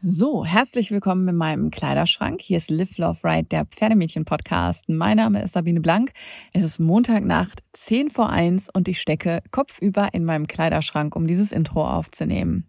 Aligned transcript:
So, 0.00 0.44
herzlich 0.44 0.92
willkommen 0.92 1.26
in 1.26 1.34
meinem 1.34 1.72
Kleiderschrank. 1.72 2.40
Hier 2.40 2.58
ist 2.58 2.70
Live 2.70 2.98
Love 2.98 3.18
Ride, 3.24 3.48
der 3.48 3.64
Pferdemädchen-Podcast. 3.64 4.88
Mein 4.88 5.16
Name 5.16 5.42
ist 5.42 5.54
Sabine 5.54 5.80
Blank. 5.80 6.12
Es 6.52 6.62
ist 6.62 6.78
Montagnacht, 6.78 7.64
10 7.72 8.08
vor 8.08 8.30
1 8.30 8.68
und 8.72 8.86
ich 8.86 9.00
stecke 9.00 9.42
kopfüber 9.50 10.10
in 10.12 10.24
meinem 10.24 10.46
Kleiderschrank, 10.46 11.16
um 11.16 11.26
dieses 11.26 11.50
Intro 11.50 11.84
aufzunehmen. 11.84 12.68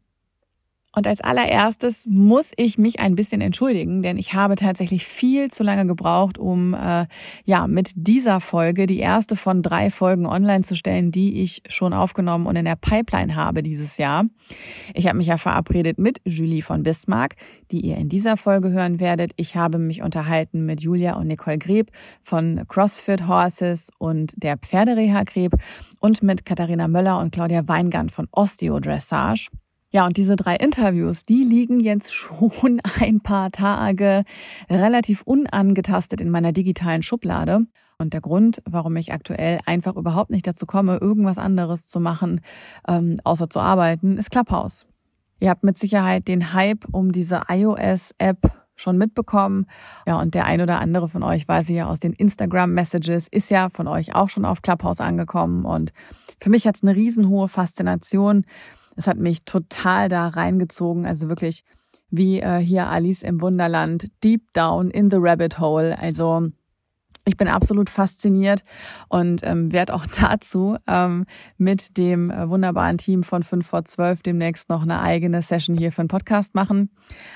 Und 0.96 1.06
als 1.06 1.22
allererstes 1.22 2.08
muss 2.08 2.52
ich 2.58 2.80
mich 2.80 3.00
ein 3.00 3.16
bisschen 3.16 3.42
entschuldigen, 3.42 4.02
denn 4.02 4.18
ich 4.18 4.34
habe 4.34 4.56
tatsächlich 4.56 5.06
viel 5.06 5.52
zu 5.52 5.62
lange 5.62 5.86
gebraucht, 5.86 6.40
um 6.40 6.74
äh, 6.74 7.06
ja 7.46 7.68
mit 7.68 7.92
dieser 7.96 8.40
Folge 8.40 8.88
die 8.88 8.98
erste 8.98 9.36
von 9.36 9.62
drei 9.62 9.92
Folgen 9.92 10.26
online 10.26 10.64
zu 10.64 10.76
stellen, 10.76 11.12
die 11.12 11.44
ich 11.44 11.62
schon 11.70 11.94
aufgenommen 11.94 12.48
und 12.48 12.56
in 12.56 12.66
der 12.66 12.76
Pipeline 12.76 13.36
habe 13.36 13.62
dieses 13.62 13.98
Jahr. 13.98 14.26
Ich 14.96 15.06
habe 15.06 15.18
mich 15.18 15.28
ja 15.28 15.38
verabredet 15.38 16.00
mit 16.00 16.22
Julie 16.26 16.64
von 16.64 16.82
Bismarck, 16.82 17.36
die 17.70 17.82
ihr 17.82 17.98
in 17.98 18.10
dieser 18.10 18.36
Folge 18.36 18.72
hören 18.72 19.00
werdet. 19.00 19.34
Ich 19.36 19.56
habe 19.56 19.78
mich 19.78 20.02
unterhalten 20.02 20.66
mit 20.66 20.82
Julia 20.82 21.18
und 21.18 21.28
Nicole 21.28 21.60
Greb 21.60 21.92
von 22.24 22.66
CrossFit 22.68 23.28
Horses 23.28 23.92
und 24.00 24.34
der 24.38 24.58
Pferdereha 24.58 25.22
Greb 25.24 25.54
und 26.00 26.24
mit 26.24 26.46
Katharina 26.46 26.88
Möller 26.88 27.20
und 27.20 27.32
Claudia 27.32 27.68
Weingand 27.68 28.12
von 28.12 28.28
Osteo 28.32 28.80
Dressage. 28.80 29.52
Ja, 29.92 30.06
und 30.06 30.18
diese 30.18 30.36
drei 30.36 30.56
Interviews, 30.56 31.24
die 31.24 31.44
liegen 31.44 31.80
jetzt 31.80 32.14
schon 32.14 32.80
ein 33.02 33.22
paar 33.22 33.52
Tage 33.52 34.24
relativ 34.70 35.24
unangetastet 35.24 36.22
in 36.22 36.30
meiner 36.30 36.52
digitalen 36.52 37.02
Schublade. 37.02 37.66
Und 37.98 38.14
der 38.14 38.22
Grund, 38.22 38.62
warum 38.66 38.96
ich 38.96 39.12
aktuell 39.12 39.60
einfach 39.66 39.96
überhaupt 39.96 40.30
nicht 40.30 40.48
dazu 40.48 40.66
komme, 40.66 40.98
irgendwas 41.02 41.38
anderes 41.38 41.88
zu 41.88 42.00
machen, 42.00 42.42
ähm, 42.88 43.18
außer 43.24 43.50
zu 43.50 43.60
arbeiten, 43.60 44.18
ist 44.18 44.32
Clubhouse. 44.32 44.88
Ihr 45.42 45.50
habt 45.50 45.64
mit 45.64 45.78
Sicherheit 45.78 46.28
den 46.28 46.54
Hype 46.54 46.86
um 46.92 47.12
diese 47.12 47.42
iOS-App 47.50 48.52
schon 48.76 48.98
mitbekommen. 48.98 49.66
Ja, 50.06 50.20
und 50.20 50.34
der 50.36 50.46
ein 50.46 50.62
oder 50.62 50.80
andere 50.80 51.08
von 51.08 51.24
euch, 51.24 51.48
weiß 51.48 51.70
ich 51.70 51.78
ja 51.78 51.88
aus 51.88 52.00
den 52.00 52.14
Instagram-Messages, 52.14 53.28
ist 53.28 53.50
ja 53.50 53.70
von 53.70 53.88
euch 53.88 54.16
auch 54.16 54.30
schon 54.30 54.46
auf 54.46 54.62
Clubhouse 54.62 55.02
angekommen. 55.02 55.66
Und 55.66 55.92
für 56.40 56.50
mich 56.50 56.66
hat 56.68 56.76
es 56.76 56.84
eine 56.84 56.96
riesenhohe 56.96 57.50
Faszination, 57.50 58.46
es 59.00 59.08
hat 59.08 59.18
mich 59.18 59.46
total 59.46 60.10
da 60.10 60.28
reingezogen. 60.28 61.06
Also 61.06 61.30
wirklich 61.30 61.64
wie 62.12 62.42
äh, 62.42 62.58
hier 62.60 62.88
Alice 62.88 63.24
im 63.24 63.42
Wunderland, 63.42 64.08
deep 64.24 64.52
down 64.52 64.92
in 64.92 65.10
the 65.10 65.18
rabbit 65.18 65.58
hole. 65.60 65.98
Also 65.98 66.50
ich 67.24 67.38
bin 67.38 67.48
absolut 67.48 67.90
fasziniert 67.90 68.64
und 69.08 69.42
ähm, 69.44 69.72
werde 69.72 69.94
auch 69.94 70.06
dazu 70.20 70.76
ähm, 70.86 71.26
mit 71.58 71.98
dem 71.98 72.30
äh, 72.30 72.50
wunderbaren 72.50 72.98
Team 72.98 73.24
von 73.24 73.42
5 73.42 73.66
vor 73.66 73.86
12 73.86 74.22
demnächst 74.22 74.68
noch 74.68 74.82
eine 74.82 75.00
eigene 75.00 75.42
Session 75.42 75.78
hier 75.78 75.94
für 75.94 76.02
einen 76.02 76.10
Podcast 76.10 76.54
machen. 76.54 76.90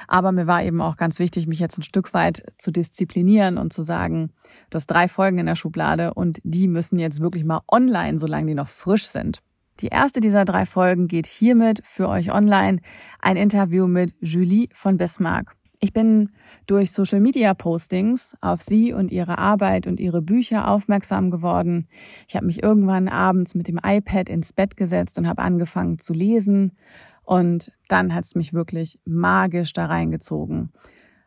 Aber 0.09 0.33
mir 0.33 0.48
war 0.48 0.64
eben 0.64 0.81
auch 0.81 0.98
ganz 0.98 1.17
wichtig, 1.17 1.48
mich 1.48 1.59
jetzt 1.59 1.77
ein 1.77 1.83
Stück 1.83 2.14
weit 2.14 2.44
zu 2.58 2.72
disziplinieren 2.72 3.58
und 3.58 3.72
zu 3.72 3.83
sagen, 3.83 4.31
du 4.70 4.75
hast 4.75 4.88
drei 4.88 5.08
Folgen 5.08 5.38
in 5.38 5.45
der 5.45 5.55
Schublade 5.55 6.14
und 6.14 6.42
die 6.44 6.67
müssen 6.67 7.00
jetzt 7.00 7.22
wirklich 7.22 7.45
mal 7.45 7.61
online, 7.72 8.20
solange 8.20 8.48
die 8.48 8.55
noch 8.55 8.67
frisch 8.67 9.05
sind. 9.05 9.42
Die 9.80 9.88
erste 9.88 10.20
dieser 10.20 10.46
drei 10.46 10.66
Folgen 10.66 11.08
geht 11.08 11.26
hiermit 11.26 11.82
für 11.84 12.08
euch 12.08 12.32
online. 12.32 12.80
Ein 13.20 13.38
Interview 13.38 13.88
mit 13.88 14.14
Julie 14.20 14.68
von 14.74 14.98
Bismarck. 14.98 15.56
Ich 15.80 15.92
bin 15.92 16.30
durch 16.68 16.92
Social 16.92 17.20
Media 17.20 17.54
Postings 17.54 18.38
auf 18.40 18.62
sie 18.62 18.94
und 18.94 19.12
ihre 19.12 19.40
Arbeit 19.40 19.86
und 19.88 20.00
ihre 20.00 20.22
Bücher 20.22 20.70
aufmerksam 20.70 21.32
geworden. 21.32 21.88
Ich 22.28 22.36
habe 22.36 22.46
mich 22.46 22.64
irgendwann 22.64 23.10
abends 23.10 23.56
mit 23.56 23.68
dem 23.68 23.80
iPad 23.84 24.30
ins 24.30 24.54
Bett 24.54 24.78
gesetzt 24.78 25.18
und 25.18 25.28
habe 25.28 25.42
angefangen 25.42 26.00
zu 26.00 26.14
lesen. 26.14 26.78
Und 27.24 27.74
dann 27.90 28.14
hat 28.14 28.24
es 28.26 28.36
mich 28.36 28.54
wirklich 28.54 29.00
magisch 29.06 29.74
da 29.74 29.88
reingezogen. 29.88 30.72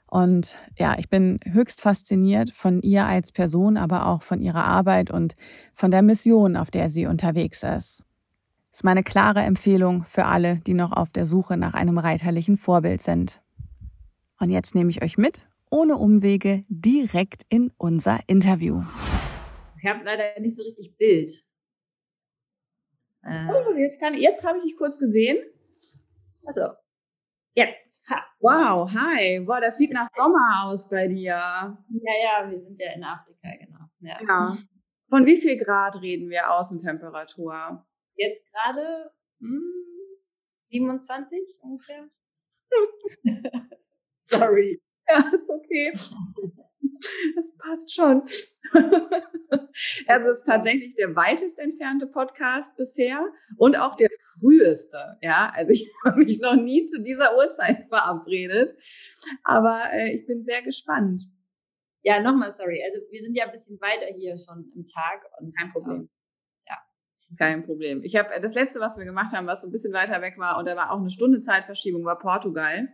Und 0.06 0.54
ja, 0.78 0.94
ich 0.98 1.10
bin 1.10 1.40
höchst 1.44 1.82
fasziniert 1.82 2.50
von 2.50 2.80
ihr 2.80 3.04
als 3.04 3.32
Person, 3.32 3.76
aber 3.76 4.06
auch 4.06 4.22
von 4.22 4.40
ihrer 4.40 4.64
Arbeit 4.64 5.10
und 5.10 5.34
von 5.74 5.90
der 5.90 6.00
Mission, 6.02 6.56
auf 6.56 6.70
der 6.70 6.88
sie 6.88 7.06
unterwegs 7.06 7.62
ist 7.62 8.06
ist 8.76 8.84
meine 8.84 9.02
klare 9.02 9.40
Empfehlung 9.40 10.04
für 10.04 10.26
alle, 10.26 10.56
die 10.58 10.74
noch 10.74 10.92
auf 10.92 11.10
der 11.10 11.24
Suche 11.24 11.56
nach 11.56 11.72
einem 11.72 11.96
reiterlichen 11.96 12.58
Vorbild 12.58 13.00
sind. 13.00 13.40
Und 14.38 14.50
jetzt 14.50 14.74
nehme 14.74 14.90
ich 14.90 15.02
euch 15.02 15.16
mit, 15.16 15.48
ohne 15.70 15.96
Umwege, 15.96 16.62
direkt 16.68 17.44
in 17.48 17.72
unser 17.78 18.20
Interview. 18.26 18.82
Ich 19.80 19.88
habe 19.88 20.04
leider 20.04 20.24
nicht 20.40 20.54
so 20.54 20.62
richtig 20.62 20.94
Bild. 20.98 21.30
Äh. 23.22 23.46
Oh, 23.48 23.78
jetzt 23.78 23.98
kann 23.98 24.12
jetzt 24.12 24.46
habe 24.46 24.58
ich 24.58 24.64
dich 24.64 24.76
kurz 24.76 24.98
gesehen. 24.98 25.38
Also 26.44 26.68
jetzt. 27.54 28.02
Ha. 28.10 28.26
Wow, 28.40 28.92
hi. 28.92 29.40
Boah, 29.40 29.62
das 29.62 29.78
sieht 29.78 29.94
nach 29.94 30.10
Sommer 30.14 30.64
aus 30.64 30.86
bei 30.86 31.08
dir. 31.08 31.32
Ja, 31.32 31.78
ja, 31.88 32.50
wir 32.50 32.60
sind 32.60 32.78
ja 32.78 32.92
in 32.92 33.02
Afrika, 33.02 33.48
genau. 33.58 33.86
Ja. 34.00 34.18
ja. 34.20 34.56
Von 35.08 35.24
wie 35.24 35.38
viel 35.38 35.56
Grad 35.56 35.98
reden 36.02 36.28
wir 36.28 36.50
Außentemperatur? 36.52 37.82
Jetzt 38.16 38.42
gerade 38.50 39.12
hm, 39.40 39.72
27 40.66 41.38
ungefähr. 41.60 42.08
Sorry. 44.26 44.82
Ja, 45.08 45.30
ist 45.32 45.50
okay. 45.50 45.92
Das 47.34 47.56
passt 47.58 47.94
schon. 47.94 48.22
Also 50.06 50.30
es 50.30 50.38
ist 50.38 50.46
tatsächlich 50.46 50.94
der 50.94 51.14
weitest 51.14 51.58
entfernte 51.58 52.06
Podcast 52.06 52.76
bisher 52.76 53.20
und 53.58 53.78
auch 53.78 53.94
der 53.94 54.08
früheste. 54.40 55.18
Ja, 55.20 55.52
also 55.54 55.72
ich 55.72 55.92
habe 56.04 56.24
mich 56.24 56.40
noch 56.40 56.56
nie 56.56 56.86
zu 56.86 57.02
dieser 57.02 57.36
Uhrzeit 57.36 57.86
verabredet, 57.88 58.76
aber 59.44 59.92
äh, 59.92 60.14
ich 60.14 60.26
bin 60.26 60.44
sehr 60.44 60.62
gespannt. 60.62 61.22
Ja, 62.02 62.20
nochmal 62.20 62.50
sorry. 62.50 62.82
Also 62.84 63.04
wir 63.10 63.20
sind 63.20 63.34
ja 63.34 63.44
ein 63.44 63.52
bisschen 63.52 63.80
weiter 63.80 64.06
hier 64.16 64.36
schon 64.38 64.72
im 64.74 64.86
Tag 64.86 65.22
und 65.40 65.54
kein 65.56 65.70
Problem. 65.70 66.08
Kein 67.38 67.62
Problem. 67.62 68.02
Ich 68.04 68.16
habe 68.16 68.28
das 68.40 68.54
letzte, 68.54 68.80
was 68.80 68.98
wir 68.98 69.04
gemacht 69.04 69.34
haben, 69.34 69.46
was 69.46 69.62
so 69.62 69.68
ein 69.68 69.72
bisschen 69.72 69.92
weiter 69.92 70.22
weg 70.22 70.38
war, 70.38 70.58
und 70.58 70.68
da 70.68 70.76
war 70.76 70.92
auch 70.92 70.98
eine 70.98 71.10
Stunde 71.10 71.40
Zeitverschiebung, 71.40 72.04
war 72.04 72.18
Portugal. 72.18 72.88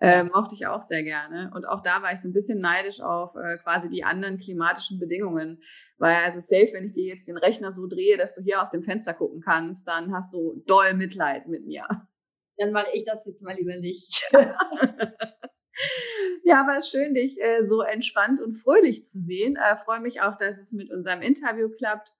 Äh, 0.00 0.22
mochte 0.24 0.54
ich 0.54 0.66
auch 0.66 0.82
sehr 0.82 1.02
gerne. 1.02 1.50
Und 1.54 1.66
auch 1.66 1.80
da 1.80 2.02
war 2.02 2.12
ich 2.12 2.20
so 2.20 2.28
ein 2.28 2.32
bisschen 2.32 2.60
neidisch 2.60 3.00
auf 3.00 3.34
äh, 3.34 3.58
quasi 3.58 3.88
die 3.88 4.04
anderen 4.04 4.38
klimatischen 4.38 5.00
Bedingungen. 5.00 5.60
Weil 5.96 6.14
also 6.24 6.38
safe, 6.38 6.70
wenn 6.72 6.84
ich 6.84 6.92
dir 6.92 7.08
jetzt 7.08 7.26
den 7.26 7.36
Rechner 7.36 7.72
so 7.72 7.88
drehe, 7.88 8.16
dass 8.16 8.34
du 8.36 8.42
hier 8.42 8.62
aus 8.62 8.70
dem 8.70 8.84
Fenster 8.84 9.12
gucken 9.12 9.40
kannst, 9.40 9.88
dann 9.88 10.14
hast 10.14 10.32
du 10.32 10.62
doll 10.66 10.94
Mitleid 10.94 11.48
mit 11.48 11.66
mir. 11.66 11.84
Dann 12.58 12.70
mache 12.72 12.88
ich 12.92 13.04
das 13.04 13.26
jetzt 13.26 13.42
mal 13.42 13.56
lieber 13.56 13.76
nicht. 13.76 14.22
ja, 16.44 16.60
aber 16.60 16.76
es 16.76 16.84
ist 16.84 16.90
schön, 16.90 17.14
dich 17.14 17.40
äh, 17.40 17.64
so 17.64 17.82
entspannt 17.82 18.40
und 18.40 18.54
fröhlich 18.54 19.04
zu 19.04 19.20
sehen. 19.20 19.56
Äh, 19.56 19.76
Freue 19.78 20.00
mich 20.00 20.20
auch, 20.22 20.36
dass 20.36 20.58
es 20.58 20.72
mit 20.72 20.92
unserem 20.92 21.22
Interview 21.22 21.68
klappt. 21.70 22.12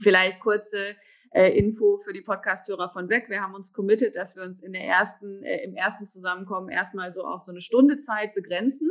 Vielleicht 0.00 0.40
kurze 0.40 0.96
äh, 1.30 1.56
Info 1.56 1.98
für 1.98 2.12
die 2.12 2.20
Podcasthörer 2.20 2.90
von 2.90 3.08
weg. 3.08 3.26
Wir 3.28 3.40
haben 3.40 3.54
uns 3.54 3.72
committed, 3.72 4.16
dass 4.16 4.34
wir 4.34 4.42
uns 4.42 4.60
in 4.60 4.72
der 4.72 4.82
ersten, 4.82 5.42
äh, 5.44 5.62
im 5.64 5.76
ersten 5.76 6.04
Zusammenkommen 6.04 6.68
erstmal 6.68 7.12
so 7.12 7.24
auch 7.24 7.40
so 7.40 7.52
eine 7.52 7.60
Stunde 7.60 8.00
Zeit 8.00 8.34
begrenzen 8.34 8.90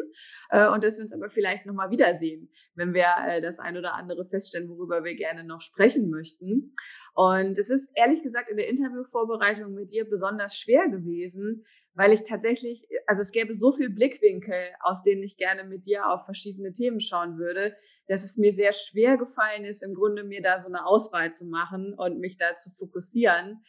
äh, 0.50 0.68
und 0.70 0.84
dass 0.84 0.98
wir 0.98 1.04
uns 1.04 1.12
aber 1.12 1.30
vielleicht 1.30 1.66
nochmal 1.66 1.92
wiedersehen, 1.92 2.50
wenn 2.76 2.94
wir 2.94 3.08
äh, 3.28 3.42
das 3.42 3.60
ein 3.60 3.78
oder 3.78 3.96
andere 3.96 4.26
feststellen, 4.26 4.70
worüber 4.70 5.04
wir 5.04 5.16
gerne 5.16 5.44
noch 5.44 5.60
sprechen 5.60 6.10
möchten. 6.10 6.74
Und 7.16 7.60
es 7.60 7.70
ist 7.70 7.90
ehrlich 7.96 8.24
gesagt 8.24 8.50
in 8.50 8.56
der 8.56 8.70
Interviewvorbereitung 8.70 9.74
mit 9.74 9.92
dir 9.92 10.10
besonders 10.10 10.58
schwer 10.58 10.88
gewesen, 10.88 11.64
weil 11.96 12.12
ich 12.12 12.24
tatsächlich, 12.24 12.88
also 13.06 13.22
es 13.22 13.32
gäbe 13.32 13.56
so 13.56 13.72
viel 13.72 13.90
Blickwinkel, 13.90 14.56
aus 14.80 15.04
denen 15.04 15.24
ich 15.24 15.38
gerne 15.38 15.64
mit 15.64 15.86
dir 15.86 16.10
auf 16.10 16.26
verschiedene 16.26 16.72
Themen 16.72 17.00
schauen 17.00 17.38
würde, 17.38 17.76
dass 18.08 18.24
es 18.24 18.38
mir 18.38 18.54
sehr 18.54 18.74
schwer 18.74 19.18
gefallen 19.18 19.66
ist, 19.66 19.84
im 19.84 19.94
Grunde 19.94 20.24
mir 20.24 20.42
da 20.42 20.60
so 20.60 20.68
eine 20.68 20.86
Auswahl 20.86 21.34
zu 21.34 21.46
machen 21.46 21.94
und 21.94 22.20
mich 22.20 22.38
da 22.38 22.56
zu 22.56 22.72
fokussieren. 22.72 23.64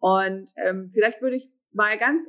Und 0.00 0.52
ähm, 0.56 0.88
vielleicht 0.90 1.22
würde 1.22 1.36
ich 1.36 1.50
mal 1.72 1.96
ganz 1.98 2.28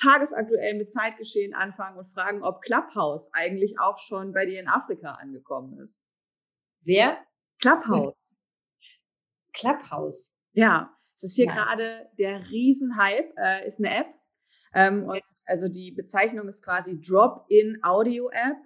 tagesaktuell 0.00 0.76
mit 0.76 0.92
Zeitgeschehen 0.92 1.54
anfangen 1.54 1.98
und 1.98 2.08
fragen, 2.08 2.42
ob 2.42 2.62
Clubhouse 2.62 3.30
eigentlich 3.32 3.80
auch 3.80 3.98
schon 3.98 4.32
bei 4.32 4.46
dir 4.46 4.60
in 4.60 4.68
Afrika 4.68 5.12
angekommen 5.14 5.78
ist. 5.80 6.06
Wer? 6.82 7.18
Clubhouse. 7.60 8.36
Clubhouse. 9.52 10.34
Ja, 10.52 10.94
es 11.16 11.24
ist 11.24 11.34
hier 11.34 11.46
gerade 11.46 12.08
der 12.18 12.48
Riesenhype, 12.48 13.34
äh, 13.36 13.66
ist 13.66 13.80
eine 13.80 13.96
App. 13.96 14.17
Ähm, 14.74 15.04
und 15.04 15.22
also 15.46 15.68
die 15.68 15.92
Bezeichnung 15.92 16.48
ist 16.48 16.62
quasi 16.64 17.00
Drop-in 17.00 17.78
Audio 17.82 18.28
App. 18.30 18.56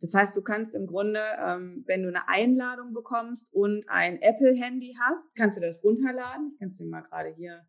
Das 0.00 0.12
heißt, 0.14 0.36
du 0.36 0.42
kannst 0.42 0.76
im 0.76 0.86
Grunde, 0.86 1.22
ähm, 1.38 1.84
wenn 1.86 2.02
du 2.02 2.08
eine 2.08 2.28
Einladung 2.28 2.92
bekommst 2.92 3.52
und 3.54 3.88
ein 3.88 4.20
Apple-Handy 4.20 4.96
hast, 5.00 5.34
kannst 5.34 5.56
du 5.56 5.62
das 5.62 5.82
runterladen. 5.82 6.50
Ich 6.52 6.58
kann 6.58 6.68
es 6.68 6.76
dir 6.76 6.86
mal 6.86 7.00
gerade 7.02 7.34
hier 7.34 7.66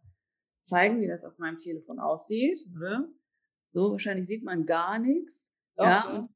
zeigen, 0.63 0.99
wie 0.99 1.07
das 1.07 1.23
auf 1.23 1.37
meinem 1.37 1.57
Telefon 1.57 1.99
aussieht. 1.99 2.59
Oder? 2.75 3.07
So, 3.69 3.91
wahrscheinlich 3.91 4.27
sieht 4.27 4.43
man 4.43 4.65
gar 4.65 4.99
nichts. 4.99 5.53
Doch, 5.75 5.85
ja, 5.85 6.09
und 6.09 6.29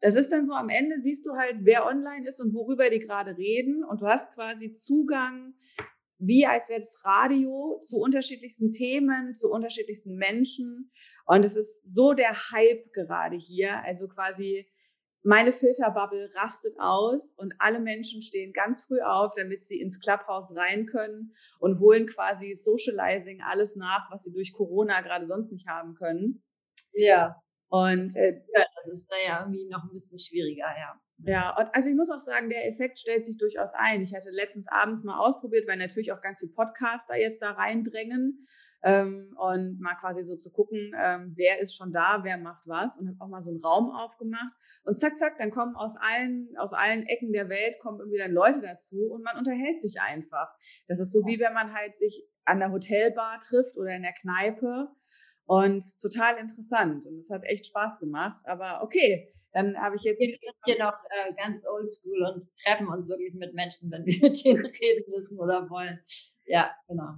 das 0.00 0.14
ist 0.14 0.30
dann 0.30 0.46
so, 0.46 0.52
am 0.52 0.68
Ende 0.68 1.00
siehst 1.00 1.26
du 1.26 1.34
halt, 1.36 1.56
wer 1.60 1.86
online 1.86 2.26
ist 2.26 2.40
und 2.40 2.54
worüber 2.54 2.88
die 2.90 2.98
gerade 2.98 3.36
reden. 3.36 3.84
Und 3.84 4.00
du 4.00 4.06
hast 4.06 4.32
quasi 4.32 4.72
Zugang, 4.72 5.54
wie 6.18 6.46
als 6.46 6.68
wäre 6.68 6.80
das 6.80 7.00
Radio 7.04 7.78
zu 7.80 7.98
unterschiedlichsten 7.98 8.72
Themen, 8.72 9.34
zu 9.34 9.50
unterschiedlichsten 9.50 10.16
Menschen. 10.16 10.90
Und 11.26 11.44
es 11.44 11.56
ist 11.56 11.82
so 11.84 12.12
der 12.12 12.50
Hype 12.52 12.92
gerade 12.92 13.36
hier. 13.36 13.82
Also 13.84 14.08
quasi 14.08 14.68
meine 15.22 15.52
Filterbubble 15.52 16.30
rastet 16.36 16.78
aus 16.78 17.34
und 17.36 17.54
alle 17.58 17.80
Menschen 17.80 18.22
stehen 18.22 18.52
ganz 18.52 18.84
früh 18.84 19.00
auf, 19.00 19.32
damit 19.34 19.64
sie 19.64 19.80
ins 19.80 19.98
Clubhouse 19.98 20.54
rein 20.56 20.86
können 20.86 21.32
und 21.58 21.80
holen 21.80 22.06
quasi 22.06 22.54
Socializing 22.54 23.42
alles 23.42 23.74
nach, 23.74 24.08
was 24.10 24.22
sie 24.22 24.32
durch 24.32 24.52
Corona 24.52 25.00
gerade 25.00 25.26
sonst 25.26 25.50
nicht 25.50 25.66
haben 25.66 25.94
können. 25.94 26.44
Ja. 26.92 27.42
Und 27.68 28.14
äh, 28.14 28.40
ja, 28.54 28.65
das 28.88 29.00
ist 29.00 29.10
da 29.10 29.16
ja 29.16 29.40
irgendwie 29.40 29.68
noch 29.68 29.84
ein 29.84 29.92
bisschen 29.92 30.18
schwieriger, 30.18 30.66
ja. 30.66 31.00
Ja, 31.18 31.56
und 31.58 31.74
also 31.74 31.88
ich 31.88 31.96
muss 31.96 32.10
auch 32.10 32.20
sagen, 32.20 32.50
der 32.50 32.68
Effekt 32.68 32.98
stellt 32.98 33.24
sich 33.24 33.38
durchaus 33.38 33.72
ein. 33.74 34.02
Ich 34.02 34.14
hatte 34.14 34.28
letztens 34.30 34.68
abends 34.68 35.02
mal 35.02 35.18
ausprobiert, 35.18 35.66
weil 35.66 35.78
natürlich 35.78 36.12
auch 36.12 36.20
ganz 36.20 36.40
viele 36.40 36.52
Podcaster 36.52 37.16
jetzt 37.16 37.40
da 37.40 37.52
reindrängen 37.52 38.38
ähm, 38.82 39.34
und 39.38 39.80
mal 39.80 39.94
quasi 39.94 40.22
so 40.22 40.36
zu 40.36 40.52
gucken, 40.52 40.92
ähm, 40.94 41.32
wer 41.34 41.60
ist 41.60 41.74
schon 41.74 41.90
da, 41.90 42.20
wer 42.22 42.36
macht 42.36 42.68
was 42.68 42.98
und 42.98 43.08
habe 43.08 43.16
auch 43.20 43.28
mal 43.28 43.40
so 43.40 43.50
einen 43.50 43.64
Raum 43.64 43.90
aufgemacht 43.90 44.52
und 44.84 44.98
zack, 44.98 45.16
zack, 45.16 45.38
dann 45.38 45.50
kommen 45.50 45.74
aus 45.74 45.96
allen, 45.96 46.50
aus 46.58 46.74
allen 46.74 47.04
Ecken 47.04 47.32
der 47.32 47.48
Welt 47.48 47.78
kommen 47.80 47.98
irgendwie 48.00 48.18
dann 48.18 48.32
Leute 48.32 48.60
dazu 48.60 49.06
und 49.10 49.22
man 49.22 49.38
unterhält 49.38 49.80
sich 49.80 50.00
einfach. 50.00 50.54
Das 50.86 51.00
ist 51.00 51.12
so 51.12 51.20
wie 51.24 51.40
wenn 51.40 51.54
man 51.54 51.72
halt 51.72 51.96
sich 51.96 52.28
an 52.44 52.60
der 52.60 52.70
Hotelbar 52.70 53.40
trifft 53.40 53.76
oder 53.78 53.96
in 53.96 54.02
der 54.02 54.14
Kneipe 54.14 54.88
und 55.46 55.82
total 56.00 56.38
interessant 56.38 57.06
und 57.06 57.18
es 57.18 57.30
hat 57.30 57.44
echt 57.44 57.66
Spaß 57.66 58.00
gemacht. 58.00 58.44
Aber 58.44 58.82
okay, 58.82 59.32
dann 59.52 59.76
habe 59.76 59.96
ich 59.96 60.02
jetzt. 60.02 60.20
Wir 60.20 60.28
sind 60.28 60.56
hier 60.64 60.78
noch 60.78 60.94
äh, 61.10 61.32
ganz 61.34 61.64
oldschool 61.66 62.22
und 62.22 62.48
treffen 62.62 62.88
uns 62.88 63.08
wirklich 63.08 63.34
mit 63.34 63.54
Menschen, 63.54 63.90
wenn 63.90 64.04
wir 64.04 64.20
mit 64.22 64.44
denen 64.44 64.66
reden 64.66 65.10
müssen 65.10 65.38
oder 65.38 65.68
wollen. 65.70 66.00
Ja, 66.44 66.74
genau. 66.88 67.14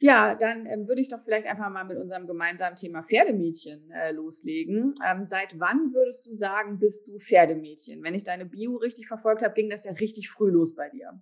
Ja, 0.00 0.34
dann 0.34 0.66
ähm, 0.66 0.86
würde 0.86 1.00
ich 1.00 1.08
doch 1.08 1.22
vielleicht 1.22 1.46
einfach 1.46 1.70
mal 1.70 1.84
mit 1.84 1.96
unserem 1.96 2.26
gemeinsamen 2.26 2.76
Thema 2.76 3.02
Pferdemädchen 3.02 3.90
äh, 3.90 4.12
loslegen. 4.12 4.92
Ähm, 5.02 5.24
seit 5.24 5.58
wann 5.58 5.94
würdest 5.94 6.26
du 6.26 6.34
sagen, 6.34 6.78
bist 6.78 7.08
du 7.08 7.18
Pferdemädchen? 7.18 8.02
Wenn 8.02 8.14
ich 8.14 8.24
deine 8.24 8.44
Bio 8.44 8.76
richtig 8.76 9.06
verfolgt 9.06 9.42
habe, 9.42 9.54
ging 9.54 9.70
das 9.70 9.84
ja 9.84 9.92
richtig 9.92 10.28
früh 10.28 10.50
los 10.50 10.74
bei 10.74 10.90
dir. 10.90 11.18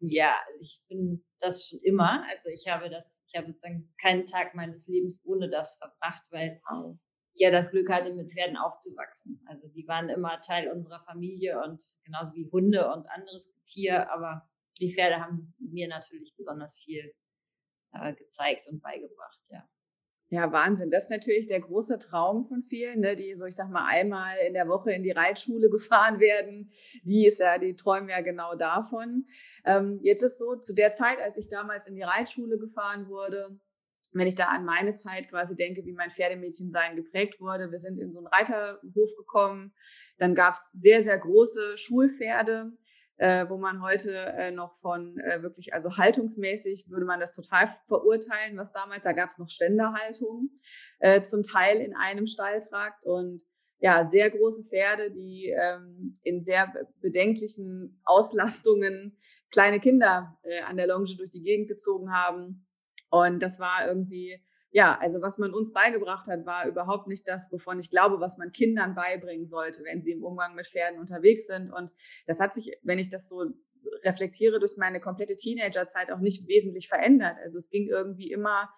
Ja, 0.00 0.34
ich 0.58 0.82
bin 0.88 1.24
das 1.40 1.68
schon 1.68 1.78
immer. 1.80 2.24
Also 2.30 2.48
ich 2.48 2.66
habe 2.66 2.88
das, 2.88 3.19
ich 3.30 3.38
habe 3.38 3.48
sozusagen 3.48 3.92
keinen 4.00 4.26
Tag 4.26 4.54
meines 4.54 4.88
Lebens 4.88 5.22
ohne 5.24 5.48
das 5.48 5.76
verbracht, 5.78 6.24
weil 6.30 6.60
wow. 6.68 6.98
ich 7.34 7.40
ja 7.40 7.50
das 7.50 7.70
Glück 7.70 7.88
hatte, 7.88 8.12
mit 8.12 8.32
Pferden 8.32 8.56
aufzuwachsen. 8.56 9.42
Also 9.46 9.68
die 9.68 9.86
waren 9.86 10.08
immer 10.08 10.40
Teil 10.40 10.70
unserer 10.70 11.02
Familie 11.04 11.62
und 11.62 11.82
genauso 12.04 12.34
wie 12.34 12.50
Hunde 12.50 12.90
und 12.92 13.08
anderes 13.08 13.54
Tier, 13.64 14.10
aber 14.10 14.48
die 14.78 14.92
Pferde 14.92 15.20
haben 15.20 15.54
mir 15.58 15.88
natürlich 15.88 16.34
besonders 16.36 16.78
viel 16.78 17.14
äh, 17.92 18.14
gezeigt 18.14 18.66
und 18.68 18.80
beigebracht, 18.80 19.40
ja. 19.50 19.68
Ja, 20.32 20.52
Wahnsinn. 20.52 20.92
Das 20.92 21.04
ist 21.04 21.10
natürlich 21.10 21.48
der 21.48 21.58
große 21.58 21.98
Traum 21.98 22.44
von 22.44 22.62
vielen, 22.62 23.00
ne, 23.00 23.16
die 23.16 23.34
so, 23.34 23.46
ich 23.46 23.56
sag 23.56 23.68
mal, 23.68 23.86
einmal 23.86 24.36
in 24.46 24.54
der 24.54 24.68
Woche 24.68 24.92
in 24.92 25.02
die 25.02 25.10
Reitschule 25.10 25.68
gefahren 25.70 26.20
werden. 26.20 26.70
Die 27.02 27.26
ist 27.26 27.40
ja, 27.40 27.58
die 27.58 27.74
träumen 27.74 28.08
ja 28.08 28.20
genau 28.20 28.54
davon. 28.54 29.26
Ähm, 29.64 29.98
jetzt 30.02 30.22
ist 30.22 30.38
so, 30.38 30.54
zu 30.54 30.72
der 30.72 30.92
Zeit, 30.92 31.20
als 31.20 31.36
ich 31.36 31.48
damals 31.48 31.88
in 31.88 31.96
die 31.96 32.02
Reitschule 32.02 32.58
gefahren 32.58 33.08
wurde, 33.08 33.58
wenn 34.12 34.28
ich 34.28 34.36
da 34.36 34.46
an 34.46 34.64
meine 34.64 34.94
Zeit 34.94 35.28
quasi 35.28 35.56
denke, 35.56 35.84
wie 35.84 35.92
mein 35.92 36.12
Pferdemädchensein 36.12 36.94
geprägt 36.94 37.40
wurde. 37.40 37.72
Wir 37.72 37.78
sind 37.78 37.98
in 37.98 38.12
so 38.12 38.20
einen 38.20 38.28
Reiterhof 38.28 39.16
gekommen. 39.16 39.74
Dann 40.18 40.36
gab's 40.36 40.70
sehr, 40.72 41.02
sehr 41.02 41.18
große 41.18 41.76
Schulpferde 41.76 42.72
äh, 43.20 43.46
wo 43.50 43.58
man 43.58 43.82
heute 43.82 44.12
äh, 44.12 44.50
noch 44.50 44.74
von 44.76 45.18
äh, 45.18 45.42
wirklich, 45.42 45.74
also 45.74 45.98
haltungsmäßig 45.98 46.86
würde 46.88 47.04
man 47.04 47.20
das 47.20 47.32
total 47.32 47.68
verurteilen, 47.86 48.56
was 48.56 48.72
damals, 48.72 49.02
da 49.02 49.12
gab 49.12 49.28
es 49.28 49.38
noch 49.38 49.50
Ständerhaltung, 49.50 50.48
äh, 51.00 51.22
zum 51.22 51.42
Teil 51.42 51.82
in 51.82 51.94
einem 51.94 52.26
Stalltrakt 52.26 53.04
und 53.04 53.42
ja, 53.78 54.06
sehr 54.06 54.30
große 54.30 54.64
Pferde, 54.70 55.10
die 55.10 55.54
ähm, 55.54 56.14
in 56.22 56.42
sehr 56.42 56.72
bedenklichen 57.02 58.00
Auslastungen 58.04 59.18
kleine 59.50 59.80
Kinder 59.80 60.38
äh, 60.42 60.62
an 60.62 60.78
der 60.78 60.86
Longe 60.86 61.14
durch 61.18 61.30
die 61.30 61.42
Gegend 61.42 61.68
gezogen 61.68 62.12
haben. 62.12 62.66
Und 63.10 63.42
das 63.42 63.60
war 63.60 63.86
irgendwie 63.86 64.42
ja, 64.72 64.96
also 65.00 65.20
was 65.20 65.38
man 65.38 65.52
uns 65.52 65.72
beigebracht 65.72 66.28
hat, 66.28 66.46
war 66.46 66.66
überhaupt 66.66 67.08
nicht 67.08 67.26
das, 67.26 67.50
wovon 67.50 67.80
ich 67.80 67.90
glaube, 67.90 68.20
was 68.20 68.38
man 68.38 68.52
Kindern 68.52 68.94
beibringen 68.94 69.46
sollte, 69.46 69.82
wenn 69.84 70.02
sie 70.02 70.12
im 70.12 70.22
Umgang 70.22 70.54
mit 70.54 70.66
Pferden 70.66 71.00
unterwegs 71.00 71.46
sind. 71.46 71.72
Und 71.72 71.90
das 72.26 72.40
hat 72.40 72.54
sich, 72.54 72.78
wenn 72.82 72.98
ich 72.98 73.10
das 73.10 73.28
so 73.28 73.46
reflektiere, 74.04 74.60
durch 74.60 74.76
meine 74.76 75.00
komplette 75.00 75.36
Teenagerzeit 75.36 76.12
auch 76.12 76.20
nicht 76.20 76.46
wesentlich 76.46 76.88
verändert. 76.88 77.36
Also 77.42 77.58
es 77.58 77.70
ging 77.70 77.88
irgendwie 77.88 78.30
immer 78.30 78.70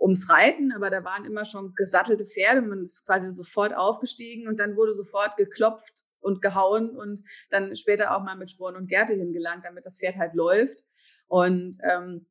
ums 0.00 0.28
Reiten, 0.28 0.72
aber 0.72 0.90
da 0.90 1.04
waren 1.04 1.24
immer 1.24 1.44
schon 1.44 1.74
gesattelte 1.74 2.26
Pferde. 2.26 2.62
Man 2.62 2.82
ist 2.82 3.04
quasi 3.04 3.32
sofort 3.32 3.74
aufgestiegen 3.74 4.48
und 4.48 4.58
dann 4.58 4.76
wurde 4.76 4.92
sofort 4.92 5.36
geklopft 5.36 6.04
und 6.20 6.40
gehauen 6.40 6.96
und 6.96 7.20
dann 7.50 7.74
später 7.76 8.16
auch 8.16 8.22
mal 8.22 8.36
mit 8.36 8.50
Sporen 8.50 8.76
und 8.76 8.88
Gerte 8.88 9.14
hingelangt, 9.14 9.64
damit 9.64 9.86
das 9.86 9.98
Pferd 9.98 10.16
halt 10.16 10.34
läuft. 10.34 10.84
Und 11.26 11.78
ähm, 11.82 12.26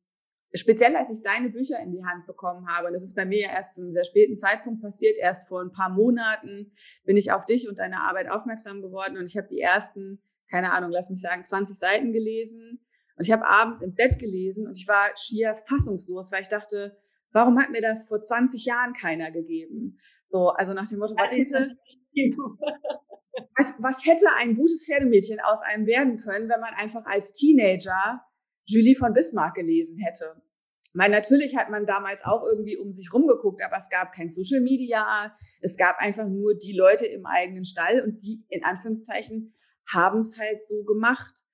speziell 0.54 0.96
als 0.96 1.10
ich 1.10 1.22
deine 1.22 1.50
Bücher 1.50 1.80
in 1.80 1.92
die 1.92 2.04
Hand 2.04 2.26
bekommen 2.26 2.66
habe, 2.68 2.88
und 2.88 2.92
das 2.92 3.04
ist 3.04 3.16
bei 3.16 3.24
mir 3.24 3.40
ja 3.40 3.50
erst 3.50 3.74
zu 3.74 3.82
einem 3.82 3.92
sehr 3.92 4.04
späten 4.04 4.36
Zeitpunkt 4.36 4.82
passiert, 4.82 5.16
erst 5.16 5.48
vor 5.48 5.62
ein 5.62 5.72
paar 5.72 5.90
Monaten 5.90 6.72
bin 7.04 7.16
ich 7.16 7.32
auf 7.32 7.46
dich 7.46 7.68
und 7.68 7.78
deine 7.78 8.02
Arbeit 8.02 8.30
aufmerksam 8.30 8.82
geworden 8.82 9.16
und 9.16 9.24
ich 9.24 9.36
habe 9.36 9.48
die 9.48 9.60
ersten, 9.60 10.22
keine 10.50 10.72
Ahnung, 10.72 10.90
lass 10.90 11.10
mich 11.10 11.20
sagen, 11.20 11.44
20 11.44 11.76
Seiten 11.76 12.12
gelesen 12.12 12.84
und 13.16 13.26
ich 13.26 13.32
habe 13.32 13.46
abends 13.46 13.82
im 13.82 13.94
Bett 13.94 14.18
gelesen 14.18 14.66
und 14.66 14.78
ich 14.78 14.86
war 14.86 15.10
schier 15.16 15.56
fassungslos, 15.66 16.32
weil 16.32 16.42
ich 16.42 16.48
dachte, 16.48 16.96
warum 17.32 17.58
hat 17.58 17.70
mir 17.70 17.80
das 17.80 18.06
vor 18.06 18.20
20 18.20 18.64
Jahren 18.64 18.92
keiner 18.92 19.30
gegeben? 19.30 19.98
So, 20.24 20.50
also 20.50 20.74
nach 20.74 20.88
dem 20.88 20.98
Motto, 20.98 21.14
was 21.16 21.34
hätte, 21.34 21.76
was, 23.56 23.74
was 23.78 24.04
hätte 24.04 24.26
ein 24.38 24.54
gutes 24.54 24.84
Pferdemädchen 24.86 25.40
aus 25.40 25.62
einem 25.62 25.86
werden 25.86 26.18
können, 26.18 26.48
wenn 26.48 26.60
man 26.60 26.74
einfach 26.74 27.04
als 27.06 27.32
Teenager 27.32 28.22
Julie 28.64 28.96
von 28.96 29.12
Bismarck 29.12 29.54
gelesen 29.54 29.98
hätte. 29.98 30.42
Weil 30.94 31.10
natürlich 31.10 31.56
hat 31.56 31.70
man 31.70 31.86
damals 31.86 32.24
auch 32.24 32.44
irgendwie 32.44 32.76
um 32.76 32.92
sich 32.92 33.12
rumgeguckt, 33.12 33.62
aber 33.64 33.78
es 33.78 33.88
gab 33.88 34.12
kein 34.12 34.28
Social 34.28 34.60
Media, 34.60 35.32
es 35.62 35.76
gab 35.76 35.98
einfach 35.98 36.28
nur 36.28 36.54
die 36.54 36.74
Leute 36.74 37.06
im 37.06 37.24
eigenen 37.24 37.64
Stall 37.64 38.02
und 38.02 38.18
die 38.22 38.44
in 38.48 38.62
Anführungszeichen 38.62 39.54
haben 39.90 40.20
es 40.20 40.38
halt 40.38 40.62
so 40.62 40.84
gemacht. 40.84 41.44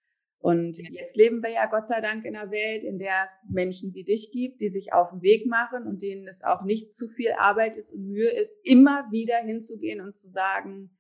Und 0.41 0.79
jetzt 0.79 1.17
leben 1.17 1.43
wir 1.43 1.51
ja 1.51 1.67
Gott 1.67 1.89
sei 1.89 2.01
Dank 2.01 2.25
in 2.25 2.37
einer 2.37 2.51
Welt, 2.51 2.85
in 2.85 2.99
der 2.99 3.25
es 3.25 3.45
Menschen 3.51 3.93
wie 3.95 4.05
dich 4.05 4.31
gibt, 4.33 4.61
die 4.61 4.69
sich 4.69 4.93
auf 4.93 5.11
den 5.11 5.23
Weg 5.23 5.47
machen 5.47 5.85
und 5.85 6.01
denen 6.03 6.29
es 6.29 6.45
auch 6.45 6.63
nicht 6.65 6.95
zu 6.95 7.09
viel 7.09 7.33
Arbeit 7.33 7.77
ist 7.77 7.93
und 7.93 8.07
Mühe 8.07 8.31
ist, 8.31 8.57
immer 8.63 9.09
wieder 9.11 9.39
hinzugehen 9.39 10.01
und 10.01 10.15
zu 10.15 10.29
sagen, 10.29 10.97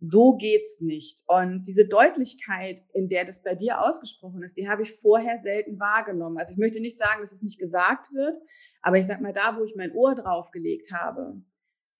so 0.00 0.36
geht's 0.36 0.80
nicht. 0.80 1.22
Und 1.26 1.66
diese 1.66 1.86
Deutlichkeit, 1.86 2.82
in 2.94 3.08
der 3.08 3.26
das 3.26 3.42
bei 3.42 3.54
dir 3.54 3.82
ausgesprochen 3.82 4.42
ist, 4.42 4.56
die 4.56 4.68
habe 4.68 4.82
ich 4.82 4.96
vorher 4.96 5.38
selten 5.38 5.78
wahrgenommen. 5.78 6.38
Also 6.38 6.52
ich 6.52 6.58
möchte 6.58 6.80
nicht 6.80 6.98
sagen, 6.98 7.20
dass 7.20 7.32
es 7.32 7.42
nicht 7.42 7.58
gesagt 7.58 8.12
wird, 8.12 8.38
aber 8.80 8.96
ich 8.96 9.06
sag 9.06 9.20
mal, 9.20 9.34
da, 9.34 9.58
wo 9.58 9.64
ich 9.64 9.76
mein 9.76 9.92
Ohr 9.92 10.14
draufgelegt 10.14 10.90
habe, 10.92 11.42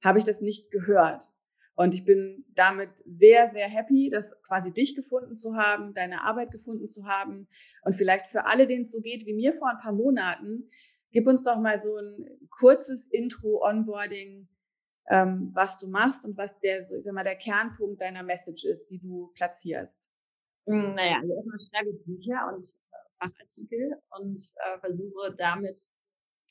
habe 0.02 0.18
ich 0.18 0.24
das 0.24 0.40
nicht 0.40 0.70
gehört. 0.70 1.26
Und 1.74 1.94
ich 1.94 2.04
bin 2.04 2.44
damit 2.54 2.90
sehr, 3.06 3.50
sehr 3.50 3.68
happy, 3.68 4.10
das 4.10 4.40
quasi 4.42 4.72
dich 4.72 4.94
gefunden 4.94 5.36
zu 5.36 5.56
haben, 5.56 5.94
deine 5.94 6.24
Arbeit 6.24 6.50
gefunden 6.50 6.88
zu 6.88 7.06
haben. 7.06 7.48
Und 7.84 7.94
vielleicht 7.94 8.26
für 8.26 8.46
alle, 8.46 8.66
denen 8.66 8.84
es 8.84 8.92
so 8.92 9.00
geht 9.00 9.26
wie 9.26 9.34
mir 9.34 9.52
vor 9.54 9.70
ein 9.70 9.78
paar 9.78 9.92
Monaten, 9.92 10.68
gib 11.12 11.26
uns 11.26 11.42
doch 11.42 11.58
mal 11.58 11.80
so 11.80 11.96
ein 11.96 12.48
kurzes 12.50 13.06
Intro, 13.06 13.62
Onboarding 13.62 14.48
ähm, 15.10 15.50
was 15.54 15.78
du 15.78 15.88
machst 15.88 16.24
und 16.24 16.36
was 16.36 16.58
der, 16.60 16.84
so, 16.84 16.96
ich 16.96 17.04
sag 17.04 17.12
mal, 17.12 17.24
der 17.24 17.36
Kernpunkt 17.36 18.00
deiner 18.00 18.22
Message 18.22 18.64
ist, 18.64 18.86
die 18.90 19.00
du 19.00 19.32
platzierst? 19.34 20.08
Hm, 20.66 20.94
naja, 20.94 21.18
also 21.20 21.34
erstmal 21.34 21.58
schreibe 21.58 21.90
ich 21.90 22.04
Bücher 22.04 22.52
und 22.54 22.68
äh, 22.68 22.96
Fachartikel 23.18 23.96
und 24.20 24.52
äh, 24.54 24.78
versuche 24.78 25.34
damit 25.36 25.80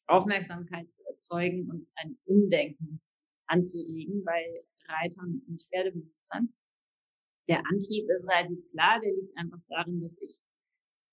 Aufmerksamkeit 0.08 0.94
zu 0.94 1.06
erzeugen 1.06 1.70
und 1.70 1.88
ein 1.96 2.18
Umdenken 2.26 3.02
anzuregen 3.48 4.24
bei 4.26 4.64
Reitern 4.88 5.42
und 5.48 5.64
Pferdebesitzern. 5.70 6.54
Der 7.48 7.60
Antrieb 7.60 8.10
ist 8.10 8.28
relativ 8.28 8.60
klar, 8.72 9.00
der 9.00 9.14
liegt 9.14 9.38
einfach 9.38 9.60
darin, 9.70 10.02
dass 10.02 10.20
ich 10.22 10.36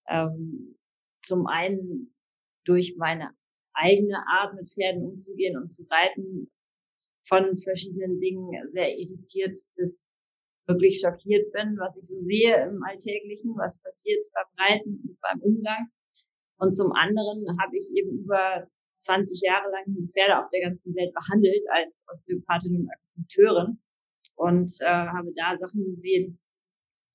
ähm, 0.08 0.76
zum 1.22 1.46
einen 1.46 2.12
durch 2.64 2.96
meine 2.96 3.30
eigene 3.74 4.18
Art 4.26 4.54
mit 4.54 4.70
Pferden 4.70 5.04
umzugehen 5.04 5.56
und 5.56 5.68
zu 5.68 5.86
reiten 5.88 6.50
von 7.28 7.58
verschiedenen 7.58 8.20
Dingen 8.20 8.68
sehr 8.68 8.96
irritiert 8.96 9.60
bis 9.76 10.04
wirklich 10.66 11.00
schockiert 11.00 11.52
bin, 11.52 11.76
was 11.78 11.96
ich 12.00 12.08
so 12.08 12.20
sehe 12.20 12.66
im 12.66 12.82
Alltäglichen, 12.82 13.56
was 13.56 13.80
passiert 13.82 14.20
beim 14.32 14.66
Reiten 14.66 15.00
und 15.06 15.20
beim 15.20 15.40
Umgang. 15.40 15.88
Und 16.58 16.74
zum 16.74 16.92
anderen 16.92 17.46
habe 17.60 17.76
ich 17.76 17.90
eben 17.94 18.18
über 18.24 18.68
20 18.98 19.40
Jahre 19.42 19.70
lang 19.70 20.08
Pferde 20.08 20.42
auf 20.42 20.50
der 20.50 20.62
ganzen 20.62 20.94
Welt 20.94 21.14
behandelt 21.14 21.64
als 21.70 22.04
Osteopathin 22.12 22.80
und 22.80 22.90
Akupunkteurin 22.90 23.78
und 24.34 24.72
äh, 24.80 24.86
habe 24.86 25.32
da 25.36 25.56
Sachen 25.58 25.84
gesehen, 25.84 26.38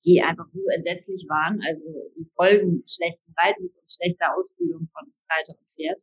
die 0.04 0.22
einfach 0.22 0.48
so 0.48 0.60
entsetzlich 0.74 1.26
waren, 1.28 1.60
also 1.66 1.88
die 2.16 2.28
Folgen 2.34 2.82
schlechten 2.88 3.34
Reitens 3.36 3.78
und 3.78 3.92
schlechter 3.92 4.34
Ausbildung 4.36 4.88
von 4.92 5.12
Reiter 5.30 5.54
und 5.58 5.66
Pferd. 5.76 6.00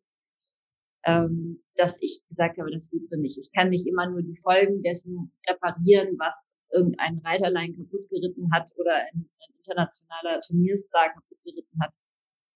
Ähm, 1.10 1.64
dass 1.76 1.98
ich 2.02 2.22
gesagt 2.30 2.58
habe, 2.58 2.72
das 2.72 2.90
geht 2.90 3.10
so 3.10 3.18
nicht. 3.18 3.38
Ich 3.38 3.52
kann 3.54 3.70
nicht 3.70 3.88
immer 3.88 4.10
nur 4.10 4.22
die 4.22 4.38
Folgen 4.38 4.84
dessen 4.84 5.32
reparieren, 5.50 6.18
was 6.20 6.52
irgendein 6.72 7.20
Reiterlein 7.20 7.76
kaputt 7.76 8.08
geritten 8.10 8.50
hat 8.54 8.70
oder 8.78 8.94
ein, 8.94 9.16
ein 9.16 9.54
internationaler 9.58 10.42
Turnierstar 10.42 11.14
kaputt 11.14 11.38
geritten 11.44 11.80
hat, 11.82 11.94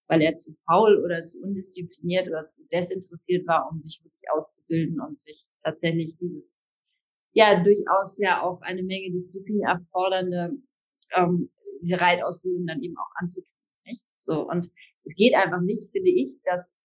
weil 0.08 0.22
er 0.22 0.36
zu 0.36 0.56
faul 0.66 1.04
oder 1.04 1.24
zu 1.24 1.42
undiszipliniert 1.42 2.28
oder 2.28 2.46
zu 2.46 2.64
desinteressiert 2.72 3.48
war, 3.48 3.70
um 3.72 3.80
sich 3.82 4.04
wirklich 4.04 4.30
auszubilden 4.36 5.00
und 5.02 5.20
sich 5.20 5.46
tatsächlich 5.64 6.16
dieses 6.18 6.54
ja 7.34 7.64
durchaus 7.64 8.20
ja 8.20 8.44
auch 8.44 8.62
eine 8.62 8.84
Menge 8.84 9.12
Disziplin 9.12 9.62
erfordernde 9.62 10.52
ähm, 11.16 11.50
diese 11.82 12.00
Reitausbildung 12.00 12.68
dann 12.68 12.84
eben 12.84 12.96
auch 12.98 13.12
anzutun. 13.16 13.50
Nicht? 13.86 14.04
So 14.22 14.48
und 14.48 14.70
es 15.06 15.16
geht 15.16 15.34
einfach 15.34 15.62
nicht, 15.62 15.92
finde 15.92 16.12
ich, 16.12 16.40
dass 16.44 16.80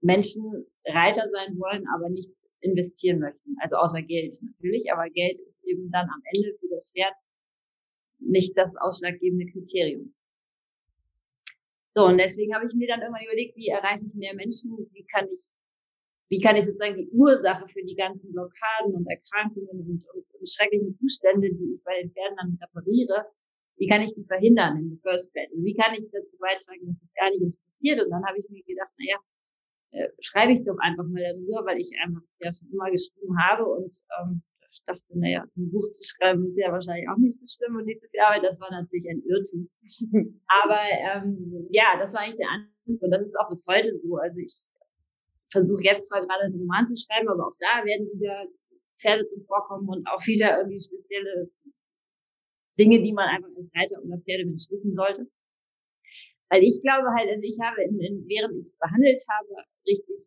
Menschen 0.00 0.66
Reiter 0.86 1.28
sein 1.28 1.58
wollen, 1.58 1.86
aber 1.94 2.08
nicht 2.08 2.32
investieren 2.60 3.20
möchten. 3.20 3.56
Also 3.60 3.76
außer 3.76 4.02
Geld 4.02 4.34
natürlich, 4.42 4.92
aber 4.92 5.08
Geld 5.10 5.40
ist 5.40 5.64
eben 5.64 5.90
dann 5.90 6.08
am 6.08 6.22
Ende 6.34 6.56
für 6.58 6.68
das 6.68 6.92
Pferd 6.92 7.14
nicht 8.18 8.56
das 8.56 8.76
ausschlaggebende 8.76 9.46
Kriterium. 9.46 10.14
So, 11.92 12.06
und 12.06 12.18
deswegen 12.18 12.54
habe 12.54 12.66
ich 12.66 12.74
mir 12.74 12.86
dann 12.86 13.00
irgendwann 13.00 13.24
überlegt, 13.24 13.56
wie 13.56 13.68
erreiche 13.68 14.06
ich 14.06 14.14
mehr 14.14 14.34
Menschen, 14.34 14.76
wie 14.92 15.04
kann 15.06 15.26
ich, 15.32 15.40
wie 16.28 16.40
kann 16.40 16.56
ich 16.56 16.66
sozusagen 16.66 16.96
die 16.96 17.10
Ursache 17.10 17.66
für 17.68 17.82
die 17.82 17.96
ganzen 17.96 18.32
Blockaden 18.32 18.94
und 18.94 19.06
Erkrankungen 19.10 19.68
und, 19.68 20.04
und, 20.14 20.24
und 20.38 20.48
schrecklichen 20.48 20.94
Zustände, 20.94 21.50
die 21.50 21.74
ich 21.74 21.82
bei 21.82 22.00
den 22.00 22.12
Pferden 22.12 22.36
dann 22.36 22.58
repariere, 22.62 23.26
wie 23.76 23.88
kann 23.88 24.02
ich 24.02 24.14
die 24.14 24.24
verhindern 24.24 24.76
in 24.76 24.90
the 24.90 25.00
first 25.00 25.32
place? 25.32 25.50
Und 25.52 25.64
wie 25.64 25.74
kann 25.74 25.94
ich 25.94 26.06
dazu 26.12 26.36
beitragen, 26.38 26.86
dass 26.86 27.00
das 27.00 27.14
gar 27.14 27.30
nicht 27.30 27.64
passiert? 27.64 28.00
Und 28.04 28.10
dann 28.10 28.24
habe 28.24 28.38
ich 28.38 28.48
mir 28.50 28.62
gedacht, 28.62 28.92
naja, 28.98 29.16
äh, 29.92 30.08
schreibe 30.20 30.52
ich 30.52 30.64
doch 30.64 30.78
einfach 30.78 31.04
mal 31.04 31.22
darüber, 31.22 31.66
weil 31.66 31.78
ich 31.78 31.90
einfach 32.02 32.22
ja 32.40 32.52
schon 32.52 32.68
immer 32.72 32.90
geschrieben 32.90 33.36
habe 33.38 33.66
und 33.66 33.96
ähm, 34.18 34.42
ich 34.72 34.82
dachte, 34.84 35.02
naja, 35.18 35.44
ein 35.56 35.70
Buch 35.70 35.82
zu 35.90 36.04
schreiben 36.04 36.46
ist 36.46 36.56
ja 36.56 36.70
wahrscheinlich 36.70 37.08
auch 37.08 37.16
nicht 37.16 37.38
so 37.38 37.46
schlimm 37.48 37.76
und 37.76 37.86
nicht 37.86 38.00
so 38.00 38.08
viel 38.08 38.20
Arbeit. 38.20 38.44
Das 38.44 38.60
war 38.60 38.70
natürlich 38.70 39.08
ein 39.10 39.22
Irrtum. 39.26 39.68
Aber 40.46 40.78
ähm, 40.78 41.66
ja, 41.72 41.98
das 41.98 42.14
war 42.14 42.22
eigentlich 42.22 42.38
der 42.38 42.50
Anfang 42.50 42.98
und 43.00 43.10
das 43.10 43.22
ist 43.22 43.36
auch 43.38 43.48
bis 43.48 43.66
heute 43.66 43.96
so. 43.96 44.16
Also 44.16 44.40
ich 44.40 44.62
versuche 45.50 45.82
jetzt 45.82 46.08
zwar 46.08 46.20
gerade 46.20 46.44
einen 46.44 46.54
Roman 46.54 46.86
zu 46.86 46.96
schreiben, 46.96 47.28
aber 47.28 47.48
auch 47.48 47.56
da 47.58 47.84
werden 47.84 48.06
wieder 48.14 48.46
Pferde 49.00 49.24
drin 49.24 49.44
vorkommen 49.46 49.88
und 49.88 50.06
auch 50.06 50.24
wieder 50.26 50.58
irgendwie 50.58 50.78
spezielle 50.78 51.50
Dinge, 52.78 53.02
die 53.02 53.12
man 53.12 53.28
einfach 53.28 53.50
als 53.56 53.70
Reiter 53.74 54.00
oder 54.02 54.18
Pferdemensch 54.18 54.70
wissen 54.70 54.94
sollte. 54.94 55.26
Weil 56.50 56.62
ich 56.62 56.80
glaube 56.82 57.08
halt, 57.16 57.28
also 57.30 57.46
ich 57.46 57.58
habe, 57.62 57.82
in, 57.82 58.00
in, 58.00 58.26
während 58.26 58.54
ich 58.58 58.74
behandelt 58.78 59.22
habe, 59.28 59.66
richtig, 59.86 60.26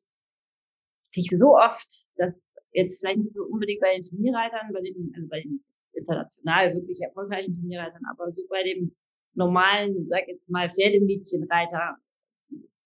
richtig 1.16 1.40
so 1.40 1.56
oft, 1.58 2.06
dass 2.16 2.50
jetzt 2.72 3.00
vielleicht 3.00 3.20
nicht 3.20 3.34
so 3.34 3.44
unbedingt 3.44 3.82
bei 3.82 3.96
den 3.96 4.04
Turnierreitern, 4.04 4.74
bei 4.74 4.82
den, 4.82 5.12
also 5.16 5.28
bei 5.30 5.42
den 5.42 5.64
international 5.94 6.74
wirklich 6.74 7.00
erfolgreichen 7.02 7.56
Turnierreitern, 7.56 8.02
aber 8.12 8.32
so 8.32 8.44
bei 8.50 8.64
dem 8.64 8.96
normalen, 9.36 10.08
sag 10.10 10.28
jetzt 10.28 10.50
mal, 10.50 10.70
Pferdemädchenreiter, 10.70 11.98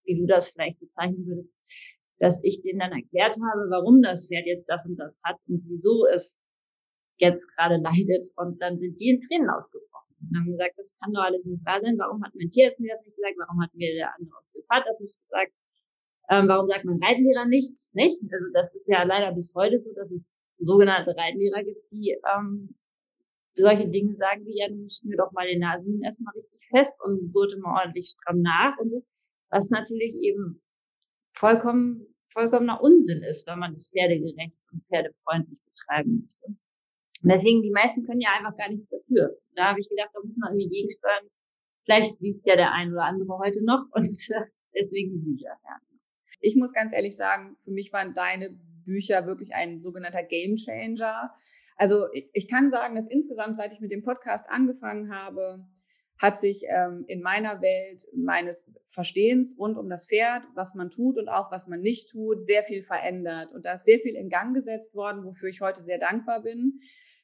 wie 0.03 0.19
du 0.19 0.25
das 0.25 0.49
vielleicht 0.49 0.79
bezeichnen 0.79 1.25
würdest, 1.25 1.53
dass 2.19 2.39
ich 2.43 2.61
denen 2.61 2.79
dann 2.79 2.91
erklärt 2.91 3.35
habe, 3.35 3.69
warum 3.69 4.01
das 4.01 4.27
Pferd 4.27 4.45
jetzt 4.45 4.67
das 4.67 4.87
und 4.87 4.97
das 4.97 5.21
hat 5.23 5.37
und 5.47 5.63
wieso 5.67 6.05
es 6.07 6.39
jetzt 7.17 7.47
gerade 7.55 7.77
leidet. 7.77 8.25
Und 8.35 8.61
dann 8.61 8.79
sind 8.79 8.99
die 8.99 9.09
in 9.09 9.21
Tränen 9.21 9.49
ausgebrochen 9.49 10.15
und 10.21 10.37
haben 10.37 10.51
gesagt, 10.51 10.77
das 10.77 10.97
kann 10.97 11.13
doch 11.13 11.23
alles 11.23 11.45
nicht 11.45 11.65
wahr 11.65 11.81
sein. 11.81 11.97
Warum 11.97 12.23
hat 12.23 12.33
mein 12.35 12.49
Tierarzt 12.49 12.79
mir 12.79 12.95
das 12.95 13.05
nicht 13.05 13.15
gesagt? 13.15 13.35
Warum 13.37 13.61
hat 13.61 13.73
mir 13.73 13.93
der 13.93 14.15
andere 14.15 14.35
Osteopath 14.37 14.85
das 14.87 14.99
nicht 14.99 15.19
gesagt? 15.21 15.53
Ähm, 16.29 16.47
warum 16.47 16.67
sagt 16.67 16.85
mein 16.85 17.01
Reitlehrer 17.01 17.45
nichts? 17.45 17.93
Nicht? 17.93 18.21
Also 18.21 18.45
das 18.53 18.75
ist 18.75 18.87
ja 18.87 19.03
leider 19.03 19.33
bis 19.33 19.53
heute 19.55 19.79
so, 19.81 19.93
dass 19.93 20.11
es 20.11 20.31
sogenannte 20.59 21.15
Reitlehrer 21.15 21.63
gibt, 21.63 21.91
die 21.91 22.17
ähm, 22.35 22.75
solche 23.55 23.87
Dinge 23.87 24.13
sagen 24.13 24.45
wie, 24.45 24.59
ja, 24.59 24.67
du 24.67 24.87
schnür 24.89 25.17
doch 25.17 25.31
mal 25.31 25.47
den 25.47 25.59
Nasen 25.59 26.01
erstmal 26.03 26.33
richtig 26.35 26.67
fest 26.69 26.99
und 27.03 27.31
gurte 27.33 27.57
mal 27.59 27.81
ordentlich 27.81 28.09
stramm 28.09 28.41
nach 28.41 28.77
und 28.77 28.89
so. 28.89 29.03
Was 29.49 29.69
natürlich 29.69 30.15
eben 30.15 30.61
vollkommen, 31.33 32.05
vollkommener 32.29 32.81
Unsinn 32.81 33.23
ist, 33.23 33.47
wenn 33.47 33.59
man 33.59 33.73
es 33.73 33.89
pferdegerecht 33.89 34.59
und 34.71 34.83
pferdefreundlich 34.87 35.59
betreiben 35.65 36.21
möchte. 36.21 36.45
Und 37.23 37.31
deswegen, 37.31 37.61
die 37.61 37.71
meisten 37.71 38.05
können 38.05 38.21
ja 38.21 38.29
einfach 38.37 38.55
gar 38.57 38.69
nichts 38.69 38.89
dafür. 38.89 39.37
Da 39.55 39.69
habe 39.69 39.79
ich 39.79 39.89
gedacht, 39.89 40.09
da 40.13 40.19
muss 40.21 40.37
man 40.37 40.51
irgendwie 40.51 40.69
gegensteuern. 40.69 41.27
Vielleicht 41.85 42.19
liest 42.19 42.45
ja 42.45 42.55
der 42.55 42.73
ein 42.73 42.91
oder 42.91 43.05
andere 43.05 43.37
heute 43.39 43.63
noch 43.63 43.85
und 43.91 44.05
deswegen 44.75 45.11
die 45.13 45.19
Bücher. 45.19 45.57
Ja. 45.63 45.77
Ich 46.39 46.55
muss 46.55 46.73
ganz 46.73 46.93
ehrlich 46.93 47.15
sagen, 47.15 47.57
für 47.63 47.71
mich 47.71 47.91
waren 47.93 48.13
deine 48.13 48.57
Bücher 48.85 49.25
wirklich 49.27 49.53
ein 49.53 49.79
sogenannter 49.79 50.23
Game 50.23 50.55
Changer. 50.55 51.33
Also 51.75 52.07
ich 52.13 52.47
kann 52.47 52.71
sagen, 52.71 52.95
dass 52.95 53.07
insgesamt, 53.07 53.57
seit 53.57 53.73
ich 53.73 53.81
mit 53.81 53.91
dem 53.91 54.03
Podcast 54.03 54.49
angefangen 54.49 55.13
habe, 55.13 55.65
hat 56.19 56.39
sich 56.39 56.63
ähm, 56.67 57.05
in 57.07 57.21
meiner 57.21 57.61
Welt 57.61 58.07
meines 58.15 58.71
Verstehens 58.89 59.55
rund 59.59 59.77
um 59.77 59.89
das 59.89 60.07
Pferd, 60.07 60.43
was 60.55 60.73
man 60.73 60.89
tut 60.89 61.17
und 61.17 61.29
auch 61.29 61.51
was 61.51 61.67
man 61.67 61.81
nicht 61.81 62.09
tut, 62.09 62.43
sehr 62.45 62.63
viel 62.63 62.83
verändert. 62.83 63.51
Und 63.53 63.65
da 63.65 63.73
ist 63.73 63.85
sehr 63.85 63.99
viel 63.99 64.15
in 64.15 64.29
Gang 64.29 64.55
gesetzt 64.55 64.95
worden, 64.95 65.23
wofür 65.23 65.49
ich 65.49 65.61
heute 65.61 65.81
sehr 65.81 65.99
dankbar 65.99 66.41
bin. 66.41 66.79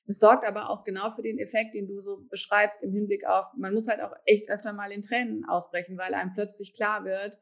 Das 0.05 0.19
sorgt 0.19 0.45
aber 0.45 0.69
auch 0.69 0.83
genau 0.83 1.09
für 1.11 1.23
den 1.23 1.39
Effekt, 1.39 1.73
den 1.73 1.87
du 1.87 1.99
so 2.01 2.25
beschreibst 2.29 2.83
im 2.83 2.91
Hinblick 2.91 3.25
auf, 3.25 3.45
man 3.55 3.73
muss 3.73 3.87
halt 3.87 4.01
auch 4.01 4.13
echt 4.25 4.49
öfter 4.49 4.73
mal 4.73 4.91
in 4.91 5.01
Tränen 5.01 5.45
ausbrechen, 5.45 5.97
weil 5.97 6.13
einem 6.13 6.33
plötzlich 6.33 6.73
klar 6.73 7.05
wird, 7.05 7.41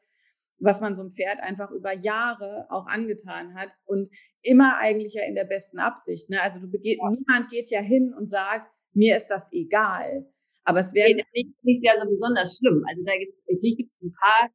was 0.61 0.81
man 0.81 0.95
so 0.95 1.01
einem 1.01 1.11
Pferd 1.11 1.39
einfach 1.41 1.71
über 1.71 1.93
Jahre 1.93 2.67
auch 2.69 2.87
angetan 2.87 3.55
hat 3.55 3.69
und 3.85 4.09
immer 4.41 4.77
eigentlich 4.77 5.13
ja 5.13 5.25
in 5.25 5.35
der 5.35 5.45
besten 5.45 5.79
Absicht. 5.79 6.29
Ne? 6.29 6.41
Also 6.41 6.59
du 6.59 6.69
begeht, 6.69 6.99
ja. 7.01 7.09
niemand 7.09 7.49
geht 7.49 7.69
ja 7.69 7.81
hin 7.81 8.13
und 8.17 8.29
sagt, 8.29 8.67
mir 8.93 9.17
ist 9.17 9.27
das 9.27 9.51
egal. 9.51 10.31
Aber 10.63 10.79
es 10.79 10.93
wäre. 10.93 11.09
Nee, 11.13 11.23
das 11.63 11.75
ist 11.75 11.83
ja 11.83 11.93
so 11.99 12.07
besonders 12.07 12.57
schlimm. 12.57 12.83
Also 12.87 13.03
da 13.03 13.17
gibt's, 13.17 13.43
natürlich 13.49 13.77
gibt 13.77 13.91
es 13.95 14.01
ein 14.03 14.13
paar 14.13 14.49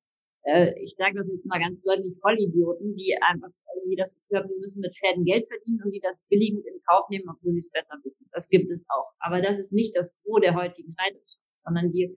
äh, 0.47 0.73
ich 0.81 0.95
sage 0.97 1.17
das 1.17 1.29
jetzt 1.29 1.47
mal 1.47 1.59
ganz 1.59 1.83
deutlich, 1.83 2.15
Vollidioten, 2.21 2.95
die 2.95 3.17
einfach 3.21 3.51
irgendwie 3.75 3.97
das 3.97 4.15
Gefühl 4.17 4.39
haben, 4.39 4.51
wir 4.51 4.61
müssen 4.61 4.81
mit 4.81 4.97
Pferden 4.97 5.25
Geld 5.25 5.47
verdienen 5.47 5.83
und 5.85 5.91
die 5.91 6.01
das 6.01 6.25
billigend 6.29 6.65
in 6.67 6.81
Kauf 6.89 7.09
nehmen, 7.11 7.29
obwohl 7.29 7.51
sie 7.51 7.59
es 7.59 7.71
besser 7.71 7.99
wissen. 8.05 8.29
Das 8.33 8.49
gibt 8.49 8.71
es 8.71 8.87
auch. 8.89 9.13
Aber 9.19 9.43
das 9.43 9.59
ist 9.59 9.73
nicht 9.73 9.97
das 9.97 10.19
Gros 10.23 10.41
der 10.41 10.55
heutigen 10.55 10.95
Reiter, 10.99 11.19
sondern 11.65 11.93
die, 11.93 12.17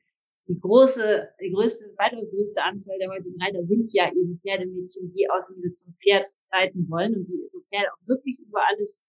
die 0.49 0.59
große, 0.59 1.29
die 1.39 1.51
größte, 1.51 1.93
weitaus 1.97 2.31
größte 2.31 2.61
Anzahl 2.63 2.97
der 2.97 3.09
heutigen 3.09 3.39
Reiter 3.39 3.63
sind 3.65 3.93
ja 3.93 4.09
eben 4.09 4.41
Pferdemädchen, 4.41 5.13
die 5.13 5.29
aus 5.29 5.53
Liebe 5.55 5.71
zum 5.73 5.93
Pferd 6.01 6.25
reiten 6.51 6.89
wollen 6.89 7.15
und 7.15 7.27
die 7.27 7.37
ihre 7.37 7.61
Pferde 7.69 7.93
auch 7.93 8.07
wirklich 8.07 8.39
über 8.39 8.59
alles 8.67 9.03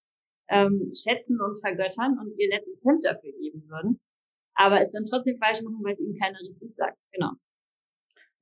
ähm, 0.51 0.93
schätzen 0.95 1.41
und 1.41 1.59
vergöttern 1.61 2.19
und 2.21 2.39
ihr 2.39 2.51
letztes 2.51 2.85
Hemd 2.85 3.07
dafür 3.07 3.33
geben 3.33 3.65
würden. 3.69 3.99
Aber 4.55 4.81
es 4.83 4.93
dann 4.93 5.07
trotzdem 5.07 5.39
falsch 5.39 5.63
machen, 5.63 5.81
weil 5.83 5.93
es 5.93 6.01
ihnen 6.01 6.19
keiner 6.19 6.39
richtig 6.41 6.75
sagt. 6.75 6.99
Genau. 7.13 7.31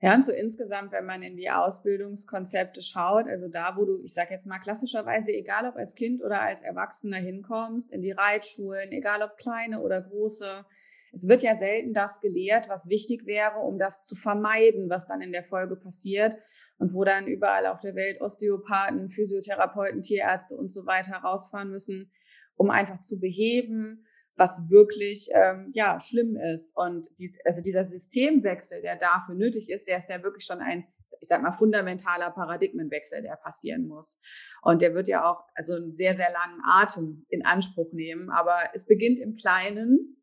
Ja, 0.00 0.14
und 0.14 0.24
so 0.24 0.32
insgesamt, 0.32 0.90
wenn 0.90 1.06
man 1.06 1.22
in 1.22 1.36
die 1.36 1.50
Ausbildungskonzepte 1.50 2.82
schaut, 2.82 3.26
also 3.26 3.48
da, 3.48 3.76
wo 3.76 3.84
du, 3.84 4.02
ich 4.02 4.14
sage 4.14 4.32
jetzt 4.32 4.46
mal 4.46 4.58
klassischerweise, 4.58 5.32
egal 5.32 5.68
ob 5.68 5.76
als 5.76 5.94
Kind 5.94 6.22
oder 6.22 6.40
als 6.40 6.62
Erwachsener 6.62 7.18
hinkommst, 7.18 7.92
in 7.92 8.02
die 8.02 8.12
Reitschulen, 8.12 8.90
egal 8.90 9.22
ob 9.22 9.36
kleine 9.36 9.80
oder 9.80 10.00
große, 10.00 10.64
es 11.12 11.28
wird 11.28 11.42
ja 11.42 11.56
selten 11.56 11.92
das 11.92 12.20
gelehrt, 12.20 12.68
was 12.68 12.88
wichtig 12.88 13.26
wäre, 13.26 13.58
um 13.58 13.78
das 13.78 14.06
zu 14.06 14.14
vermeiden, 14.14 14.90
was 14.90 15.06
dann 15.06 15.22
in 15.22 15.32
der 15.32 15.44
Folge 15.44 15.76
passiert 15.76 16.36
und 16.78 16.94
wo 16.94 17.04
dann 17.04 17.26
überall 17.26 17.66
auf 17.66 17.80
der 17.80 17.94
Welt 17.94 18.20
Osteopathen, 18.20 19.10
Physiotherapeuten, 19.10 20.02
Tierärzte 20.02 20.56
und 20.56 20.72
so 20.72 20.86
weiter 20.86 21.16
rausfahren 21.18 21.70
müssen, 21.70 22.12
um 22.56 22.70
einfach 22.70 23.00
zu 23.00 23.18
beheben, 23.18 24.04
was 24.38 24.70
wirklich 24.70 25.28
ähm, 25.34 25.70
ja 25.74 25.98
schlimm 26.00 26.36
ist. 26.36 26.76
Und 26.76 27.08
die, 27.18 27.34
also 27.44 27.60
dieser 27.60 27.84
Systemwechsel, 27.84 28.80
der 28.80 28.96
dafür 28.96 29.34
nötig 29.34 29.68
ist, 29.68 29.88
der 29.88 29.98
ist 29.98 30.08
ja 30.08 30.22
wirklich 30.22 30.44
schon 30.44 30.60
ein, 30.60 30.86
ich 31.20 31.28
sag 31.28 31.42
mal, 31.42 31.52
fundamentaler 31.52 32.30
Paradigmenwechsel, 32.30 33.22
der 33.22 33.36
passieren 33.36 33.86
muss. 33.86 34.20
Und 34.62 34.80
der 34.80 34.94
wird 34.94 35.08
ja 35.08 35.28
auch 35.28 35.44
also 35.54 35.74
einen 35.74 35.96
sehr, 35.96 36.14
sehr 36.14 36.30
langen 36.30 36.60
Atem 36.64 37.26
in 37.28 37.44
Anspruch 37.44 37.92
nehmen. 37.92 38.30
Aber 38.30 38.56
es 38.74 38.86
beginnt 38.86 39.18
im 39.18 39.34
Kleinen. 39.34 40.16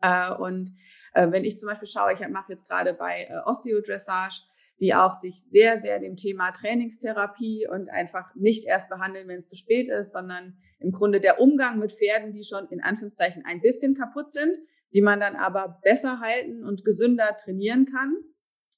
Äh, 0.00 0.32
und 0.34 0.70
äh, 1.14 1.30
wenn 1.30 1.44
ich 1.44 1.58
zum 1.58 1.68
Beispiel 1.68 1.88
schaue, 1.88 2.12
ich 2.12 2.20
mache 2.28 2.52
jetzt 2.52 2.68
gerade 2.68 2.94
bei 2.94 3.24
äh, 3.24 3.38
Osteodressage, 3.44 4.42
die 4.80 4.94
auch 4.94 5.12
sich 5.12 5.44
sehr, 5.44 5.78
sehr 5.78 5.98
dem 5.98 6.16
Thema 6.16 6.52
Trainingstherapie 6.52 7.68
und 7.68 7.90
einfach 7.90 8.34
nicht 8.34 8.66
erst 8.66 8.88
behandeln, 8.88 9.28
wenn 9.28 9.40
es 9.40 9.46
zu 9.46 9.56
spät 9.56 9.88
ist, 9.88 10.12
sondern 10.12 10.56
im 10.78 10.90
Grunde 10.90 11.20
der 11.20 11.38
Umgang 11.38 11.78
mit 11.78 11.92
Pferden, 11.92 12.32
die 12.32 12.44
schon 12.44 12.66
in 12.70 12.82
Anführungszeichen 12.82 13.44
ein 13.44 13.60
bisschen 13.60 13.94
kaputt 13.94 14.30
sind, 14.30 14.56
die 14.94 15.02
man 15.02 15.20
dann 15.20 15.36
aber 15.36 15.80
besser 15.82 16.20
halten 16.20 16.64
und 16.64 16.84
gesünder 16.84 17.36
trainieren 17.36 17.86
kann, 17.86 18.16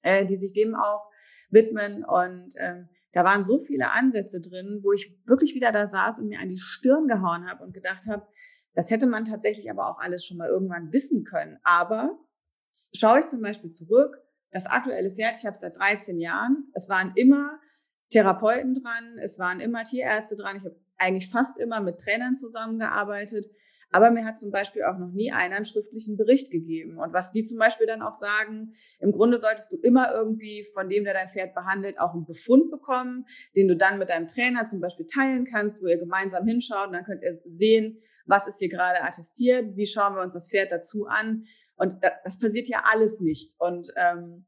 äh, 0.03 0.27
die 0.27 0.37
sich 0.37 0.53
dem 0.53 0.75
auch 0.75 1.09
widmen. 1.51 2.05
Und 2.05 2.55
ähm, 2.59 2.89
da 3.13 3.25
waren 3.25 3.45
so 3.45 3.61
viele 3.61 3.93
Ansätze 3.93 4.41
drin, 4.41 4.81
wo 4.83 4.93
ich 4.93 5.17
wirklich 5.25 5.55
wieder 5.55 5.71
da 5.71 5.87
saß 5.87 6.19
und 6.19 6.29
mir 6.29 6.41
an 6.41 6.49
die 6.49 6.59
Stirn 6.59 7.07
gehauen 7.07 7.49
habe 7.49 7.63
und 7.63 7.75
gedacht 7.75 8.07
habe, 8.09 8.27
das 8.75 8.91
hätte 8.91 9.07
man 9.07 9.25
tatsächlich 9.25 9.71
aber 9.71 9.89
auch 9.89 9.99
alles 9.99 10.25
schon 10.25 10.39
mal 10.39 10.49
irgendwann 10.49 10.93
wissen 10.93 11.25
können. 11.25 11.59
Aber 11.63 12.19
schaue 12.95 13.21
ich 13.21 13.27
zum 13.27 13.43
Beispiel 13.43 13.71
zurück, 13.71 14.19
das 14.51 14.67
aktuelle 14.67 15.11
Pferd, 15.11 15.37
ich 15.39 15.47
habe 15.47 15.57
seit 15.57 15.77
13 15.77 16.19
Jahren, 16.19 16.71
es 16.75 16.89
waren 16.89 17.13
immer 17.17 17.59
Therapeuten 18.11 18.75
dran, 18.75 19.19
es 19.19 19.39
waren 19.39 19.61
immer 19.61 19.85
Tierärzte 19.85 20.37
dran. 20.37 20.59
Ich 20.59 20.65
habe 20.65 20.79
eigentlich 20.99 21.31
fast 21.31 21.59
immer 21.59 21.81
mit 21.81 21.99
Trainern 21.99 22.35
zusammengearbeitet. 22.35 23.47
Aber 23.93 24.11
mir 24.11 24.25
hat 24.25 24.39
zum 24.39 24.51
Beispiel 24.51 24.83
auch 24.85 24.99
noch 24.99 25.13
nie 25.13 25.33
einer 25.33 25.57
einen 25.57 25.67
schriftlichen 25.67 26.17
Bericht 26.17 26.51
gegeben. 26.51 26.99
Und 26.99 27.13
was 27.13 27.31
die 27.31 27.45
zum 27.45 27.59
Beispiel 27.59 27.87
dann 27.87 28.01
auch 28.01 28.15
sagen, 28.15 28.73
im 28.99 29.13
Grunde 29.13 29.39
solltest 29.39 29.71
du 29.73 29.77
immer 29.77 30.13
irgendwie 30.13 30.67
von 30.73 30.89
dem, 30.89 31.05
der 31.05 31.13
dein 31.13 31.29
Pferd 31.29 31.55
behandelt, 31.55 32.01
auch 32.01 32.15
einen 32.15 32.25
Befund 32.25 32.71
bekommen, 32.71 33.27
den 33.55 33.69
du 33.69 33.77
dann 33.77 33.99
mit 33.99 34.09
deinem 34.09 34.27
Trainer 34.27 34.65
zum 34.65 34.81
Beispiel 34.81 35.07
teilen 35.07 35.45
kannst, 35.45 35.83
wo 35.83 35.89
ihr 35.89 35.99
gemeinsam 35.99 36.47
hinschaut 36.47 36.87
und 36.87 36.95
dann 36.95 37.05
könnt 37.05 37.23
ihr 37.23 37.39
sehen, 37.55 37.99
was 38.25 38.49
ist 38.49 38.59
hier 38.59 38.71
gerade 38.71 39.03
attestiert, 39.03 39.77
wie 39.77 39.87
schauen 39.87 40.15
wir 40.15 40.23
uns 40.23 40.35
das 40.35 40.49
Pferd 40.49 40.73
dazu 40.73 41.07
an. 41.07 41.45
Und 41.77 42.03
das, 42.25 42.39
passiert 42.39 42.69
ja 42.69 42.85
alles 42.91 43.21
nicht. 43.21 43.55
Und 43.59 43.93
ähm, 43.97 44.47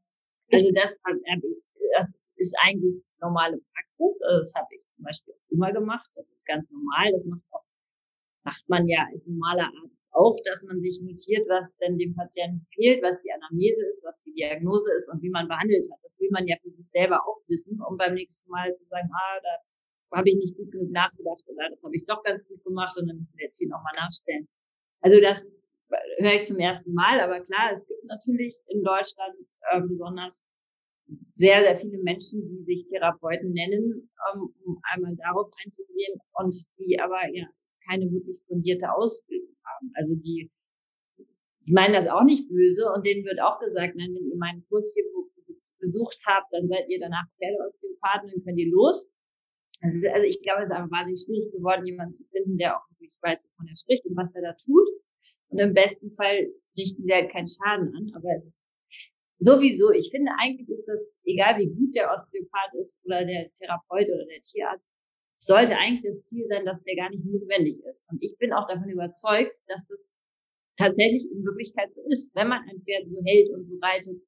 also 0.51 0.71
das 0.73 0.99
habe 1.05 1.19
ich, 1.19 1.63
das 1.97 2.17
ist 2.35 2.55
eigentlich 2.63 3.03
normale 3.19 3.59
Praxis. 3.73 4.21
Also 4.23 4.39
das 4.39 4.53
habe 4.55 4.67
ich 4.71 4.81
zum 4.95 5.03
Beispiel 5.03 5.33
immer 5.49 5.71
gemacht. 5.71 6.09
Das 6.15 6.31
ist 6.31 6.45
ganz 6.45 6.71
normal. 6.71 7.11
Das 7.11 7.25
macht 7.25 7.41
auch 7.51 7.64
macht 8.45 8.69
man 8.69 8.87
ja 8.87 9.07
als 9.11 9.27
normaler 9.27 9.71
Arzt 9.81 10.07
auch, 10.13 10.37
dass 10.45 10.63
man 10.63 10.79
sich 10.79 11.01
notiert, 11.01 11.49
was 11.49 11.75
denn 11.77 11.97
dem 11.97 12.15
Patienten 12.15 12.65
fehlt, 12.73 13.01
was 13.01 13.23
die 13.23 13.31
Anamnese 13.33 13.87
ist, 13.89 14.05
was 14.05 14.17
die 14.23 14.33
Diagnose 14.33 14.93
ist 14.95 15.09
und 15.11 15.21
wie 15.23 15.31
man 15.31 15.47
behandelt 15.47 15.85
hat. 15.91 15.99
Das 16.03 16.19
will 16.19 16.29
man 16.31 16.47
ja 16.47 16.55
für 16.61 16.69
sich 16.69 16.87
selber 16.87 17.19
auch 17.27 17.41
wissen, 17.47 17.81
um 17.81 17.97
beim 17.97 18.13
nächsten 18.13 18.49
Mal 18.49 18.71
zu 18.71 18.85
sagen, 18.85 19.09
ah, 19.11 19.39
da 19.41 20.17
habe 20.19 20.29
ich 20.29 20.35
nicht 20.37 20.57
gut 20.57 20.71
genug 20.71 20.91
nachgedacht 20.91 21.43
oder 21.47 21.69
das 21.69 21.83
habe 21.83 21.95
ich 21.95 22.05
doch 22.05 22.23
ganz 22.23 22.47
gut 22.47 22.63
gemacht 22.63 22.95
und 22.97 23.07
dann 23.07 23.17
müssen 23.17 23.35
wir 23.37 23.45
jetzt 23.45 23.57
hier 23.57 23.69
nochmal 23.69 23.93
nachstellen. 23.97 24.47
Also 25.01 25.19
das 25.19 25.61
höre 26.19 26.33
ich 26.33 26.45
zum 26.45 26.59
ersten 26.59 26.93
Mal, 26.93 27.19
aber 27.19 27.41
klar, 27.41 27.71
es 27.71 27.87
gibt 27.87 28.03
natürlich 28.05 28.55
in 28.67 28.83
Deutschland 28.83 29.35
äh, 29.71 29.81
besonders 29.81 30.47
sehr, 31.35 31.61
sehr 31.61 31.77
viele 31.77 31.97
Menschen, 32.03 32.47
die 32.47 32.63
sich 32.63 32.87
Therapeuten 32.89 33.51
nennen, 33.53 34.09
ähm, 34.33 34.53
um 34.65 34.79
einmal 34.93 35.15
darauf 35.17 35.49
einzugehen 35.63 36.19
und 36.33 36.55
die 36.77 36.99
aber 36.99 37.21
ja 37.33 37.45
keine 37.87 38.11
wirklich 38.11 38.41
fundierte 38.47 38.91
Ausbildung 38.91 39.55
haben. 39.63 39.91
Also 39.95 40.15
die, 40.15 40.51
die 41.65 41.73
meinen 41.73 41.93
das 41.93 42.07
auch 42.07 42.23
nicht 42.23 42.49
böse 42.49 42.91
und 42.91 43.05
denen 43.05 43.25
wird 43.25 43.41
auch 43.41 43.59
gesagt, 43.59 43.95
nein, 43.95 44.13
wenn 44.13 44.29
ihr 44.29 44.37
meinen 44.37 44.65
Kurs 44.67 44.93
hier 44.93 45.05
besucht 45.79 46.21
habt, 46.25 46.51
dann 46.51 46.67
seid 46.67 46.89
ihr 46.89 46.99
danach 46.99 47.25
Pferdeosteopathen, 47.37 48.29
dann 48.29 48.43
könnt 48.43 48.59
ihr 48.59 48.71
los. 48.71 49.09
Also, 49.81 49.99
also 50.07 50.23
ich 50.23 50.41
glaube, 50.41 50.63
es 50.63 50.69
ist 50.69 50.75
einfach 50.75 50.91
wahnsinnig 50.91 51.21
schwierig 51.25 51.51
geworden, 51.51 51.85
jemanden 51.85 52.11
zu 52.11 52.25
finden, 52.31 52.57
der 52.57 52.77
auch 52.77 52.89
wirklich 52.89 53.17
weiß, 53.21 53.45
wovon 53.45 53.67
er 53.67 53.77
spricht 53.77 54.05
und 54.05 54.15
was 54.15 54.33
er 54.35 54.41
da 54.41 54.53
tut. 54.53 54.87
Und 55.49 55.59
im 55.59 55.73
besten 55.73 56.11
Fall 56.15 56.51
richten 56.77 57.03
sie 57.03 57.13
halt 57.13 57.31
keinen 57.31 57.47
Schaden 57.47 57.93
an, 57.95 58.11
aber 58.15 58.33
es 58.33 58.45
ist 58.45 58.65
sowieso, 59.39 59.91
ich 59.91 60.09
finde 60.11 60.31
eigentlich 60.39 60.69
ist 60.69 60.85
das, 60.85 61.11
egal 61.23 61.59
wie 61.59 61.67
gut 61.67 61.95
der 61.95 62.11
Osteopath 62.11 62.73
ist 62.79 62.99
oder 63.05 63.25
der 63.25 63.51
Therapeut 63.53 64.07
oder 64.07 64.25
der 64.25 64.41
Tierarzt, 64.41 64.93
sollte 65.37 65.75
eigentlich 65.77 66.03
das 66.03 66.23
Ziel 66.23 66.45
sein, 66.47 66.65
dass 66.65 66.83
der 66.83 66.95
gar 66.95 67.09
nicht 67.09 67.25
notwendig 67.25 67.83
ist. 67.89 68.09
Und 68.09 68.21
ich 68.21 68.37
bin 68.37 68.53
auch 68.53 68.67
davon 68.67 68.89
überzeugt, 68.89 69.55
dass 69.67 69.87
das 69.87 70.09
tatsächlich 70.77 71.29
in 71.31 71.43
Wirklichkeit 71.43 71.93
so 71.93 72.01
ist. 72.09 72.33
Wenn 72.35 72.47
man 72.47 72.61
ein 72.69 72.81
Pferd 72.81 73.07
so 73.07 73.21
hält 73.23 73.49
und 73.51 73.63
so 73.63 73.77
reitet, 73.81 74.21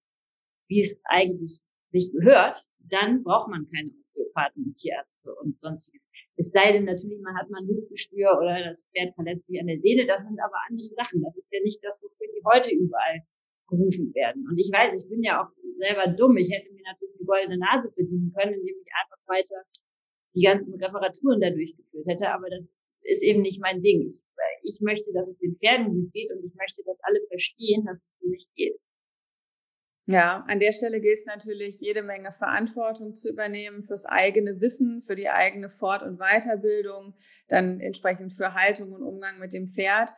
wie 0.67 0.81
es 0.81 0.99
eigentlich 1.05 1.59
sich 1.89 2.11
gehört, 2.11 2.67
dann 2.89 3.23
braucht 3.23 3.49
man 3.49 3.67
keine 3.67 3.91
Osteopathen 3.97 4.63
und 4.63 4.77
Tierärzte 4.77 5.33
und 5.35 5.59
sonstiges. 5.59 6.01
Es 6.35 6.51
sei 6.51 6.71
denn 6.71 6.85
natürlich, 6.85 7.19
man 7.21 7.35
hat 7.35 7.49
mal 7.49 7.61
ein 7.61 7.67
Hufgestür 7.67 8.37
oder 8.37 8.63
das 8.63 8.87
Pferd 8.91 9.15
verletzt 9.15 9.47
sich 9.47 9.59
an 9.59 9.67
der 9.67 9.79
Sehne. 9.79 10.05
Das 10.05 10.23
sind 10.23 10.39
aber 10.39 10.55
andere 10.69 10.89
Sachen. 10.95 11.21
Das 11.21 11.35
ist 11.35 11.51
ja 11.51 11.59
nicht 11.63 11.83
das, 11.83 12.01
wofür 12.01 12.27
die 12.27 12.43
heute 12.45 12.71
überall 12.71 13.23
gerufen 13.67 14.13
werden. 14.13 14.47
Und 14.47 14.57
ich 14.57 14.71
weiß, 14.71 14.95
ich 14.95 15.09
bin 15.09 15.23
ja 15.23 15.43
auch 15.43 15.51
selber 15.73 16.07
dumm. 16.07 16.37
Ich 16.37 16.51
hätte 16.51 16.71
mir 16.71 16.83
natürlich 16.87 17.15
eine 17.19 17.25
goldene 17.25 17.57
Nase 17.59 17.91
verdienen 17.91 18.31
können, 18.31 18.53
indem 18.53 18.75
ich 18.79 18.91
einfach 19.03 19.19
weiter 19.27 19.59
die 20.37 20.43
ganzen 20.43 20.75
Reparaturen 20.75 21.41
da 21.41 21.49
durchgeführt 21.49 22.07
hätte, 22.07 22.29
aber 22.29 22.49
das 22.49 22.79
ist 23.01 23.23
eben 23.23 23.41
nicht 23.41 23.59
mein 23.59 23.81
Ding. 23.81 24.05
Ich, 24.07 24.21
ich 24.63 24.81
möchte, 24.81 25.11
dass 25.13 25.27
es 25.27 25.39
den 25.39 25.57
Pferden 25.57 25.93
gut 25.93 26.13
geht 26.13 26.31
und 26.31 26.43
ich 26.45 26.53
möchte, 26.55 26.83
dass 26.85 26.97
alle 27.01 27.19
verstehen, 27.27 27.85
dass 27.85 28.05
es 28.05 28.21
nicht 28.21 28.53
geht. 28.55 28.79
Ja, 30.09 30.45
an 30.47 30.61
der 30.61 30.71
Stelle 30.71 31.01
gilt 31.01 31.19
es 31.19 31.25
natürlich, 31.25 31.81
jede 31.81 32.01
Menge 32.01 32.31
Verantwortung 32.31 33.15
zu 33.15 33.29
übernehmen 33.29 33.81
fürs 33.81 34.05
eigene 34.05 34.61
Wissen, 34.61 35.01
für 35.01 35.17
die 35.17 35.27
eigene 35.27 35.69
Fort- 35.69 36.03
und 36.03 36.17
Weiterbildung, 36.17 37.13
dann 37.49 37.81
entsprechend 37.81 38.33
für 38.33 38.53
Haltung 38.53 38.93
und 38.93 39.03
Umgang 39.03 39.37
mit 39.39 39.53
dem 39.53 39.67
Pferd. 39.67 40.11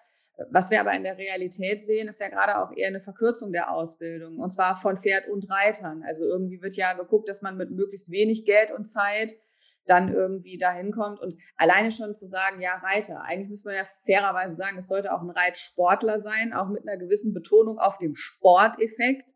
Was 0.51 0.69
wir 0.69 0.79
aber 0.79 0.93
in 0.93 1.03
der 1.03 1.17
Realität 1.17 1.83
sehen, 1.83 2.07
ist 2.07 2.21
ja 2.21 2.29
gerade 2.29 2.59
auch 2.59 2.71
eher 2.75 2.87
eine 2.87 3.01
Verkürzung 3.01 3.51
der 3.51 3.71
Ausbildung, 3.71 4.37
und 4.37 4.51
zwar 4.51 4.77
von 4.77 4.99
Pferd 4.99 5.27
und 5.27 5.49
Reitern. 5.49 6.03
Also 6.05 6.23
irgendwie 6.23 6.61
wird 6.61 6.75
ja 6.75 6.93
geguckt, 6.93 7.27
dass 7.27 7.41
man 7.41 7.57
mit 7.57 7.71
möglichst 7.71 8.11
wenig 8.11 8.45
Geld 8.45 8.71
und 8.71 8.85
Zeit 8.85 9.35
dann 9.89 10.13
irgendwie 10.13 10.57
dahin 10.57 10.91
kommt. 10.91 11.19
Und 11.19 11.35
alleine 11.55 11.91
schon 11.91 12.15
zu 12.15 12.27
sagen, 12.27 12.61
ja, 12.61 12.75
Reiter, 12.75 13.21
eigentlich 13.23 13.49
muss 13.49 13.65
man 13.65 13.75
ja 13.75 13.85
fairerweise 14.05 14.55
sagen, 14.55 14.77
es 14.77 14.87
sollte 14.87 15.13
auch 15.13 15.21
ein 15.21 15.29
Reitsportler 15.29 16.19
sein, 16.19 16.53
auch 16.53 16.69
mit 16.69 16.87
einer 16.87 16.97
gewissen 16.97 17.33
Betonung 17.33 17.79
auf 17.79 17.97
dem 17.97 18.13
Sporteffekt 18.15 19.33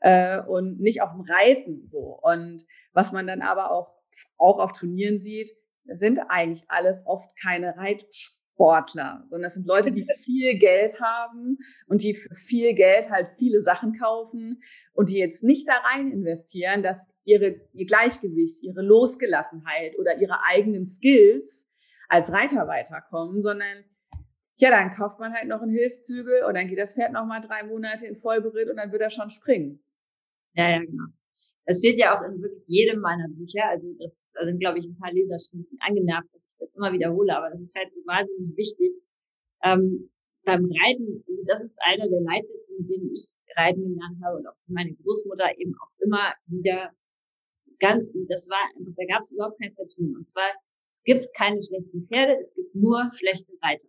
äh, 0.00 0.40
und 0.40 0.80
nicht 0.80 1.02
auf 1.02 1.12
dem 1.12 1.22
Reiten 1.22 1.88
so. 1.88 2.18
Und 2.22 2.64
was 2.92 3.12
man 3.12 3.26
dann 3.26 3.42
aber 3.42 3.70
auch, 3.70 3.94
auch 4.36 4.58
auf 4.58 4.72
Turnieren 4.72 5.20
sieht, 5.20 5.50
sind 5.86 6.20
eigentlich 6.28 6.64
alles 6.68 7.04
oft 7.06 7.30
keine 7.40 7.76
Reitsportler. 7.76 8.41
Sportler, 8.62 9.24
sondern 9.28 9.42
das 9.42 9.54
sind 9.54 9.66
Leute, 9.66 9.90
die 9.90 10.06
viel 10.20 10.56
Geld 10.56 11.00
haben 11.00 11.58
und 11.86 12.02
die 12.02 12.14
für 12.14 12.34
viel 12.36 12.74
Geld 12.74 13.10
halt 13.10 13.26
viele 13.36 13.60
Sachen 13.60 13.98
kaufen 13.98 14.62
und 14.92 15.08
die 15.08 15.18
jetzt 15.18 15.42
nicht 15.42 15.68
da 15.68 15.74
rein 15.92 16.12
investieren, 16.12 16.84
dass 16.84 17.08
ihre, 17.24 17.56
ihr 17.72 17.86
Gleichgewicht, 17.86 18.62
ihre 18.62 18.82
Losgelassenheit 18.82 19.98
oder 19.98 20.20
ihre 20.20 20.38
eigenen 20.48 20.86
Skills 20.86 21.68
als 22.08 22.32
Reiter 22.32 22.68
weiterkommen, 22.68 23.40
sondern 23.40 23.84
ja, 24.58 24.70
dann 24.70 24.94
kauft 24.94 25.18
man 25.18 25.32
halt 25.32 25.48
noch 25.48 25.60
einen 25.60 25.72
Hilfszügel 25.72 26.44
und 26.44 26.54
dann 26.54 26.68
geht 26.68 26.78
das 26.78 26.94
Pferd 26.94 27.12
noch 27.12 27.26
mal 27.26 27.40
drei 27.40 27.64
Monate 27.64 28.06
in 28.06 28.16
Vollberitt 28.16 28.70
und 28.70 28.76
dann 28.76 28.92
wird 28.92 29.02
er 29.02 29.10
schon 29.10 29.30
springen. 29.30 29.82
Ja, 30.54 30.70
ja, 30.70 30.78
genau. 30.78 31.06
Das 31.66 31.78
steht 31.78 31.98
ja 31.98 32.18
auch 32.18 32.22
in 32.26 32.42
wirklich 32.42 32.64
jedem 32.66 33.00
meiner 33.00 33.28
Bücher. 33.28 33.68
Also 33.68 33.94
das 33.98 34.26
da 34.34 34.44
sind, 34.44 34.58
glaube 34.58 34.78
ich, 34.78 34.86
ein 34.86 34.98
paar 34.98 35.12
Leser 35.12 35.38
schon 35.38 35.60
ein 35.60 35.62
bisschen 35.62 35.78
angenervt, 35.80 36.28
dass 36.34 36.52
ich 36.52 36.58
das 36.58 36.74
immer 36.74 36.92
wiederhole, 36.92 37.36
aber 37.36 37.50
das 37.50 37.60
ist 37.60 37.76
halt 37.76 37.94
so 37.94 38.00
wahnsinnig 38.06 38.56
wichtig. 38.56 38.92
Ähm, 39.62 40.10
beim 40.44 40.64
Reiten, 40.64 41.22
also 41.28 41.42
das 41.46 41.62
ist 41.62 41.78
einer 41.86 42.08
der 42.08 42.20
Leitsätze, 42.20 42.74
mit 42.80 42.90
denen 42.90 43.14
ich 43.14 43.28
Reiten 43.56 43.82
gelernt 43.82 44.18
habe 44.24 44.38
und 44.38 44.46
auch 44.46 44.56
meine 44.66 44.94
Großmutter 44.94 45.46
eben 45.58 45.74
auch 45.78 45.92
immer 46.02 46.34
wieder 46.46 46.90
ganz, 47.78 48.10
also 48.14 48.26
das 48.28 48.48
war 48.48 48.58
einfach, 48.76 48.92
da 48.96 49.04
gab 49.06 49.22
es 49.22 49.32
überhaupt 49.32 49.60
kein 49.60 49.74
Vertun. 49.74 50.16
Und 50.16 50.28
zwar, 50.28 50.50
es 50.94 51.02
gibt 51.04 51.32
keine 51.34 51.62
schlechten 51.62 52.06
Pferde, 52.06 52.36
es 52.38 52.54
gibt 52.54 52.74
nur 52.74 53.10
schlechte 53.14 53.52
Reiter. 53.62 53.88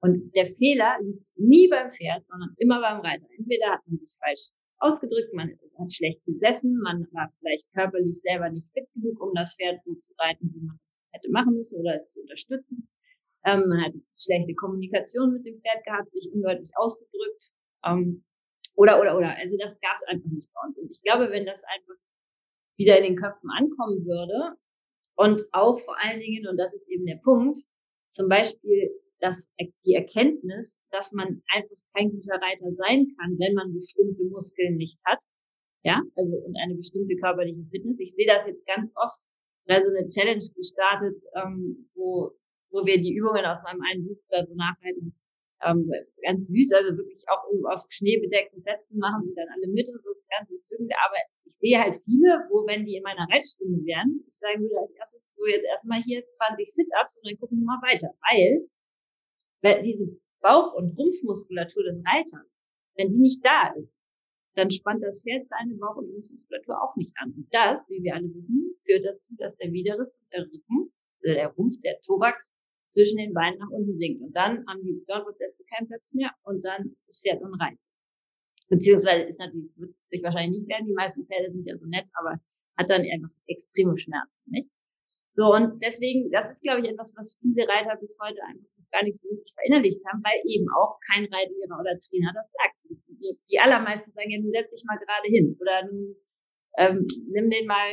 Und 0.00 0.34
der 0.34 0.46
Fehler 0.46 0.98
liegt 1.02 1.28
nie 1.36 1.68
beim 1.68 1.90
Pferd, 1.90 2.26
sondern 2.26 2.54
immer 2.58 2.80
beim 2.80 3.00
Reiter. 3.00 3.26
Entweder 3.38 3.72
hat 3.72 3.86
man 3.86 3.98
sich 3.98 4.10
falsch 4.18 4.50
ausgedrückt, 4.84 5.32
man 5.32 5.50
hat 5.78 5.92
schlecht 5.92 6.24
gesessen, 6.26 6.78
man 6.82 7.06
war 7.12 7.32
vielleicht 7.38 7.72
körperlich 7.72 8.20
selber 8.20 8.50
nicht 8.50 8.70
fit 8.72 8.86
genug, 8.94 9.20
um 9.20 9.32
das 9.34 9.56
Pferd 9.56 9.80
so 9.84 9.94
zu 9.94 10.12
reiten, 10.18 10.52
wie 10.54 10.66
man 10.66 10.78
es 10.84 11.06
hätte 11.12 11.30
machen 11.30 11.54
müssen 11.54 11.80
oder 11.80 11.94
es 11.94 12.08
zu 12.10 12.20
unterstützen. 12.20 12.88
Ähm, 13.44 13.64
man 13.68 13.84
hat 13.84 13.92
schlechte 14.18 14.54
Kommunikation 14.54 15.32
mit 15.32 15.46
dem 15.46 15.60
Pferd 15.60 15.84
gehabt, 15.84 16.12
sich 16.12 16.30
undeutlich 16.32 16.70
ausgedrückt. 16.76 17.52
Ähm, 17.84 18.24
oder, 18.74 19.00
oder, 19.00 19.16
oder. 19.16 19.36
Also 19.36 19.56
das 19.58 19.80
gab 19.80 19.96
es 19.96 20.06
einfach 20.08 20.30
nicht 20.30 20.52
bei 20.52 20.60
uns. 20.66 20.78
Und 20.78 20.90
ich 20.90 21.00
glaube, 21.02 21.30
wenn 21.30 21.46
das 21.46 21.62
einfach 21.64 22.00
wieder 22.76 22.98
in 22.98 23.04
den 23.04 23.16
Köpfen 23.16 23.50
ankommen 23.50 24.04
würde 24.04 24.56
und 25.16 25.44
auch 25.52 25.78
vor 25.78 25.96
allen 26.02 26.20
Dingen, 26.20 26.48
und 26.48 26.56
das 26.56 26.74
ist 26.74 26.90
eben 26.90 27.06
der 27.06 27.20
Punkt, 27.22 27.60
zum 28.10 28.28
Beispiel 28.28 28.90
dass 29.20 29.50
die 29.84 29.94
Erkenntnis, 29.94 30.80
dass 30.90 31.12
man 31.12 31.42
einfach 31.48 31.76
kein 31.94 32.10
guter 32.10 32.34
Reiter 32.34 32.72
sein 32.76 33.14
kann, 33.18 33.38
wenn 33.38 33.54
man 33.54 33.72
bestimmte 33.72 34.24
Muskeln 34.24 34.76
nicht 34.76 34.98
hat, 35.04 35.20
ja, 35.82 36.00
also 36.16 36.38
und 36.38 36.56
eine 36.62 36.74
bestimmte 36.74 37.16
körperliche 37.16 37.64
Fitness. 37.70 38.00
Ich 38.00 38.12
sehe 38.12 38.26
das 38.26 38.46
jetzt 38.46 38.66
ganz 38.66 38.92
oft, 38.96 39.18
da 39.66 39.80
so 39.80 39.94
eine 39.94 40.08
Challenge 40.08 40.44
gestartet, 40.56 41.20
ähm, 41.36 41.88
wo 41.94 42.32
wo 42.74 42.84
wir 42.84 42.98
die 42.98 43.14
Übungen 43.14 43.46
aus 43.46 43.62
meinem 43.62 43.80
einen 43.86 44.04
Buch 44.04 44.18
da 44.28 44.44
so 44.44 44.54
nachhalten. 44.54 45.14
Ähm, 45.62 45.88
ganz 46.20 46.48
süß, 46.48 46.74
also 46.74 46.98
wirklich 46.98 47.24
auch 47.30 47.46
auf 47.72 47.86
schneebedeckten 47.88 48.60
Sätzen 48.60 48.98
machen 48.98 49.22
sie 49.24 49.34
dann 49.34 49.48
alle 49.48 49.70
mit 49.72 49.86
so 49.86 50.10
ist 50.10 50.28
ganz 50.28 50.50
entzückend. 50.50 50.92
Aber 51.06 51.16
ich 51.46 51.54
sehe 51.56 51.80
halt 51.80 51.94
viele, 52.04 52.44
wo 52.50 52.66
wenn 52.66 52.84
die 52.84 52.96
in 52.96 53.02
meiner 53.02 53.24
Reitstunde 53.30 53.80
wären, 53.86 54.20
ich 54.26 54.36
sagen 54.36 54.60
würde 54.60 54.76
als 54.76 54.92
erstes 54.92 55.22
so 55.32 55.46
jetzt 55.46 55.64
erstmal 55.64 56.02
hier 56.02 56.20
20 56.20 56.68
Sit-Ups 56.68 57.16
und 57.16 57.30
dann 57.30 57.38
gucken 57.38 57.58
wir 57.60 57.64
mal 57.64 57.80
weiter. 57.80 58.10
Weil 58.28 58.68
weil 59.64 59.82
diese 59.82 60.06
Bauch- 60.42 60.74
und 60.74 60.96
Rumpfmuskulatur 60.96 61.84
des 61.84 62.02
Reiters, 62.04 62.64
wenn 62.96 63.10
die 63.10 63.18
nicht 63.18 63.44
da 63.44 63.72
ist, 63.80 63.98
dann 64.56 64.70
spannt 64.70 65.02
das 65.02 65.22
Pferd 65.22 65.48
seine 65.48 65.74
Bauch- 65.74 65.96
und 65.96 66.10
Rumpfmuskulatur 66.10 66.80
auch 66.82 66.94
nicht 66.96 67.12
an. 67.16 67.32
Und 67.32 67.48
das, 67.50 67.88
wie 67.88 68.02
wir 68.02 68.14
alle 68.14 68.32
wissen, 68.34 68.76
führt 68.84 69.04
dazu, 69.04 69.34
dass 69.38 69.56
der 69.56 69.72
Widerriss 69.72 70.20
der 70.32 70.42
Rücken, 70.42 70.92
also 71.22 71.34
der 71.34 71.48
Rumpf, 71.48 71.80
der 71.80 71.98
Thorax, 72.02 72.54
zwischen 72.88 73.16
den 73.16 73.32
Beinen 73.32 73.58
nach 73.58 73.70
unten 73.70 73.94
sinkt. 73.94 74.22
Und 74.22 74.36
dann 74.36 74.64
haben 74.68 74.84
die 74.84 75.02
Dornfortsätze 75.08 75.64
keinen 75.74 75.88
Platz 75.88 76.12
mehr 76.12 76.30
und 76.42 76.62
dann 76.62 76.90
ist 76.90 77.08
das 77.08 77.22
Pferd 77.22 77.42
unrein. 77.42 77.78
Beziehungsweise 78.68 79.24
ist 79.24 79.40
natürlich, 79.40 79.70
wird 79.76 79.94
sich 80.10 80.22
wahrscheinlich 80.22 80.60
nicht 80.60 80.68
werden. 80.68 80.86
Die 80.86 80.92
meisten 80.92 81.26
Pferde 81.26 81.50
sind 81.50 81.66
ja 81.66 81.76
so 81.76 81.86
nett, 81.86 82.06
aber 82.12 82.38
hat 82.76 82.90
dann 82.90 83.00
einfach 83.00 83.34
extreme 83.46 83.96
Schmerzen, 83.96 84.42
nicht? 84.50 84.68
So, 85.36 85.52
und 85.52 85.82
deswegen, 85.82 86.30
das 86.30 86.50
ist, 86.50 86.62
glaube 86.62 86.80
ich, 86.80 86.88
etwas, 86.88 87.14
was 87.16 87.36
viele 87.40 87.66
Reiter 87.68 87.96
bis 87.96 88.18
heute 88.22 88.42
einfach 88.44 88.73
gar 88.94 89.02
nicht 89.02 89.18
so 89.18 89.26
richtig 89.26 89.50
verinnerlicht 89.58 89.98
haben, 90.06 90.22
weil 90.22 90.38
eben 90.46 90.70
auch 90.78 91.02
kein 91.02 91.26
Reitlehrer 91.26 91.82
oder 91.82 91.98
Trainer 91.98 92.30
das 92.30 92.46
sagt. 92.54 92.78
Die, 93.18 93.34
die 93.50 93.58
allermeisten 93.58 94.12
sagen 94.14 94.30
ja, 94.30 94.38
nun 94.38 94.54
setz 94.54 94.70
dich 94.70 94.84
mal 94.86 94.98
gerade 95.02 95.26
hin 95.26 95.58
oder 95.58 95.82
nun 95.90 96.14
ähm, 96.76 97.06
nimm 97.30 97.50
den 97.50 97.66
mal 97.66 97.90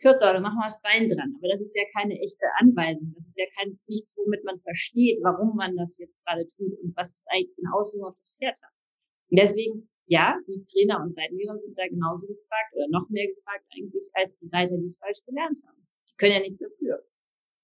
kürzer 0.00 0.30
oder 0.30 0.40
mach 0.40 0.54
mal 0.54 0.70
das 0.70 0.82
Bein 0.82 1.10
dran. 1.10 1.34
Aber 1.38 1.48
das 1.48 1.60
ist 1.60 1.76
ja 1.76 1.82
keine 1.94 2.18
echte 2.18 2.46
Anweisung. 2.58 3.12
Das 3.18 3.26
ist 3.26 3.38
ja 3.38 3.46
kein 3.58 3.78
nichts, 3.86 4.10
womit 4.16 4.44
man 4.44 4.60
versteht, 4.60 5.18
warum 5.22 5.56
man 5.56 5.76
das 5.76 5.98
jetzt 5.98 6.24
gerade 6.24 6.46
tut 6.48 6.78
und 6.82 6.96
was 6.96 7.22
eigentlich 7.26 7.54
eine 7.58 7.74
Auswirkung 7.74 8.10
auf 8.10 8.18
das 8.18 8.36
Pferd 8.38 8.56
hat. 8.62 8.74
Und 9.30 9.38
deswegen, 9.38 9.88
ja, 10.06 10.38
die 10.46 10.64
Trainer 10.64 11.02
und 11.02 11.16
Reitlehrer 11.18 11.58
sind 11.58 11.76
da 11.78 11.86
genauso 11.86 12.26
gefragt 12.26 12.74
oder 12.74 12.88
noch 12.90 13.08
mehr 13.10 13.26
gefragt 13.26 13.66
eigentlich 13.74 14.08
als 14.14 14.38
die 14.38 14.48
Reiter, 14.50 14.76
die 14.78 14.86
es 14.86 14.98
falsch 14.98 15.20
gelernt 15.26 15.58
haben. 15.66 15.86
Die 16.08 16.16
können 16.16 16.34
ja 16.34 16.40
nichts 16.40 16.58
dafür. 16.58 17.04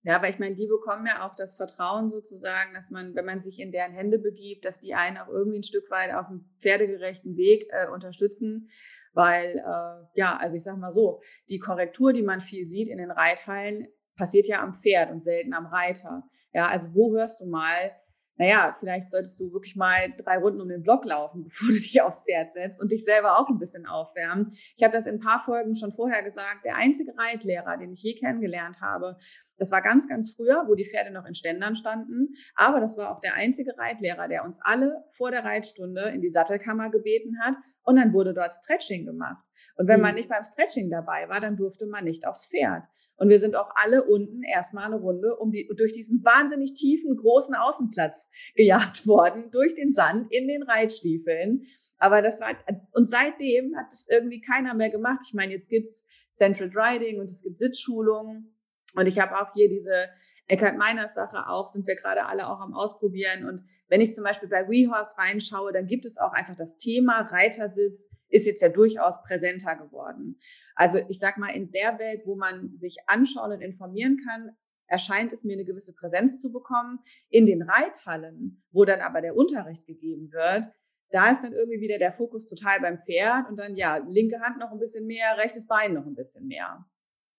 Ja, 0.06 0.22
weil 0.22 0.30
ich 0.30 0.38
meine, 0.38 0.54
die 0.54 0.68
bekommen 0.68 1.04
ja 1.04 1.26
auch 1.26 1.34
das 1.34 1.56
Vertrauen 1.56 2.08
sozusagen, 2.08 2.72
dass 2.74 2.92
man, 2.92 3.16
wenn 3.16 3.24
man 3.24 3.40
sich 3.40 3.58
in 3.58 3.72
deren 3.72 3.90
Hände 3.90 4.20
begibt, 4.20 4.64
dass 4.64 4.78
die 4.78 4.94
einen 4.94 5.18
auch 5.18 5.26
irgendwie 5.26 5.58
ein 5.58 5.64
Stück 5.64 5.90
weit 5.90 6.14
auf 6.14 6.28
dem 6.28 6.48
pferdegerechten 6.60 7.36
Weg 7.36 7.66
äh, 7.70 7.88
unterstützen. 7.88 8.70
Weil, 9.14 9.56
äh, 9.56 10.06
ja, 10.14 10.36
also 10.36 10.56
ich 10.56 10.62
sag 10.62 10.76
mal 10.78 10.92
so, 10.92 11.20
die 11.48 11.58
Korrektur, 11.58 12.12
die 12.12 12.22
man 12.22 12.40
viel 12.40 12.68
sieht 12.68 12.86
in 12.86 12.98
den 12.98 13.10
Reithallen, 13.10 13.88
passiert 14.16 14.46
ja 14.46 14.62
am 14.62 14.74
Pferd 14.74 15.10
und 15.10 15.24
selten 15.24 15.52
am 15.54 15.66
Reiter. 15.66 16.22
Ja, 16.52 16.68
also 16.68 16.94
wo 16.94 17.12
hörst 17.16 17.40
du 17.40 17.46
mal, 17.46 17.90
naja, 18.38 18.74
vielleicht 18.78 19.10
solltest 19.10 19.40
du 19.40 19.52
wirklich 19.52 19.76
mal 19.76 20.12
drei 20.18 20.38
Runden 20.38 20.60
um 20.60 20.68
den 20.68 20.82
Block 20.82 21.04
laufen, 21.04 21.42
bevor 21.44 21.68
du 21.68 21.74
dich 21.74 22.00
aufs 22.02 22.24
Pferd 22.24 22.52
setzt 22.54 22.80
und 22.80 22.92
dich 22.92 23.04
selber 23.04 23.38
auch 23.38 23.48
ein 23.48 23.58
bisschen 23.58 23.86
aufwärmen. 23.86 24.48
Ich 24.76 24.82
habe 24.82 24.92
das 24.92 25.06
in 25.06 25.16
ein 25.16 25.20
paar 25.20 25.40
Folgen 25.40 25.74
schon 25.74 25.92
vorher 25.92 26.22
gesagt. 26.22 26.64
Der 26.64 26.76
einzige 26.76 27.12
Reitlehrer, 27.16 27.76
den 27.76 27.92
ich 27.92 28.02
je 28.02 28.14
kennengelernt 28.14 28.80
habe, 28.80 29.16
das 29.58 29.70
war 29.70 29.80
ganz, 29.80 30.06
ganz 30.06 30.34
früher, 30.34 30.64
wo 30.66 30.74
die 30.74 30.84
Pferde 30.84 31.10
noch 31.10 31.24
in 31.24 31.34
Ständern 31.34 31.76
standen. 31.76 32.34
Aber 32.54 32.80
das 32.80 32.98
war 32.98 33.10
auch 33.10 33.20
der 33.20 33.34
einzige 33.34 33.76
Reitlehrer, 33.78 34.28
der 34.28 34.44
uns 34.44 34.60
alle 34.62 35.04
vor 35.10 35.30
der 35.30 35.44
Reitstunde 35.44 36.02
in 36.10 36.20
die 36.20 36.28
Sattelkammer 36.28 36.90
gebeten 36.90 37.38
hat 37.40 37.54
und 37.82 37.96
dann 37.96 38.12
wurde 38.12 38.34
dort 38.34 38.52
Stretching 38.52 39.06
gemacht. 39.06 39.42
Und 39.76 39.88
wenn 39.88 40.00
man 40.00 40.10
mhm. 40.10 40.16
nicht 40.16 40.28
beim 40.28 40.44
Stretching 40.44 40.90
dabei 40.90 41.28
war, 41.28 41.40
dann 41.40 41.56
durfte 41.56 41.86
man 41.86 42.04
nicht 42.04 42.26
aufs 42.26 42.46
Pferd. 42.46 42.82
Und 43.16 43.28
wir 43.28 43.38
sind 43.38 43.56
auch 43.56 43.70
alle 43.74 44.04
unten 44.04 44.42
erstmal 44.42 44.86
eine 44.86 44.96
Runde 44.96 45.36
um 45.36 45.50
die, 45.50 45.68
durch 45.76 45.92
diesen 45.92 46.22
wahnsinnig 46.24 46.74
tiefen, 46.74 47.16
großen 47.16 47.54
Außenplatz 47.54 48.30
gejagt 48.54 49.06
worden, 49.06 49.50
durch 49.52 49.74
den 49.74 49.92
Sand 49.92 50.26
in 50.30 50.48
den 50.48 50.62
Reitstiefeln. 50.62 51.64
Aber 51.98 52.20
das 52.20 52.40
war, 52.40 52.50
und 52.92 53.08
seitdem 53.08 53.76
hat 53.76 53.92
es 53.92 54.06
irgendwie 54.10 54.40
keiner 54.40 54.74
mehr 54.74 54.90
gemacht. 54.90 55.20
Ich 55.26 55.34
meine, 55.34 55.52
jetzt 55.52 55.70
gibt's 55.70 56.06
Central 56.32 56.70
Riding 56.74 57.20
und 57.20 57.30
es 57.30 57.42
gibt 57.42 57.58
Sitzschulungen. 57.58 58.55
Und 58.96 59.06
ich 59.06 59.18
habe 59.18 59.38
auch 59.38 59.52
hier 59.52 59.68
diese 59.68 60.08
Eckhard 60.46 60.78
Meiners 60.78 61.14
Sache 61.14 61.48
auch, 61.48 61.68
sind 61.68 61.86
wir 61.86 61.96
gerade 61.96 62.26
alle 62.26 62.48
auch 62.48 62.60
am 62.60 62.74
Ausprobieren. 62.74 63.46
Und 63.46 63.62
wenn 63.88 64.00
ich 64.00 64.14
zum 64.14 64.24
Beispiel 64.24 64.48
bei 64.48 64.68
WeHorse 64.68 65.16
reinschaue, 65.18 65.72
dann 65.72 65.86
gibt 65.86 66.06
es 66.06 66.18
auch 66.18 66.32
einfach 66.32 66.56
das 66.56 66.76
Thema 66.76 67.20
Reitersitz 67.20 68.08
ist 68.28 68.46
jetzt 68.46 68.62
ja 68.62 68.68
durchaus 68.68 69.22
präsenter 69.22 69.76
geworden. 69.76 70.38
Also 70.74 70.98
ich 71.08 71.18
sag 71.18 71.38
mal, 71.38 71.54
in 71.54 71.70
der 71.70 71.98
Welt, 71.98 72.22
wo 72.24 72.36
man 72.36 72.74
sich 72.74 72.96
anschauen 73.06 73.52
und 73.52 73.60
informieren 73.60 74.18
kann, 74.26 74.56
erscheint 74.86 75.32
es 75.32 75.44
mir 75.44 75.54
eine 75.54 75.64
gewisse 75.64 75.94
Präsenz 75.94 76.40
zu 76.40 76.52
bekommen. 76.52 77.00
In 77.28 77.46
den 77.46 77.62
Reithallen, 77.62 78.64
wo 78.70 78.84
dann 78.84 79.00
aber 79.00 79.20
der 79.20 79.36
Unterricht 79.36 79.86
gegeben 79.86 80.32
wird, 80.32 80.68
da 81.10 81.30
ist 81.30 81.42
dann 81.44 81.52
irgendwie 81.52 81.80
wieder 81.80 81.98
der 81.98 82.12
Fokus 82.12 82.46
total 82.46 82.80
beim 82.80 82.98
Pferd 82.98 83.48
und 83.48 83.56
dann 83.56 83.76
ja, 83.76 83.98
linke 84.08 84.40
Hand 84.40 84.58
noch 84.58 84.72
ein 84.72 84.78
bisschen 84.78 85.06
mehr, 85.06 85.36
rechtes 85.38 85.66
Bein 85.66 85.94
noch 85.94 86.04
ein 86.04 86.14
bisschen 86.14 86.46
mehr. 86.46 86.84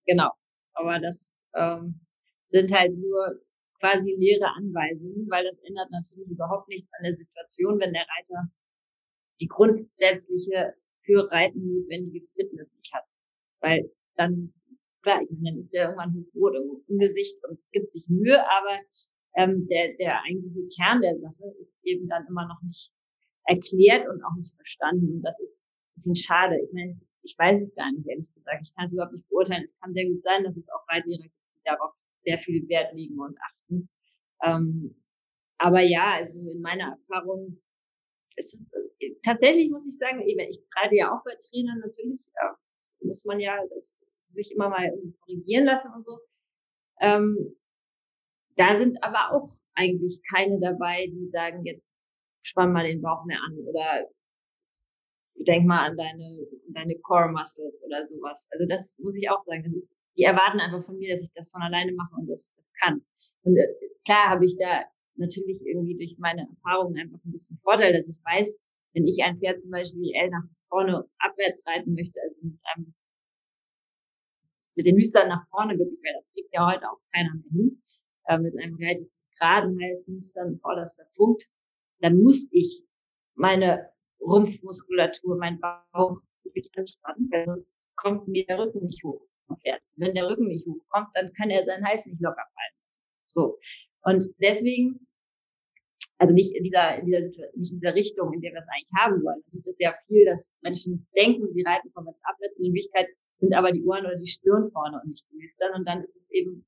Genau. 0.05 0.31
Aber 0.73 0.99
das 0.99 1.33
ähm, 1.55 1.99
sind 2.49 2.71
halt 2.71 2.97
nur 2.97 3.41
quasi 3.79 4.15
leere 4.17 4.47
Anweisungen, 4.55 5.29
weil 5.29 5.45
das 5.45 5.59
ändert 5.59 5.91
natürlich 5.91 6.29
überhaupt 6.29 6.67
nichts 6.67 6.89
an 6.97 7.03
der 7.03 7.15
Situation, 7.15 7.79
wenn 7.79 7.93
der 7.93 8.07
Reiter 8.17 8.49
die 9.39 9.47
grundsätzliche 9.47 10.73
für 11.01 11.31
Reiten 11.31 11.65
notwendige 11.67 12.25
Fitness 12.25 12.73
nicht 12.73 12.93
hat. 12.93 13.03
Weil 13.61 13.91
dann, 14.15 14.53
klar, 15.01 15.21
ich 15.21 15.29
meine, 15.31 15.51
dann 15.51 15.59
ist 15.59 15.73
der 15.73 15.85
irgendwann 15.85 16.13
hochrot 16.33 16.55
im 16.87 16.97
Gesicht 16.97 17.37
und 17.45 17.59
gibt 17.71 17.91
sich 17.91 18.07
Mühe, 18.09 18.39
aber 18.39 18.79
ähm, 19.35 19.67
der, 19.67 19.93
der 19.99 20.23
eigentliche 20.23 20.67
Kern 20.75 21.01
der 21.01 21.17
Sache 21.19 21.53
ist 21.59 21.77
eben 21.83 22.07
dann 22.07 22.25
immer 22.27 22.47
noch 22.47 22.61
nicht 22.63 22.91
erklärt 23.45 24.07
und 24.09 24.23
auch 24.23 24.35
nicht 24.35 24.55
verstanden. 24.55 25.13
Und 25.13 25.21
das 25.21 25.39
ist 25.39 25.55
ein 25.55 25.93
bisschen 25.95 26.15
schade. 26.15 26.59
Ich 26.63 26.73
meine, 26.73 26.99
ich 27.21 27.35
weiß 27.37 27.61
es 27.61 27.75
gar 27.75 27.91
nicht, 27.91 28.07
ehrlich 28.07 28.33
gesagt. 28.33 28.61
Ich 28.63 28.73
kann 28.75 28.85
es 28.85 28.93
überhaupt 28.93 29.13
nicht 29.13 29.27
beurteilen. 29.29 29.63
Es 29.63 29.77
kann 29.79 29.93
sehr 29.93 30.05
gut 30.05 30.23
sein, 30.23 30.43
dass 30.43 30.57
es 30.57 30.69
auch 30.69 30.87
Reitlehrer 30.89 31.29
darauf 31.67 31.93
sehr 32.21 32.39
viel 32.39 32.67
Wert 32.69 32.93
legen 32.93 33.19
und 33.19 33.37
achten. 33.41 33.89
Ähm, 34.43 34.95
aber 35.57 35.81
ja, 35.81 36.15
also 36.15 36.39
in 36.39 36.61
meiner 36.61 36.91
Erfahrung 36.91 37.61
ist 38.35 38.53
es 38.53 38.71
äh, 38.99 39.15
tatsächlich, 39.23 39.69
muss 39.69 39.87
ich 39.87 39.97
sagen, 39.97 40.21
ich 40.21 40.37
reite 40.75 40.95
ja 40.95 41.11
auch 41.11 41.23
bei 41.23 41.35
Trainern 41.35 41.79
natürlich, 41.79 42.21
ja, 42.35 42.55
muss 43.01 43.25
man 43.25 43.39
ja 43.39 43.57
das, 43.73 43.99
sich 44.31 44.51
immer 44.51 44.69
mal 44.69 44.91
korrigieren 45.21 45.65
lassen 45.65 45.91
und 45.95 46.05
so. 46.05 46.19
Ähm, 46.99 47.55
da 48.55 48.77
sind 48.77 49.01
aber 49.03 49.31
auch 49.35 49.47
eigentlich 49.73 50.21
keine 50.31 50.59
dabei, 50.59 51.07
die 51.07 51.25
sagen, 51.25 51.65
jetzt 51.65 52.01
spann 52.41 52.73
mal 52.73 52.85
den 52.85 53.01
Bauch 53.01 53.25
mehr 53.25 53.39
an 53.45 53.57
oder 53.59 54.07
denk 55.45 55.65
mal 55.65 55.89
an 55.89 55.97
deine, 55.97 56.47
deine 56.69 56.97
Core 56.99 57.31
Muscles 57.31 57.81
oder 57.83 58.05
sowas. 58.05 58.47
Also 58.51 58.65
das 58.67 58.97
muss 58.99 59.15
ich 59.15 59.29
auch 59.29 59.39
sagen. 59.39 59.63
Das 59.63 59.73
ist 59.73 59.96
die 60.17 60.23
erwarten 60.23 60.59
einfach 60.59 60.83
von 60.83 60.97
mir, 60.97 61.13
dass 61.13 61.23
ich 61.23 61.33
das 61.33 61.51
von 61.51 61.61
alleine 61.61 61.93
mache 61.93 62.15
und 62.15 62.27
das, 62.27 62.51
das 62.57 62.71
kann. 62.81 63.05
Und 63.43 63.55
äh, 63.55 63.67
klar 64.03 64.29
habe 64.29 64.45
ich 64.45 64.57
da 64.57 64.83
natürlich 65.15 65.61
irgendwie 65.65 65.95
durch 65.95 66.17
meine 66.17 66.47
Erfahrungen 66.49 66.97
einfach 66.97 67.23
ein 67.23 67.31
bisschen 67.31 67.59
Vorteil, 67.59 67.93
dass 67.93 68.09
ich 68.09 68.23
weiß, 68.25 68.59
wenn 68.93 69.05
ich 69.05 69.23
ein 69.23 69.37
Pferd 69.39 69.61
zum 69.61 69.71
Beispiel 69.71 70.11
L 70.13 70.29
nach 70.29 70.43
vorne 70.69 71.05
abwärts 71.19 71.65
reiten 71.67 71.93
möchte, 71.93 72.19
also 72.21 72.41
mit 72.43 72.59
einem 72.63 72.93
mit 74.75 74.85
den 74.85 74.95
Nüstern 74.95 75.27
nach 75.27 75.47
vorne 75.49 75.77
wirklich, 75.77 75.99
weil 76.03 76.13
das 76.13 76.31
kriegt 76.31 76.53
ja 76.53 76.71
heute 76.71 76.87
auch 76.87 76.99
keiner 77.11 77.33
mehr 77.33 77.51
hin, 77.51 77.81
äh, 78.25 78.37
mit 78.37 78.55
einem 78.59 78.75
relativ 78.75 79.09
geraden 79.39 79.79
heißen 79.81 80.15
Nüstern 80.15 80.59
vorderster 80.59 81.05
Punkt, 81.15 81.43
dann 81.99 82.21
muss 82.21 82.47
ich 82.51 82.83
meine 83.33 83.89
Rumpfmuskulatur, 84.19 85.37
mein 85.37 85.59
Bauch 85.59 86.21
wirklich 86.43 86.69
anspannen, 86.75 87.27
weil 87.31 87.45
sonst 87.45 87.75
kommt 87.95 88.27
mir 88.27 88.45
der 88.45 88.59
Rücken 88.59 88.85
nicht 88.85 89.03
hoch 89.03 89.27
fährt. 89.55 89.81
Wenn 89.95 90.15
der 90.15 90.29
Rücken 90.29 90.47
nicht 90.47 90.65
hochkommt, 90.65 91.09
dann 91.13 91.31
kann 91.33 91.49
er 91.49 91.65
seinen 91.65 91.85
Hals 91.85 92.05
nicht 92.05 92.21
locker 92.21 92.43
fallen. 92.53 92.77
So. 93.29 93.59
Und 94.03 94.33
deswegen, 94.41 95.07
also 96.17 96.33
nicht 96.33 96.55
in 96.55 96.63
dieser, 96.63 96.97
in 96.97 97.05
dieser 97.05 97.21
nicht 97.21 97.71
in 97.71 97.77
dieser 97.77 97.93
Richtung, 97.93 98.33
in 98.33 98.41
der 98.41 98.51
wir 98.51 98.59
es 98.59 98.67
eigentlich 98.69 98.91
haben 98.97 99.23
wollen. 99.23 99.41
Man 99.41 99.51
sieht 99.51 99.67
das 99.67 99.77
ja 99.79 99.93
viel, 100.07 100.25
dass 100.25 100.53
Menschen 100.61 101.07
denken, 101.15 101.47
sie 101.47 101.63
reiten 101.63 101.91
vorwärts 101.91 102.19
abwärts. 102.23 102.57
In 102.57 102.73
Wirklichkeit 102.73 103.07
sind 103.35 103.53
aber 103.53 103.71
die 103.71 103.83
Ohren 103.83 104.05
oder 104.05 104.15
die 104.15 104.27
Stirn 104.27 104.71
vorne 104.71 104.99
und 105.01 105.09
nicht 105.09 105.25
die 105.31 105.37
Nüstern. 105.37 105.73
Und 105.75 105.87
dann 105.87 106.01
ist 106.01 106.17
es 106.17 106.29
eben 106.31 106.65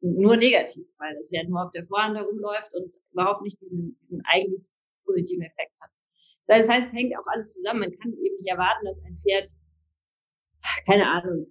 nur 0.00 0.36
negativ, 0.36 0.86
weil 0.98 1.16
das 1.16 1.30
Pferd 1.30 1.48
nur 1.48 1.64
auf 1.64 1.72
der 1.72 1.86
Vorhand 1.86 2.16
herumläuft 2.16 2.72
und 2.74 2.92
überhaupt 3.12 3.42
nicht 3.42 3.60
diesen, 3.60 3.98
diesen 4.02 4.22
eigentlich 4.26 4.62
positiven 5.04 5.42
Effekt 5.42 5.80
hat. 5.80 5.90
Das 6.46 6.68
heißt, 6.68 6.88
es 6.88 6.94
hängt 6.94 7.16
auch 7.16 7.26
alles 7.26 7.54
zusammen. 7.54 7.80
Man 7.80 7.98
kann 7.98 8.12
eben 8.12 8.36
nicht 8.36 8.48
erwarten, 8.48 8.84
dass 8.84 9.02
ein 9.02 9.16
Pferd 9.16 9.50
keine 10.86 11.06
Ahnung, 11.06 11.44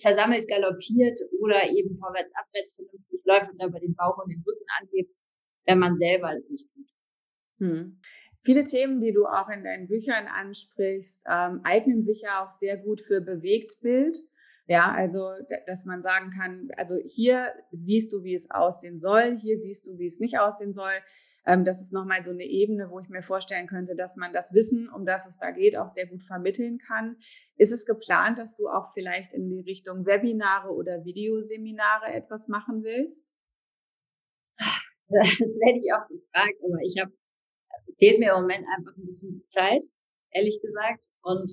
versammelt 0.00 0.48
galoppiert 0.48 1.18
oder 1.40 1.68
eben 1.70 1.96
vorwärts, 1.96 2.32
abwärts 2.34 2.76
vernünftig 2.76 3.20
läuft 3.24 3.50
und 3.50 3.62
dabei 3.62 3.80
den 3.80 3.94
Bauch 3.94 4.18
und 4.18 4.30
den 4.30 4.42
Rücken 4.46 4.66
angibt, 4.80 5.14
wenn 5.66 5.78
man 5.78 5.96
selber 5.96 6.34
es 6.36 6.48
nicht 6.50 6.68
tut. 6.72 6.86
Hm. 7.58 8.00
Viele 8.44 8.64
Themen, 8.64 9.00
die 9.00 9.12
du 9.12 9.26
auch 9.26 9.48
in 9.48 9.62
deinen 9.62 9.86
Büchern 9.86 10.26
ansprichst, 10.26 11.22
ähm, 11.30 11.60
eignen 11.62 12.02
sich 12.02 12.22
ja 12.22 12.44
auch 12.44 12.50
sehr 12.50 12.76
gut 12.76 13.00
für 13.00 13.20
Bewegtbild. 13.20 14.18
Ja, 14.66 14.92
also, 14.92 15.32
dass 15.66 15.84
man 15.86 16.02
sagen 16.02 16.30
kann, 16.30 16.68
also 16.76 16.96
hier 17.04 17.46
siehst 17.72 18.12
du, 18.12 18.22
wie 18.22 18.34
es 18.34 18.50
aussehen 18.50 18.98
soll, 18.98 19.36
hier 19.38 19.56
siehst 19.56 19.86
du, 19.88 19.98
wie 19.98 20.06
es 20.06 20.20
nicht 20.20 20.38
aussehen 20.38 20.72
soll. 20.72 20.92
Ähm, 21.44 21.64
das 21.64 21.80
ist 21.82 21.92
nochmal 21.92 22.22
so 22.22 22.30
eine 22.30 22.44
Ebene, 22.44 22.88
wo 22.90 23.00
ich 23.00 23.08
mir 23.08 23.22
vorstellen 23.22 23.66
könnte, 23.66 23.96
dass 23.96 24.16
man 24.16 24.32
das 24.32 24.54
Wissen, 24.54 24.88
um 24.88 25.04
das 25.04 25.26
es 25.26 25.38
da 25.38 25.50
geht, 25.50 25.76
auch 25.76 25.88
sehr 25.88 26.06
gut 26.06 26.22
vermitteln 26.22 26.78
kann. 26.78 27.16
Ist 27.56 27.72
es 27.72 27.84
geplant, 27.86 28.38
dass 28.38 28.54
du 28.54 28.68
auch 28.68 28.92
vielleicht 28.94 29.32
in 29.32 29.48
die 29.48 29.60
Richtung 29.62 30.06
Webinare 30.06 30.70
oder 30.70 31.04
Videoseminare 31.04 32.12
etwas 32.12 32.48
machen 32.48 32.84
willst? 32.84 33.32
Das 35.08 35.28
werde 35.60 35.76
ich 35.76 35.92
auch 35.92 36.08
gefragt, 36.08 36.56
aber 36.64 36.78
ich 36.82 36.98
habe, 36.98 37.12
fehlt 37.98 38.18
mir 38.18 38.30
im 38.32 38.42
Moment 38.42 38.64
einfach 38.74 38.96
ein 38.96 39.04
bisschen 39.04 39.44
Zeit, 39.46 39.82
ehrlich 40.30 40.58
gesagt, 40.62 41.08
und 41.20 41.52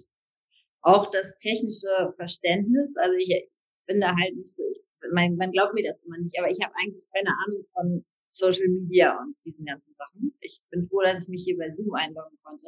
auch 0.81 1.11
das 1.11 1.37
technische 1.37 2.13
Verständnis. 2.15 2.95
Also 2.97 3.15
ich 3.17 3.49
bin 3.87 3.99
da 3.99 4.15
halt 4.15 4.35
nicht 4.35 4.53
so, 4.55 4.63
ich, 4.71 4.81
man, 5.11 5.35
man 5.35 5.51
glaubt 5.51 5.73
mir 5.73 5.85
das 5.85 6.03
immer 6.03 6.17
nicht, 6.17 6.37
aber 6.39 6.49
ich 6.49 6.59
habe 6.63 6.73
eigentlich 6.81 7.05
keine 7.13 7.31
Ahnung 7.45 7.63
von 7.73 8.05
Social 8.29 8.67
Media 8.67 9.17
und 9.19 9.35
diesen 9.43 9.65
ganzen 9.65 9.93
Sachen. 9.95 10.37
Ich 10.41 10.61
bin 10.69 10.87
froh, 10.87 11.01
dass 11.01 11.23
ich 11.23 11.29
mich 11.29 11.43
hier 11.43 11.57
bei 11.57 11.69
Zoom 11.69 11.93
einloggen 11.93 12.37
konnte. 12.43 12.67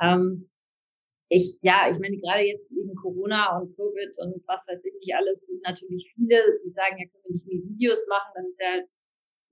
Ähm, 0.00 0.50
ich, 1.28 1.58
ja, 1.62 1.88
ich 1.90 1.98
meine, 2.00 2.16
gerade 2.16 2.42
jetzt 2.42 2.70
wegen 2.72 2.94
Corona 2.96 3.58
und 3.58 3.76
Covid 3.76 4.18
und 4.18 4.42
was 4.48 4.66
weiß 4.66 4.84
ich 4.84 4.94
nicht 4.94 5.14
alles, 5.14 5.40
sind 5.40 5.62
natürlich 5.62 6.12
viele, 6.16 6.42
die 6.64 6.70
sagen, 6.70 6.98
ja, 6.98 7.06
können 7.06 7.24
wir 7.24 7.32
nicht 7.32 7.46
mehr 7.46 7.62
Videos 7.62 8.06
machen, 8.08 8.32
dann 8.34 8.46
ist 8.46 8.60
ja, 8.60 8.82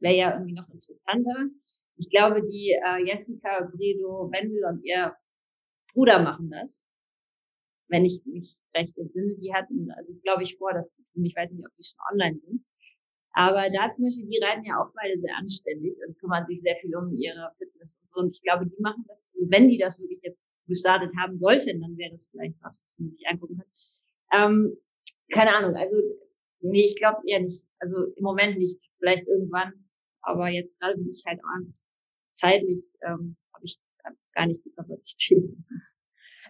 wäre 0.00 0.16
ja 0.16 0.32
irgendwie 0.32 0.54
noch 0.54 0.68
interessanter. 0.68 1.50
Ich 1.96 2.10
glaube, 2.10 2.42
die 2.42 2.72
äh, 2.72 3.06
Jessica 3.06 3.70
Bredo 3.72 4.30
Wendel 4.32 4.64
und 4.64 4.84
ihr 4.84 5.14
Bruder 5.92 6.18
machen 6.20 6.50
das. 6.50 6.87
Wenn 7.88 8.04
ich 8.04 8.22
mich 8.26 8.56
recht 8.74 8.96
entsinne, 8.98 9.34
die 9.36 9.54
hatten, 9.54 9.90
also 9.92 10.14
glaube 10.22 10.42
ich 10.42 10.56
vor, 10.56 10.72
das 10.72 10.92
zu 10.92 11.02
tun. 11.12 11.24
Ich 11.24 11.34
weiß 11.34 11.52
nicht, 11.52 11.64
ob 11.64 11.74
die 11.76 11.84
schon 11.84 11.98
online 12.12 12.38
sind. 12.38 12.64
Aber 13.32 13.70
da 13.70 13.92
zum 13.92 14.06
Beispiel, 14.06 14.26
die 14.26 14.40
reiten 14.42 14.64
ja 14.64 14.82
auch 14.82 14.92
beide 14.94 15.18
sehr 15.20 15.36
anständig 15.36 15.96
und 16.06 16.18
kümmern 16.18 16.46
sich 16.46 16.60
sehr 16.60 16.76
viel 16.76 16.94
um 16.96 17.16
ihre 17.16 17.50
Fitness 17.56 17.98
und 18.00 18.10
so. 18.10 18.20
Und 18.20 18.30
ich 18.34 18.42
glaube, 18.42 18.66
die 18.66 18.82
machen 18.82 19.04
das, 19.06 19.32
also 19.34 19.50
wenn 19.50 19.68
die 19.68 19.78
das 19.78 20.00
wirklich 20.00 20.20
jetzt 20.22 20.52
gestartet 20.66 21.12
haben 21.16 21.38
sollten, 21.38 21.80
dann 21.80 21.96
wäre 21.96 22.10
das 22.10 22.28
vielleicht 22.30 22.56
was, 22.62 22.80
was 22.82 22.98
man 22.98 23.10
sich 23.10 23.26
angucken 23.28 23.58
kann. 23.58 23.66
Ähm, 24.32 24.76
keine 25.30 25.54
Ahnung, 25.54 25.76
also 25.76 25.96
nee, 26.60 26.84
ich 26.84 26.96
glaube 26.96 27.20
eher 27.26 27.40
nicht. 27.40 27.64
Also 27.78 28.12
im 28.16 28.22
Moment 28.22 28.58
nicht, 28.58 28.80
vielleicht 28.98 29.26
irgendwann. 29.26 29.72
Aber 30.22 30.48
jetzt 30.48 30.80
gerade 30.80 30.96
bin 30.96 31.10
ich 31.10 31.22
halt 31.26 31.40
auch 31.40 31.72
zeitlich, 32.34 32.84
ähm, 33.02 33.36
habe 33.52 33.64
ich 33.64 33.78
gar 34.32 34.46
nicht 34.46 34.64
die 34.64 34.72
Kapazität. 34.72 35.44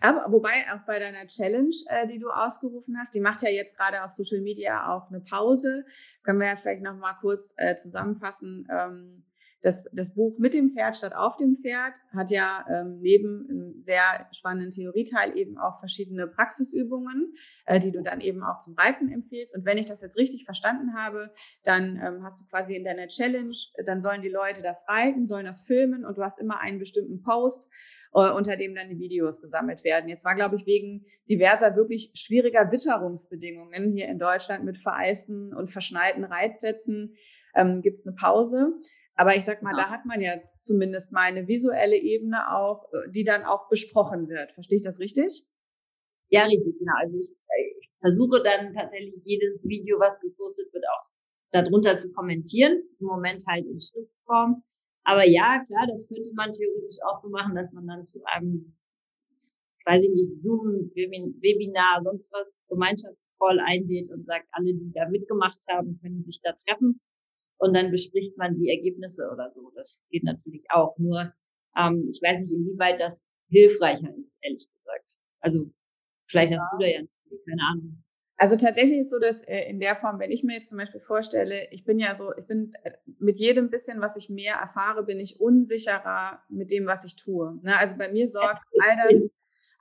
Aber 0.01 0.25
wobei 0.29 0.51
auch 0.73 0.85
bei 0.87 0.99
deiner 0.99 1.27
Challenge, 1.27 1.75
äh, 1.89 2.07
die 2.07 2.19
du 2.19 2.31
ausgerufen 2.31 2.97
hast, 2.99 3.15
die 3.15 3.21
macht 3.21 3.43
ja 3.43 3.51
jetzt 3.51 3.77
gerade 3.77 4.03
auf 4.05 4.13
Social 4.13 4.41
Media 4.41 4.95
auch 4.95 5.09
eine 5.11 5.21
Pause. 5.21 5.85
Können 6.23 6.41
wir 6.41 6.49
ja 6.49 6.57
vielleicht 6.57 6.83
noch 6.83 6.97
mal 6.97 7.15
kurz 7.15 7.55
äh, 7.57 7.77
zusammenfassen. 7.77 8.67
Ähm, 8.71 9.25
das, 9.62 9.85
das 9.92 10.14
Buch 10.14 10.38
mit 10.38 10.55
dem 10.55 10.73
Pferd 10.73 10.97
statt 10.97 11.14
auf 11.14 11.37
dem 11.37 11.57
Pferd 11.57 11.99
hat 12.12 12.31
ja 12.31 12.64
ähm, 12.71 13.01
neben 13.01 13.47
einem 13.49 13.81
sehr 13.81 14.29
spannenden 14.33 14.71
Theorieteil 14.71 15.37
eben 15.37 15.59
auch 15.59 15.81
verschiedene 15.81 16.29
Praxisübungen, 16.29 17.35
äh, 17.66 17.81
die 17.81 17.90
du 17.90 18.03
dann 18.03 18.21
eben 18.21 18.42
auch 18.42 18.59
zum 18.59 18.75
Reiten 18.75 19.11
empfiehlst. 19.11 19.57
Und 19.57 19.64
wenn 19.64 19.79
ich 19.79 19.87
das 19.87 20.01
jetzt 20.01 20.16
richtig 20.16 20.44
verstanden 20.44 20.94
habe, 20.97 21.33
dann 21.64 21.97
ähm, 21.97 22.23
hast 22.23 22.40
du 22.40 22.47
quasi 22.47 22.77
in 22.77 22.85
deiner 22.85 23.09
Challenge, 23.09 23.55
dann 23.85 24.01
sollen 24.01 24.23
die 24.23 24.29
Leute 24.29 24.62
das 24.62 24.85
reiten, 24.88 25.27
sollen 25.27 25.47
das 25.47 25.66
filmen 25.66 26.05
und 26.05 26.18
du 26.18 26.23
hast 26.23 26.40
immer 26.40 26.61
einen 26.61 26.79
bestimmten 26.79 27.23
Post, 27.23 27.68
äh, 28.14 28.31
unter 28.31 28.57
dem 28.57 28.75
dann 28.75 28.88
die 28.88 28.99
Videos 28.99 29.40
gesammelt 29.40 29.83
werden. 29.85 30.09
Jetzt 30.09 30.25
war, 30.25 30.35
glaube 30.35 30.57
ich, 30.57 30.66
wegen 30.66 31.05
diverser 31.29 31.75
wirklich 31.77 32.12
schwieriger 32.14 32.71
Witterungsbedingungen 32.71 33.92
hier 33.92 34.09
in 34.09 34.18
Deutschland 34.18 34.64
mit 34.64 34.79
vereisten 34.79 35.53
und 35.53 35.71
verschneiten 35.71 36.25
Reitplätzen 36.25 37.16
ähm, 37.55 37.83
gibt 37.83 37.97
es 37.97 38.07
eine 38.07 38.14
Pause. 38.14 38.73
Aber 39.18 39.35
ich 39.35 39.44
sag 39.44 39.62
mal, 39.62 39.76
ja. 39.76 39.83
da 39.83 39.90
hat 39.90 40.07
man 40.07 40.20
ja 40.20 40.35
zumindest 40.54 41.12
mal 41.12 41.22
eine 41.22 41.48
visuelle 41.48 41.96
Ebene 41.96 42.54
auch, 42.54 42.85
äh, 42.92 43.11
die 43.11 43.24
dann 43.24 43.42
auch 43.42 43.68
besprochen 43.68 44.28
wird. 44.28 44.52
Verstehe 44.52 44.76
ich 44.76 44.85
das 44.85 45.00
richtig? 45.00 45.44
Ja, 46.28 46.44
richtig, 46.44 46.78
genau. 46.78 46.92
Also 47.00 47.16
ich, 47.16 47.28
äh, 47.28 47.78
ich 47.81 47.90
versuche 47.98 48.40
dann 48.44 48.72
tatsächlich 48.72 49.20
jedes 49.24 49.66
Video, 49.66 49.98
was 49.98 50.20
gepostet 50.20 50.72
wird, 50.72 50.85
auch 50.85 51.11
darunter 51.50 51.98
zu 51.98 52.12
kommentieren. 52.12 52.81
Im 53.00 53.07
Moment 53.07 53.44
halt 53.48 53.66
in 53.66 53.81
Schriftform. 53.81 54.62
Aber 55.02 55.26
ja, 55.26 55.64
klar, 55.66 55.88
das 55.88 56.07
könnte 56.07 56.31
man 56.37 56.52
theoretisch 56.52 56.98
auch 57.04 57.16
so 57.16 57.28
machen, 57.28 57.57
dass 57.57 57.72
man 57.72 57.88
dann 57.88 58.07
zu 58.07 58.22
einem, 58.24 58.78
weiß 59.85 60.04
ich 60.04 60.11
nicht, 60.11 60.31
Zoom, 60.31 60.92
Webinar, 60.94 62.02
sonst 62.04 62.31
was, 62.31 62.62
Gemeinschaftscall 62.68 63.59
einlädt 63.59 64.11
und 64.11 64.24
sagt, 64.24 64.46
alle, 64.52 64.74
die 64.74 64.92
da 64.94 65.09
mitgemacht 65.09 65.64
haben, 65.68 65.98
können 66.00 66.22
sich 66.22 66.40
da 66.40 66.52
treffen. 66.52 67.00
Und 67.59 67.74
dann 67.74 67.90
bespricht 67.90 68.37
man 68.37 68.57
die 68.57 68.70
Ergebnisse 68.70 69.31
oder 69.33 69.48
so. 69.51 69.70
Das 69.74 70.03
geht 70.11 70.24
natürlich 70.24 70.64
auch. 70.70 70.96
Nur, 70.98 71.33
ähm, 71.77 72.09
ich 72.11 72.20
weiß 72.22 72.42
nicht, 72.42 72.53
inwieweit 72.53 73.01
das 73.01 73.31
hilfreicher 73.48 74.14
ist, 74.16 74.38
ehrlich 74.42 74.68
gesagt. 74.72 75.16
Also, 75.40 75.70
vielleicht 76.27 76.53
ja. 76.53 76.59
hast 76.59 76.72
du 76.72 76.79
da 76.79 76.87
ja 76.87 77.01
keine 77.44 77.62
Ahnung. 77.70 78.05
Also 78.40 78.55
tatsächlich 78.55 79.01
ist 79.01 79.11
so, 79.11 79.18
dass 79.18 79.42
äh, 79.42 79.68
in 79.68 79.81
der 79.81 79.96
Form, 79.96 80.20
wenn 80.20 80.31
ich 80.31 80.44
mir 80.44 80.55
jetzt 80.55 80.68
zum 80.68 80.79
Beispiel 80.79 81.01
vorstelle, 81.01 81.68
ich 81.72 81.85
bin 81.85 81.98
ja 81.98 82.14
so, 82.14 82.33
ich 82.37 82.46
bin 82.46 82.72
äh, 82.85 82.92
mit 83.18 83.37
jedem 83.37 83.68
bisschen, 83.68 84.01
was 84.01 84.16
ich 84.16 84.31
mehr 84.31 84.55
erfahre, 84.55 85.03
bin 85.03 85.18
ich 85.18 85.40
unsicherer 85.40 86.44
mit 86.48 86.70
dem, 86.70 86.87
was 86.87 87.05
ich 87.05 87.16
tue. 87.16 87.59
Ne? 87.62 87.77
Also 87.77 87.96
bei 87.96 88.12
mir 88.12 88.29
sorgt 88.29 88.62
all 88.81 88.96
das, 89.09 89.29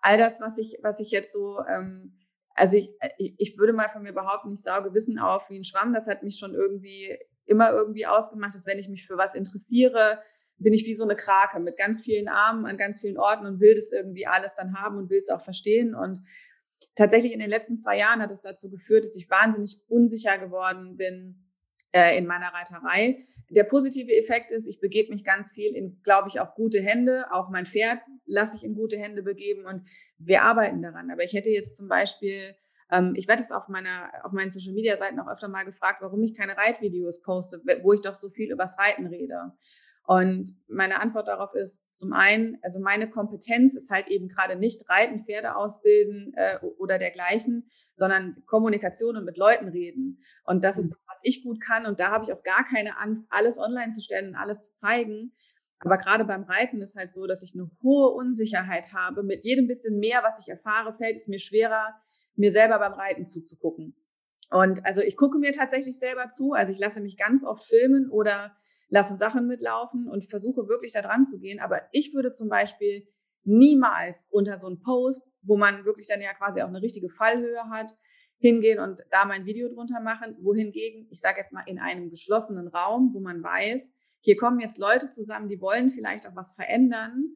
all 0.02 0.18
das, 0.18 0.42
was 0.42 0.58
ich, 0.58 0.80
was 0.82 1.00
ich 1.00 1.12
jetzt 1.12 1.32
so, 1.32 1.60
ähm, 1.70 2.18
also 2.56 2.78
ich, 2.78 2.90
äh, 3.00 3.10
ich 3.18 3.60
würde 3.60 3.74
mal 3.74 3.90
von 3.90 4.02
mir 4.02 4.14
behaupten, 4.14 4.52
ich 4.52 4.64
sauge 4.64 4.92
Wissen 4.96 5.20
auf 5.20 5.52
wie 5.52 5.60
ein 5.60 5.64
Schwamm. 5.64 5.94
Das 5.94 6.08
hat 6.08 6.24
mich 6.24 6.40
schon 6.40 6.56
irgendwie 6.56 7.16
immer 7.48 7.72
irgendwie 7.72 8.06
ausgemacht, 8.06 8.56
dass 8.56 8.66
wenn 8.66 8.80
ich 8.80 8.90
mich 8.90 9.06
für 9.06 9.18
was 9.18 9.36
interessiere, 9.36 10.22
bin 10.58 10.74
ich 10.74 10.86
wie 10.86 10.96
so 10.96 11.04
eine 11.04 11.16
Krake 11.16 11.60
mit 11.60 11.78
ganz 11.78 12.02
vielen 12.02 12.28
Armen 12.28 12.66
an 12.66 12.78
ganz 12.78 13.02
vielen 13.02 13.18
Orten 13.18 13.46
und 13.46 13.60
will 13.60 13.76
das 13.76 13.92
irgendwie 13.92 14.28
alles 14.28 14.54
dann 14.56 14.76
haben 14.76 14.98
und 14.98 15.10
will 15.10 15.20
es 15.20 15.30
auch 15.30 15.44
verstehen 15.44 15.96
und 15.96 16.20
tatsächlich 16.96 17.34
in 17.34 17.40
den 17.40 17.50
letzten 17.50 17.78
zwei 17.78 17.98
Jahren 17.98 18.22
hat 18.22 18.32
es 18.32 18.42
dazu 18.42 18.70
geführt, 18.70 19.06
dass 19.06 19.16
ich 19.16 19.30
wahnsinnig 19.30 19.78
unsicher 19.88 20.38
geworden 20.38 20.98
bin 20.98 21.48
äh, 21.92 22.18
in 22.18 22.26
meiner 22.26 22.54
Reiterei. 22.54 23.22
Der 23.50 23.64
positive 23.64 24.12
Effekt 24.16 24.52
ist, 24.52 24.68
ich 24.68 24.80
begebe 24.80 25.12
mich 25.12 25.24
ganz 25.24 25.52
viel 25.52 25.76
in, 25.76 26.02
glaube 26.04 26.30
ich, 26.30 26.40
auch 26.40 26.56
gute 26.56 26.82
Hände. 26.82 27.26
Auch 27.32 27.50
mein 27.50 27.66
Pferd 27.66 28.00
lasse 28.26 28.58
ich 28.58 28.64
in 28.64 28.76
gute 28.76 28.98
Hände 28.98 29.24
begeben 29.24 29.66
und 29.66 29.88
wir 30.18 30.44
arbeiten 30.44 30.82
daran. 30.82 31.12
Aber 31.12 31.24
ich 31.24 31.34
hätte 31.34 31.50
jetzt 31.50 31.76
zum 31.76 31.88
Beispiel 31.88 32.56
ähm, 32.92 33.14
ich 33.16 33.28
werde 33.28 33.42
es 33.42 33.52
auf 33.52 33.68
meiner, 33.68 34.12
auf 34.24 34.32
meinen 34.32 34.52
Social 34.52 34.74
Media 34.74 34.98
Seiten 34.98 35.20
auch 35.20 35.28
öfter 35.28 35.48
mal 35.48 35.66
gefragt, 35.66 36.02
warum 36.02 36.24
ich 36.24 36.38
keine 36.38 36.58
Reitvideos 36.58 37.22
poste, 37.22 37.62
wo 37.82 37.94
ich 37.94 38.02
doch 38.02 38.16
so 38.16 38.30
viel 38.30 38.52
übers 38.52 38.78
Reiten 38.78 39.08
rede. 39.08 39.54
Und 40.08 40.52
meine 40.70 41.02
Antwort 41.02 41.28
darauf 41.28 41.54
ist 41.54 41.84
zum 41.94 42.14
einen, 42.14 42.58
also 42.62 42.80
meine 42.80 43.10
Kompetenz 43.10 43.76
ist 43.76 43.90
halt 43.90 44.08
eben 44.08 44.30
gerade 44.30 44.56
nicht 44.56 44.90
Reiten, 44.90 45.26
Pferde 45.26 45.58
ausbilden 45.58 46.34
äh, 46.38 46.60
oder 46.78 46.98
dergleichen, 46.98 47.70
sondern 47.98 48.42
Kommunikation 48.46 49.18
und 49.18 49.26
mit 49.26 49.36
Leuten 49.36 49.68
reden. 49.68 50.22
Und 50.46 50.64
das 50.64 50.78
ist 50.78 50.86
mhm. 50.86 50.92
das, 50.92 51.00
was 51.08 51.20
ich 51.24 51.44
gut 51.44 51.60
kann. 51.60 51.86
Und 51.86 52.00
da 52.00 52.12
habe 52.12 52.24
ich 52.24 52.32
auch 52.32 52.42
gar 52.42 52.64
keine 52.64 52.98
Angst, 53.00 53.26
alles 53.30 53.60
online 53.60 53.92
zu 53.92 54.02
stellen 54.02 54.30
und 54.30 54.36
alles 54.36 54.60
zu 54.60 54.76
zeigen. 54.76 55.34
Aber 55.80 55.98
gerade 55.98 56.24
beim 56.24 56.44
Reiten 56.44 56.82
ist 56.82 56.96
halt 56.96 57.12
so, 57.12 57.28
dass 57.28 57.44
ich 57.44 57.54
eine 57.54 57.70
hohe 57.84 58.10
Unsicherheit 58.10 58.94
habe. 58.94 59.24
Mit 59.24 59.44
jedem 59.44 59.68
bisschen 59.68 60.00
mehr, 60.00 60.24
was 60.24 60.40
ich 60.40 60.48
erfahre, 60.48 60.94
fällt 60.94 61.18
es 61.18 61.28
mir 61.28 61.40
schwerer, 61.40 62.00
mir 62.38 62.52
selber 62.52 62.80
beim 62.80 62.94
Reiten 62.94 63.26
zuzugucken. 63.26 63.96
Und 64.50 64.86
also 64.86 65.02
ich 65.02 65.18
gucke 65.18 65.40
mir 65.40 65.52
tatsächlich 65.52 66.00
selber 66.00 66.30
zu. 66.30 66.54
Also 66.54 66.72
ich 66.72 66.80
lasse 66.80 67.02
mich 67.02 67.18
ganz 67.18 67.44
oft 67.44 67.66
filmen 67.66 68.10
oder 68.10 68.56
lasse 68.88 69.18
Sachen 69.18 69.48
mitlaufen 69.48 70.08
und 70.08 70.26
versuche 70.26 70.70
wirklich 70.70 70.94
da 70.94 71.02
dran 71.02 71.26
zu 71.26 71.40
gehen. 71.40 71.60
Aber 71.60 71.82
ich 71.92 72.14
würde 72.14 72.32
zum 72.32 72.48
Beispiel 72.48 73.08
niemals 73.44 74.28
unter 74.32 74.58
so 74.58 74.68
einen 74.68 74.80
Post, 74.80 75.32
wo 75.42 75.58
man 75.58 75.84
wirklich 75.84 76.08
dann 76.08 76.22
ja 76.22 76.34
quasi 76.34 76.62
auch 76.62 76.68
eine 76.68 76.82
richtige 76.82 77.10
Fallhöhe 77.10 77.70
hat, 77.72 77.98
hingehen 78.40 78.80
und 78.80 79.02
da 79.12 79.26
mein 79.26 79.46
Video 79.46 79.68
drunter 79.68 80.00
machen. 80.02 80.38
Wohingegen, 80.42 81.08
ich 81.12 81.20
sage 81.20 81.40
jetzt 81.40 81.52
mal 81.52 81.64
in 81.66 81.80
einem 81.80 82.10
geschlossenen 82.10 82.68
Raum, 82.68 83.12
wo 83.14 83.20
man 83.20 83.44
weiß, 83.44 83.94
hier 84.22 84.38
kommen 84.38 84.60
jetzt 84.60 84.78
Leute 84.78 85.10
zusammen, 85.10 85.50
die 85.50 85.60
wollen 85.60 85.90
vielleicht 85.90 86.28
auch 86.28 86.36
was 86.36 86.54
verändern 86.54 87.36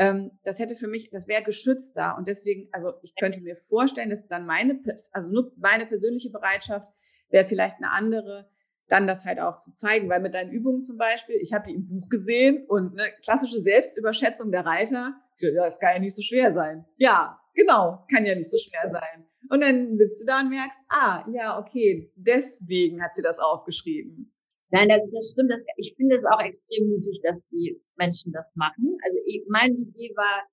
ähm, 0.00 0.30
das 0.44 0.58
hätte 0.58 0.76
für 0.76 0.88
mich, 0.88 1.10
das 1.10 1.28
wäre 1.28 1.42
geschützter 1.42 2.16
und 2.16 2.26
deswegen, 2.26 2.70
also 2.72 2.94
ich 3.02 3.14
könnte 3.16 3.42
mir 3.42 3.56
vorstellen, 3.56 4.08
dass 4.08 4.26
dann 4.26 4.46
meine, 4.46 4.80
also 5.12 5.28
nur 5.28 5.52
meine 5.58 5.84
persönliche 5.84 6.30
Bereitschaft 6.30 6.88
wäre 7.28 7.44
vielleicht 7.44 7.76
eine 7.76 7.92
andere, 7.92 8.48
dann 8.88 9.06
das 9.06 9.26
halt 9.26 9.38
auch 9.40 9.56
zu 9.56 9.74
zeigen, 9.74 10.08
weil 10.08 10.20
mit 10.20 10.34
deinen 10.34 10.52
Übungen 10.52 10.80
zum 10.80 10.96
Beispiel, 10.96 11.36
ich 11.36 11.52
habe 11.52 11.66
die 11.68 11.74
im 11.74 11.86
Buch 11.86 12.08
gesehen 12.08 12.64
und 12.66 12.98
eine 12.98 13.10
klassische 13.22 13.60
Selbstüberschätzung 13.60 14.50
der 14.50 14.64
Reiter, 14.64 15.14
das 15.38 15.78
kann 15.78 15.94
ja 15.94 15.98
nicht 16.00 16.16
so 16.16 16.22
schwer 16.22 16.54
sein. 16.54 16.86
Ja, 16.96 17.38
genau, 17.54 18.06
kann 18.10 18.24
ja 18.24 18.34
nicht 18.34 18.50
so 18.50 18.56
schwer 18.56 18.90
sein. 18.90 19.26
Und 19.50 19.60
dann 19.60 19.98
sitzt 19.98 20.22
du 20.22 20.24
da 20.24 20.40
und 20.40 20.48
merkst, 20.48 20.78
ah, 20.88 21.26
ja, 21.30 21.58
okay, 21.58 22.10
deswegen 22.16 23.02
hat 23.02 23.14
sie 23.14 23.22
das 23.22 23.38
aufgeschrieben. 23.38 24.32
Nein, 24.70 24.88
das, 24.88 25.10
das 25.10 25.32
stimmt. 25.32 25.50
Das, 25.50 25.64
ich 25.76 25.94
finde 25.96 26.16
es 26.16 26.24
auch 26.24 26.40
extrem 26.40 26.88
mutig, 26.90 27.20
dass 27.22 27.42
die 27.50 27.80
Menschen 27.96 28.32
das 28.32 28.46
machen. 28.54 28.96
Also 29.04 29.18
ich, 29.26 29.44
meine 29.48 29.74
Idee 29.74 30.12
war 30.14 30.46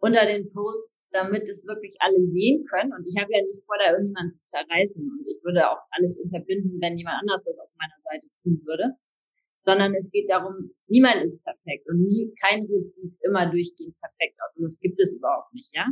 unter 0.00 0.24
den 0.24 0.50
Post, 0.52 1.00
damit 1.12 1.48
es 1.48 1.66
wirklich 1.66 1.94
alle 2.00 2.26
sehen 2.26 2.64
können. 2.64 2.92
Und 2.92 3.06
ich 3.06 3.20
habe 3.20 3.30
ja 3.32 3.42
nicht 3.44 3.64
vor, 3.66 3.76
da 3.78 3.92
irgendjemanden 3.92 4.30
zu 4.30 4.42
zerreißen. 4.44 5.04
Und 5.04 5.26
ich 5.28 5.44
würde 5.44 5.68
auch 5.68 5.80
alles 5.90 6.18
unterbinden, 6.24 6.80
wenn 6.80 6.96
jemand 6.96 7.20
anders 7.20 7.44
das 7.44 7.58
auf 7.58 7.68
meiner 7.76 8.00
Seite 8.08 8.28
tun 8.42 8.62
würde. 8.64 8.96
Sondern 9.58 9.94
es 9.94 10.10
geht 10.10 10.30
darum, 10.30 10.72
niemand 10.86 11.22
ist 11.22 11.44
perfekt 11.44 11.86
und 11.86 12.06
nie, 12.06 12.32
kein 12.40 12.64
Ritt 12.64 12.94
sieht 12.94 13.12
immer 13.20 13.50
durchgehend 13.50 13.94
perfekt 14.00 14.38
aus. 14.42 14.56
Und 14.56 14.64
das 14.64 14.80
gibt 14.80 14.98
es 14.98 15.14
überhaupt 15.14 15.52
nicht, 15.52 15.70
ja. 15.74 15.86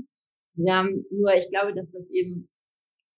Haben 0.67 1.05
nur, 1.11 1.35
ich 1.35 1.51
glaube, 1.51 1.75
dass 1.75 1.91
das 1.91 2.11
eben, 2.11 2.49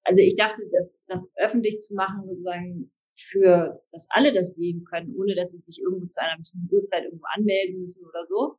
also 0.03 0.21
ich 0.21 0.35
dachte, 0.35 0.69
dass 0.73 0.99
das 1.07 1.31
öffentlich 1.37 1.79
zu 1.79 1.95
machen 1.95 2.27
sozusagen 2.27 2.91
für, 3.23 3.83
dass 3.93 4.09
alle 4.11 4.33
das 4.33 4.55
sehen 4.55 4.85
können, 4.85 5.15
ohne 5.17 5.35
dass 5.35 5.53
sie 5.53 5.59
sich 5.59 5.81
irgendwo 5.81 6.07
zu 6.07 6.21
einer 6.21 6.39
bestimmten 6.39 6.75
Uhrzeit 6.75 7.05
irgendwo 7.05 7.27
anmelden 7.35 7.81
müssen 7.81 8.05
oder 8.05 8.25
so, 8.25 8.59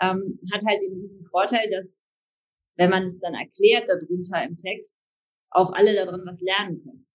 ähm, 0.00 0.38
hat 0.52 0.62
halt 0.66 0.82
den 0.82 1.00
riesen 1.00 1.24
Vorteil, 1.26 1.70
dass 1.70 2.02
wenn 2.76 2.90
man 2.90 3.06
es 3.06 3.20
dann 3.20 3.34
erklärt 3.34 3.88
darunter 3.88 4.44
im 4.44 4.56
Text, 4.56 4.98
auch 5.50 5.72
alle 5.72 5.94
darin 5.94 6.22
was 6.26 6.42
lernen 6.42 6.82
können. 6.82 7.06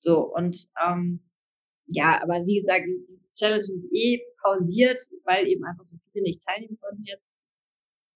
So, 0.00 0.32
und 0.34 0.68
ähm, 0.84 1.20
ja, 1.86 2.22
aber 2.22 2.44
wie 2.46 2.60
gesagt, 2.60 2.86
die 2.86 3.20
Challenge 3.36 3.62
ist 3.62 3.74
eh 3.92 4.20
pausiert, 4.42 5.02
weil 5.24 5.48
eben 5.48 5.64
einfach 5.64 5.84
so 5.84 5.96
viele 6.12 6.24
nicht 6.24 6.42
teilnehmen 6.42 6.78
konnten 6.80 7.02
jetzt. 7.04 7.30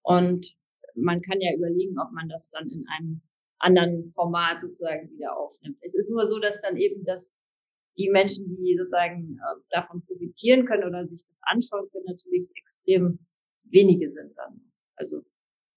Und 0.03 0.55
man 0.95 1.21
kann 1.21 1.41
ja 1.41 1.53
überlegen, 1.55 1.99
ob 1.99 2.11
man 2.11 2.29
das 2.29 2.49
dann 2.51 2.69
in 2.69 2.85
einem 2.87 3.21
anderen 3.59 4.05
Format 4.13 4.61
sozusagen 4.61 5.09
wieder 5.11 5.35
aufnimmt. 5.37 5.77
Es 5.81 5.95
ist 5.95 6.09
nur 6.09 6.27
so, 6.27 6.39
dass 6.39 6.61
dann 6.61 6.77
eben 6.77 7.03
das 7.05 7.37
die 7.97 8.09
Menschen, 8.09 8.55
die 8.55 8.75
sozusagen 8.77 9.37
äh, 9.37 9.61
davon 9.69 10.03
profitieren 10.05 10.65
können 10.65 10.83
oder 10.83 11.05
sich 11.05 11.23
das 11.27 11.39
anschauen 11.41 11.89
können, 11.91 12.05
natürlich 12.07 12.49
extrem 12.55 13.19
wenige 13.63 14.07
sind 14.07 14.37
dann. 14.37 14.71
Also 14.95 15.23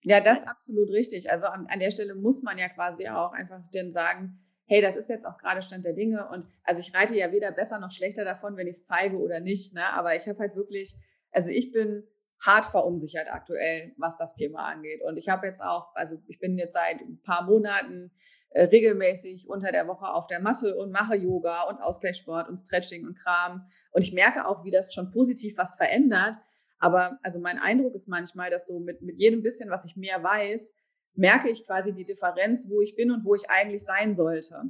ja, 0.03 0.21
das 0.21 0.41
ist 0.41 0.49
absolut 0.49 0.91
richtig. 0.91 1.31
Also 1.31 1.47
an, 1.47 1.67
an 1.67 1.81
der 1.81 1.91
Stelle 1.91 2.15
muss 2.15 2.43
man 2.43 2.59
ja 2.59 2.69
quasi 2.69 3.09
auch 3.09 3.33
einfach 3.33 3.61
denn 3.75 3.93
sagen, 3.93 4.39
hey, 4.67 4.81
das 4.81 4.97
ist 4.97 5.09
jetzt 5.09 5.27
auch 5.27 5.39
gerade 5.39 5.63
Stand 5.63 5.85
der 5.85 5.95
Dinge 5.95 6.29
und 6.29 6.47
also 6.65 6.81
ich 6.81 6.95
reite 6.95 7.17
ja 7.17 7.33
weder 7.33 7.53
besser 7.53 7.79
noch 7.81 7.91
schlechter 7.91 8.25
davon, 8.25 8.57
wenn 8.57 8.67
ich 8.67 8.77
es 8.77 8.85
zeige 8.85 9.17
oder 9.17 9.41
nicht, 9.41 9.75
ne? 9.75 9.85
aber 9.93 10.15
ich 10.17 10.29
habe 10.29 10.39
halt 10.39 10.57
wirklich, 10.57 10.95
also 11.31 11.51
ich 11.51 11.73
bin 11.73 12.05
hart 12.45 12.67
verunsichert 12.67 13.29
aktuell, 13.31 13.93
was 13.97 14.19
das 14.19 14.35
Thema 14.35 14.67
angeht. 14.67 15.03
Und 15.03 15.17
ich 15.17 15.29
habe 15.29 15.47
jetzt 15.47 15.63
auch, 15.63 15.95
also 15.95 16.17
ich 16.29 16.39
bin 16.39 16.59
jetzt 16.59 16.75
seit 16.75 17.01
ein 17.01 17.21
paar 17.23 17.45
Monaten 17.45 18.13
äh, 18.51 18.65
regelmäßig 18.65 19.49
unter 19.49 19.73
der 19.73 19.89
Woche 19.89 20.07
auf 20.13 20.27
der 20.27 20.41
Matte 20.41 20.77
und 20.77 20.91
mache 20.91 21.17
Yoga 21.17 21.63
und 21.63 21.81
Ausgleichssport 21.81 22.49
und 22.49 22.57
Stretching 22.57 23.07
und 23.07 23.19
Kram. 23.19 23.67
Und 23.93 24.03
ich 24.03 24.13
merke 24.13 24.47
auch, 24.47 24.65
wie 24.65 24.71
das 24.71 24.93
schon 24.93 25.11
positiv 25.11 25.57
was 25.57 25.77
verändert. 25.77 26.37
Aber 26.79 27.19
also 27.23 27.41
mein 27.41 27.59
Eindruck 27.59 27.95
ist 27.95 28.09
manchmal, 28.09 28.51
dass 28.51 28.67
so 28.67 28.79
mit, 28.81 29.01
mit 29.01 29.17
jedem 29.17 29.43
bisschen, 29.43 29.71
was 29.71 29.87
ich 29.87 29.97
mehr 29.97 30.23
weiß, 30.23 30.75
merke 31.15 31.49
ich 31.49 31.67
quasi 31.67 31.95
die 31.95 32.05
Differenz, 32.05 32.69
wo 32.69 32.83
ich 32.83 32.95
bin 32.95 33.11
und 33.11 33.25
wo 33.25 33.35
ich 33.35 33.49
eigentlich 33.49 33.83
sein 33.83 34.15
sollte. 34.15 34.63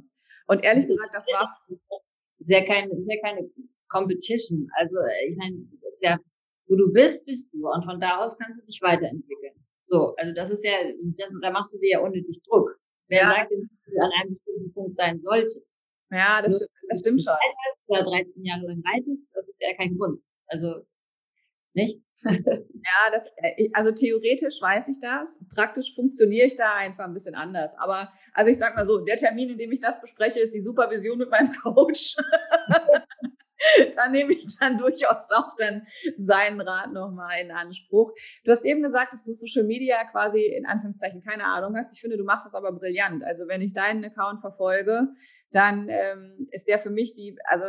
Und 0.47 0.63
ehrlich 0.63 0.87
gesagt, 0.87 1.13
das 1.13 1.27
war 1.27 1.57
sehr 2.39 2.65
keine, 2.65 2.89
sehr 3.01 3.19
keine 3.21 3.49
Competition. 3.89 4.69
Also 4.77 4.95
ich 5.27 5.35
meine, 5.35 5.57
das 5.81 5.95
ist 5.95 6.03
ja 6.03 6.17
wo 6.67 6.75
du 6.75 6.91
bist, 6.91 7.25
bist 7.25 7.53
du. 7.53 7.67
Und 7.67 7.83
von 7.85 7.99
da 7.99 8.17
aus 8.17 8.37
kannst 8.37 8.61
du 8.61 8.65
dich 8.65 8.81
weiterentwickeln. 8.81 9.53
So, 9.83 10.15
also 10.17 10.33
das 10.33 10.49
ist 10.49 10.63
ja, 10.65 10.73
das, 11.17 11.31
da 11.41 11.51
machst 11.51 11.73
du 11.73 11.79
dir 11.79 11.91
ja 11.91 11.99
unnötig 12.01 12.41
Druck. 12.43 12.77
Wer 13.07 13.21
ja. 13.21 13.29
sagt, 13.29 13.51
dass 13.51 13.67
du 13.67 14.01
an 14.01 14.11
einem 14.19 14.35
bestimmten 14.35 14.73
Punkt 14.73 14.95
sein 14.95 15.21
solltest? 15.21 15.65
Ja, 16.11 16.41
das, 16.41 16.57
stimmt, 16.57 16.71
das 16.89 16.99
stimmt 16.99 17.23
schon. 17.23 17.33
Oder 17.87 18.03
13 18.03 18.43
Jahre 18.43 18.67
lang 18.67 18.83
reitest, 18.85 19.29
das 19.33 19.47
ist 19.47 19.61
ja 19.61 19.73
kein 19.75 19.97
Grund. 19.97 20.21
Also, 20.47 20.85
nicht? 21.73 22.01
ja, 22.23 23.11
das, 23.11 23.27
äh, 23.37 23.69
also 23.73 23.91
theoretisch 23.91 24.61
weiß 24.61 24.87
ich 24.89 24.99
das. 24.99 25.39
Praktisch 25.53 25.93
funktioniere 25.95 26.47
ich 26.47 26.55
da 26.55 26.73
einfach 26.73 27.05
ein 27.05 27.13
bisschen 27.13 27.35
anders. 27.35 27.75
Aber, 27.77 28.11
also 28.33 28.51
ich 28.51 28.57
sag 28.57 28.75
mal 28.75 28.85
so, 28.85 28.99
der 28.99 29.17
Termin, 29.17 29.51
in 29.51 29.57
dem 29.57 29.71
ich 29.71 29.79
das 29.79 30.01
bespreche, 30.01 30.39
ist 30.39 30.53
die 30.53 30.61
Supervision 30.61 31.17
mit 31.17 31.29
meinem 31.29 31.51
Coach. 31.63 32.15
da 33.95 34.09
nehme 34.09 34.33
ich 34.33 34.57
dann 34.59 34.77
durchaus 34.77 35.29
auch 35.31 35.55
dann 35.57 35.85
seinen 36.17 36.61
Rat 36.61 36.91
nochmal 36.91 37.41
in 37.41 37.51
Anspruch. 37.51 38.13
Du 38.43 38.51
hast 38.51 38.65
eben 38.65 38.81
gesagt, 38.81 39.13
dass 39.13 39.25
du 39.25 39.33
Social 39.33 39.65
Media 39.65 40.03
quasi 40.05 40.45
in 40.45 40.65
Anführungszeichen 40.65 41.21
keine 41.21 41.45
Ahnung 41.45 41.75
hast. 41.77 41.93
Ich 41.93 42.01
finde, 42.01 42.17
du 42.17 42.23
machst 42.23 42.45
das 42.45 42.55
aber 42.55 42.71
brillant. 42.71 43.23
Also 43.23 43.47
wenn 43.47 43.61
ich 43.61 43.73
deinen 43.73 44.03
Account 44.05 44.41
verfolge, 44.41 45.07
dann 45.51 45.87
ähm, 45.89 46.47
ist 46.51 46.67
der 46.67 46.79
für 46.79 46.89
mich 46.89 47.13
die, 47.13 47.37
also 47.45 47.65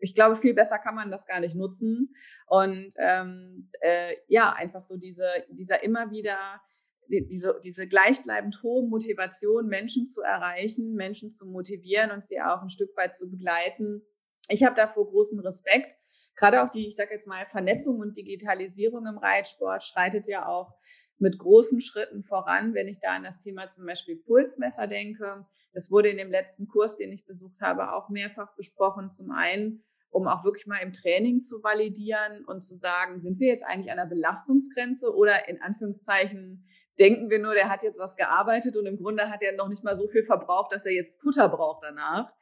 ich 0.00 0.14
glaube, 0.14 0.34
viel 0.34 0.52
besser 0.52 0.78
kann 0.78 0.96
man 0.96 1.10
das 1.10 1.26
gar 1.26 1.40
nicht 1.40 1.54
nutzen. 1.54 2.12
Und 2.46 2.90
ähm, 2.98 3.70
äh, 3.80 4.16
ja, 4.26 4.52
einfach 4.52 4.82
so 4.82 4.96
diese, 4.96 5.28
dieser 5.48 5.82
immer 5.84 6.10
wieder 6.10 6.60
diese, 7.08 7.60
diese 7.62 7.86
gleichbleibend 7.86 8.62
hohe 8.62 8.88
Motivation, 8.88 9.66
Menschen 9.66 10.06
zu 10.06 10.22
erreichen, 10.22 10.94
Menschen 10.94 11.30
zu 11.30 11.46
motivieren 11.46 12.10
und 12.10 12.24
sie 12.24 12.40
auch 12.40 12.62
ein 12.62 12.68
Stück 12.68 12.96
weit 12.96 13.14
zu 13.14 13.30
begleiten, 13.30 14.02
ich 14.48 14.62
habe 14.64 14.74
davor 14.74 15.08
großen 15.08 15.40
Respekt. 15.40 15.94
Gerade 16.36 16.62
auch 16.62 16.70
die, 16.70 16.88
ich 16.88 16.96
sage 16.96 17.12
jetzt 17.12 17.26
mal, 17.26 17.46
Vernetzung 17.46 17.98
und 17.98 18.16
Digitalisierung 18.16 19.06
im 19.06 19.18
Reitsport 19.18 19.82
schreitet 19.82 20.26
ja 20.28 20.46
auch 20.46 20.74
mit 21.18 21.38
großen 21.38 21.80
Schritten 21.80 22.24
voran, 22.24 22.74
wenn 22.74 22.88
ich 22.88 22.98
da 23.00 23.14
an 23.14 23.22
das 23.22 23.38
Thema 23.38 23.68
zum 23.68 23.86
Beispiel 23.86 24.16
Pulsmesser 24.16 24.86
denke. 24.86 25.46
Das 25.72 25.90
wurde 25.90 26.08
in 26.08 26.16
dem 26.16 26.30
letzten 26.30 26.66
Kurs, 26.66 26.96
den 26.96 27.12
ich 27.12 27.24
besucht 27.26 27.60
habe, 27.60 27.92
auch 27.92 28.08
mehrfach 28.08 28.54
besprochen. 28.56 29.10
Zum 29.10 29.30
einen, 29.30 29.84
um 30.10 30.26
auch 30.26 30.44
wirklich 30.44 30.66
mal 30.66 30.78
im 30.82 30.92
Training 30.92 31.40
zu 31.40 31.62
validieren 31.62 32.44
und 32.46 32.62
zu 32.62 32.74
sagen, 32.74 33.20
sind 33.20 33.38
wir 33.38 33.48
jetzt 33.48 33.64
eigentlich 33.64 33.92
an 33.92 33.98
der 33.98 34.06
Belastungsgrenze 34.06 35.14
oder 35.14 35.48
in 35.48 35.62
Anführungszeichen 35.62 36.66
denken 36.98 37.30
wir 37.30 37.38
nur, 37.38 37.54
der 37.54 37.70
hat 37.70 37.82
jetzt 37.82 37.98
was 38.00 38.16
gearbeitet 38.16 38.76
und 38.76 38.86
im 38.86 38.98
Grunde 38.98 39.30
hat 39.30 39.42
er 39.42 39.54
noch 39.54 39.68
nicht 39.68 39.84
mal 39.84 39.96
so 39.96 40.08
viel 40.08 40.24
verbraucht, 40.24 40.72
dass 40.72 40.86
er 40.86 40.92
jetzt 40.92 41.20
Futter 41.20 41.48
braucht 41.48 41.84
danach. 41.84 42.32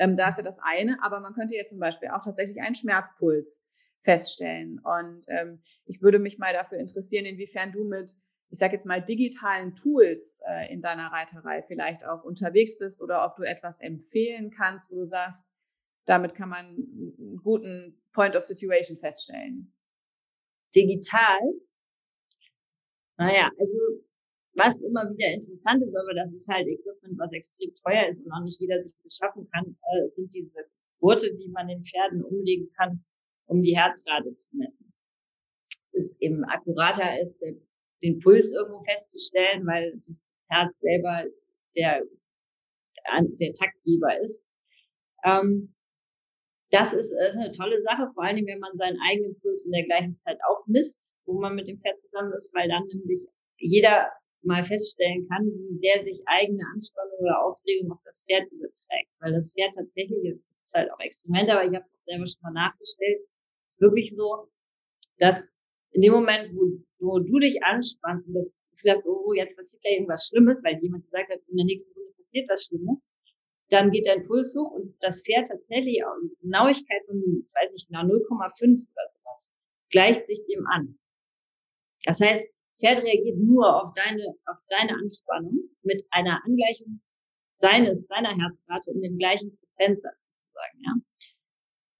Ähm, 0.00 0.16
da 0.16 0.30
ist 0.30 0.38
ja 0.38 0.42
das 0.42 0.58
eine, 0.60 0.96
aber 1.02 1.20
man 1.20 1.34
könnte 1.34 1.54
ja 1.54 1.66
zum 1.66 1.78
Beispiel 1.78 2.08
auch 2.08 2.24
tatsächlich 2.24 2.60
einen 2.60 2.74
Schmerzpuls 2.74 3.62
feststellen. 4.02 4.80
Und 4.80 5.26
ähm, 5.28 5.62
ich 5.84 6.00
würde 6.00 6.18
mich 6.18 6.38
mal 6.38 6.54
dafür 6.54 6.78
interessieren, 6.78 7.26
inwiefern 7.26 7.70
du 7.70 7.84
mit, 7.84 8.16
ich 8.48 8.58
sage 8.58 8.72
jetzt 8.72 8.86
mal, 8.86 9.02
digitalen 9.02 9.74
Tools 9.74 10.40
äh, 10.48 10.72
in 10.72 10.80
deiner 10.80 11.12
Reiterei 11.12 11.62
vielleicht 11.62 12.06
auch 12.06 12.24
unterwegs 12.24 12.78
bist 12.78 13.02
oder 13.02 13.26
ob 13.26 13.36
du 13.36 13.42
etwas 13.42 13.82
empfehlen 13.82 14.50
kannst, 14.50 14.90
wo 14.90 14.96
du 14.96 15.04
sagst, 15.04 15.44
damit 16.06 16.34
kann 16.34 16.48
man 16.48 16.64
einen 16.64 17.40
guten 17.42 18.02
Point 18.12 18.34
of 18.36 18.42
Situation 18.42 18.98
feststellen. 18.98 19.74
Digital? 20.74 21.40
Naja, 23.18 23.50
also 23.58 23.78
was 24.54 24.80
immer 24.80 25.08
wieder 25.10 25.32
interessant 25.32 25.82
ist, 25.82 25.96
aber 25.96 26.14
das 26.14 26.32
ist 26.32 26.48
halt 26.48 26.66
Equipment, 26.66 27.18
was 27.18 27.32
extrem 27.32 27.70
teuer 27.84 28.08
ist 28.08 28.24
und 28.24 28.32
auch 28.32 28.42
nicht 28.42 28.60
jeder 28.60 28.82
sich 28.82 28.94
beschaffen 29.02 29.48
kann, 29.52 29.64
äh, 29.66 30.08
sind 30.10 30.32
diese 30.34 30.64
Gurte, 30.98 31.34
die 31.34 31.48
man 31.48 31.68
den 31.68 31.84
Pferden 31.84 32.24
umlegen 32.24 32.70
kann, 32.76 33.04
um 33.46 33.62
die 33.62 33.76
Herzrate 33.76 34.34
zu 34.34 34.56
messen. 34.56 34.92
Es 35.92 36.16
eben 36.20 36.44
akkurater 36.44 37.20
ist, 37.20 37.38
den, 37.40 37.66
den 38.02 38.18
Puls 38.20 38.52
irgendwo 38.52 38.82
festzustellen, 38.84 39.66
weil 39.66 40.00
das 40.06 40.46
Herz 40.48 40.78
selber 40.80 41.24
der, 41.76 42.02
der 43.40 43.54
Taktgeber 43.54 44.20
ist. 44.20 44.46
Ähm, 45.24 45.74
das 46.70 46.92
ist 46.92 47.12
äh, 47.12 47.32
eine 47.32 47.50
tolle 47.52 47.80
Sache, 47.80 48.10
vor 48.14 48.24
allen 48.24 48.36
Dingen, 48.36 48.48
wenn 48.48 48.60
man 48.60 48.76
seinen 48.76 48.98
eigenen 49.08 49.38
Puls 49.40 49.66
in 49.66 49.72
der 49.72 49.84
gleichen 49.84 50.16
Zeit 50.16 50.38
auch 50.48 50.66
misst, 50.66 51.14
wo 51.24 51.40
man 51.40 51.54
mit 51.54 51.68
dem 51.68 51.80
Pferd 51.80 52.00
zusammen 52.00 52.32
ist, 52.32 52.54
weil 52.54 52.68
dann 52.68 52.86
nämlich 52.86 53.26
jeder 53.58 54.10
mal 54.42 54.64
feststellen 54.64 55.28
kann, 55.28 55.44
wie 55.44 55.72
sehr 55.72 56.02
sich 56.04 56.20
eigene 56.26 56.64
Anspannung 56.74 57.18
oder 57.20 57.44
Aufregung 57.44 57.92
auf 57.92 58.00
das 58.04 58.24
Pferd 58.26 58.50
überträgt. 58.50 59.10
Weil 59.20 59.32
das 59.32 59.52
Pferd 59.52 59.74
tatsächlich, 59.74 60.18
das 60.22 60.66
ist 60.66 60.74
halt 60.74 60.90
auch 60.92 61.00
Experimente, 61.00 61.52
aber 61.52 61.64
ich 61.64 61.74
habe 61.74 61.82
es 61.82 61.94
auch 61.94 62.00
selber 62.00 62.26
schon 62.26 62.42
mal 62.42 62.52
nachgestellt, 62.52 63.20
ist 63.66 63.80
wirklich 63.80 64.14
so, 64.14 64.48
dass 65.18 65.54
in 65.92 66.02
dem 66.02 66.12
Moment, 66.12 66.54
wo, 66.54 66.80
wo 66.98 67.18
du 67.18 67.38
dich 67.38 67.62
anspannst 67.62 68.26
und 68.28 68.34
das 68.34 68.50
Gefühl 68.72 68.90
hast, 68.92 69.06
oh, 69.06 69.32
jetzt 69.34 69.56
passiert 69.56 69.82
gleich 69.82 69.94
irgendwas 69.94 70.26
Schlimmes, 70.26 70.62
weil 70.64 70.78
jemand 70.80 71.04
gesagt 71.04 71.30
hat, 71.30 71.40
in 71.48 71.56
der 71.56 71.66
nächsten 71.66 71.92
Runde 71.92 72.12
passiert 72.16 72.48
was 72.48 72.64
Schlimmes, 72.64 72.98
dann 73.68 73.90
geht 73.90 74.06
dein 74.06 74.22
Puls 74.22 74.54
hoch 74.56 74.72
und 74.72 74.96
das 75.00 75.22
Pferd 75.22 75.48
tatsächlich 75.48 76.04
aus 76.04 76.28
Genauigkeit 76.40 77.02
von, 77.06 77.16
weiß 77.54 77.76
ich 77.76 77.86
genau, 77.86 78.00
0,5 78.00 78.82
oder 78.82 79.08
sowas, 79.08 79.52
gleicht 79.90 80.26
sich 80.26 80.44
dem 80.46 80.66
an. 80.66 80.98
Das 82.04 82.20
heißt, 82.20 82.46
Pferd 82.80 83.02
reagiert 83.04 83.38
nur 83.38 83.82
auf 83.82 83.92
deine, 83.94 84.24
auf 84.46 84.58
deine 84.68 84.94
Anspannung 84.94 85.70
mit 85.82 86.04
einer 86.10 86.40
Angleichung 86.44 87.00
seines, 87.58 88.06
seiner 88.06 88.36
Herzrate 88.36 88.90
in 88.92 89.02
dem 89.02 89.18
gleichen 89.18 89.56
Prozentsatz 89.58 90.30
sozusagen, 90.32 90.78
ja. 90.80 90.92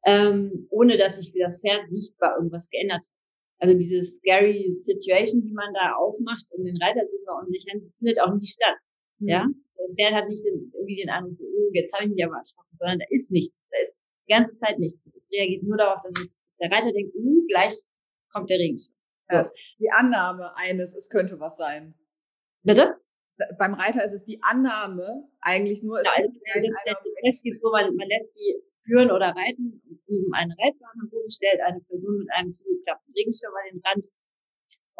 Ähm, 0.07 0.67
ohne 0.71 0.97
dass 0.97 1.19
sich 1.19 1.33
für 1.33 1.41
das 1.41 1.61
Pferd 1.61 1.91
sichtbar 1.91 2.37
irgendwas 2.37 2.71
geändert 2.71 3.03
hat. 3.03 3.21
Also 3.59 3.75
diese 3.75 4.03
scary 4.03 4.75
Situation, 4.79 5.43
die 5.43 5.53
man 5.53 5.75
da 5.75 5.93
aufmacht, 5.97 6.47
um 6.51 6.65
den 6.65 6.81
Reiter 6.83 7.05
zu 7.05 7.19
verunsichern, 7.25 7.93
findet 7.99 8.19
auch 8.21 8.33
nicht 8.33 8.55
statt. 8.55 8.79
Mhm. 9.19 9.29
Ja, 9.29 9.47
das 9.77 9.97
Pferd 9.97 10.15
hat 10.15 10.29
nicht 10.29 10.45
den, 10.45 10.73
irgendwie 10.73 10.97
den 10.97 11.11
Eindruck, 11.11 11.35
so, 11.35 11.45
oh, 11.45 11.71
jetzt 11.73 11.93
habe 11.93 12.05
ich 12.05 12.11
mich 12.11 12.25
aber 12.25 12.39
erschrocken, 12.39 12.77
sondern 12.79 12.99
da 13.01 13.05
ist 13.11 13.31
nichts. 13.31 13.55
Da 13.71 13.77
ist 13.83 13.97
die 14.27 14.33
ganze 14.33 14.57
Zeit 14.59 14.79
nichts. 14.79 15.07
Es 15.07 15.29
reagiert 15.31 15.63
nur 15.63 15.77
darauf, 15.77 16.01
dass 16.03 16.19
es, 16.19 16.35
der 16.59 16.71
Reiter 16.71 16.93
denkt, 16.93 17.15
uh, 17.15 17.47
gleich 17.49 17.75
kommt 18.33 18.49
der 18.49 18.59
Regenschirm. 18.59 18.95
Das, 19.31 19.53
die 19.79 19.91
Annahme 19.91 20.57
eines, 20.57 20.95
es 20.95 21.09
könnte 21.09 21.41
was 21.41 21.57
sein. 21.57 21.95
Bitte? 22.63 22.97
Beim 23.59 23.75
Reiter 23.75 24.05
ist 24.05 24.13
es 24.13 24.25
die 24.25 24.43
Annahme 24.43 25.29
eigentlich 25.41 25.83
nur, 25.83 25.99
es 25.99 26.07
ja, 26.07 26.13
also 26.15 26.29
gleich 26.29 26.67
einer. 26.67 26.97
Gibt 27.43 27.63
so, 27.63 27.71
man, 27.71 27.97
man 27.97 28.09
lässt 28.09 28.37
die 28.37 28.63
führen 28.85 29.11
oder 29.11 29.29
reiten, 29.29 29.81
üben 30.07 30.35
einen 30.35 30.53
Reitbahn 30.53 30.97
herum, 31.01 31.29
stellt 31.29 31.61
eine 31.61 31.81
Person 31.81 32.19
mit 32.19 32.29
einem 32.33 32.51
zugeklappten 32.51 33.15
Regenschirm 33.15 33.53
an 33.53 33.73
den 33.73 33.83
Rand 33.85 34.05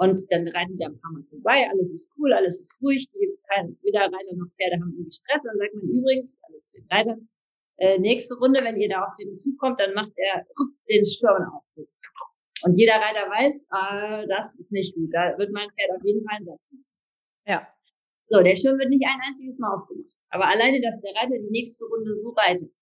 und 0.01 0.25
dann 0.33 0.49
reiten 0.49 0.79
die 0.79 0.85
ein 0.85 0.99
paar 0.99 1.13
Mal 1.13 1.25
vorbei, 1.25 1.69
alles 1.71 1.93
ist 1.93 2.09
cool, 2.17 2.33
alles 2.33 2.61
ist 2.61 2.81
ruhig, 2.81 3.07
die, 3.13 3.37
kein, 3.49 3.77
weder 3.83 4.09
Reiter 4.09 4.35
noch 4.35 4.49
Pferde 4.57 4.81
haben 4.81 4.93
irgendwie 4.97 5.11
Stress. 5.11 5.43
Dann 5.45 5.59
sagt 5.59 5.75
man 5.75 5.85
übrigens, 5.85 6.41
also 6.45 6.59
zu 6.61 6.77
den 6.79 6.89
Reitern, 6.89 7.29
äh, 7.77 7.99
nächste 7.99 8.35
Runde, 8.37 8.65
wenn 8.65 8.77
ihr 8.77 8.89
da 8.89 9.05
auf 9.05 9.15
den 9.17 9.37
zukommt, 9.37 9.79
dann 9.79 9.93
macht 9.93 10.13
er 10.17 10.47
den 10.89 11.05
Schirm 11.05 11.45
auf. 11.53 11.65
Und 12.63 12.77
jeder 12.77 12.95
Reiter 12.95 13.29
weiß, 13.31 13.69
äh, 13.73 14.27
das 14.29 14.59
ist 14.59 14.73
nicht 14.73 14.95
gut. 14.95 15.11
Da 15.13 15.37
wird 15.39 15.53
mein 15.53 15.69
Pferd 15.71 15.91
auf 15.97 16.05
jeden 16.05 16.25
Fall 16.27 16.39
einsetzen. 16.39 16.85
Ja. 17.47 17.67
So, 18.27 18.43
der 18.43 18.55
Schirm 18.55 18.79
wird 18.79 18.91
nicht 18.91 19.05
ein 19.05 19.21
einziges 19.29 19.59
Mal 19.59 19.75
aufgemacht. 19.75 20.15
Aber 20.31 20.47
alleine, 20.47 20.81
dass 20.81 21.01
der 21.01 21.15
Reiter 21.15 21.39
die 21.39 21.51
nächste 21.51 21.85
Runde 21.87 22.17
so 22.19 22.31
reitet, 22.31 22.73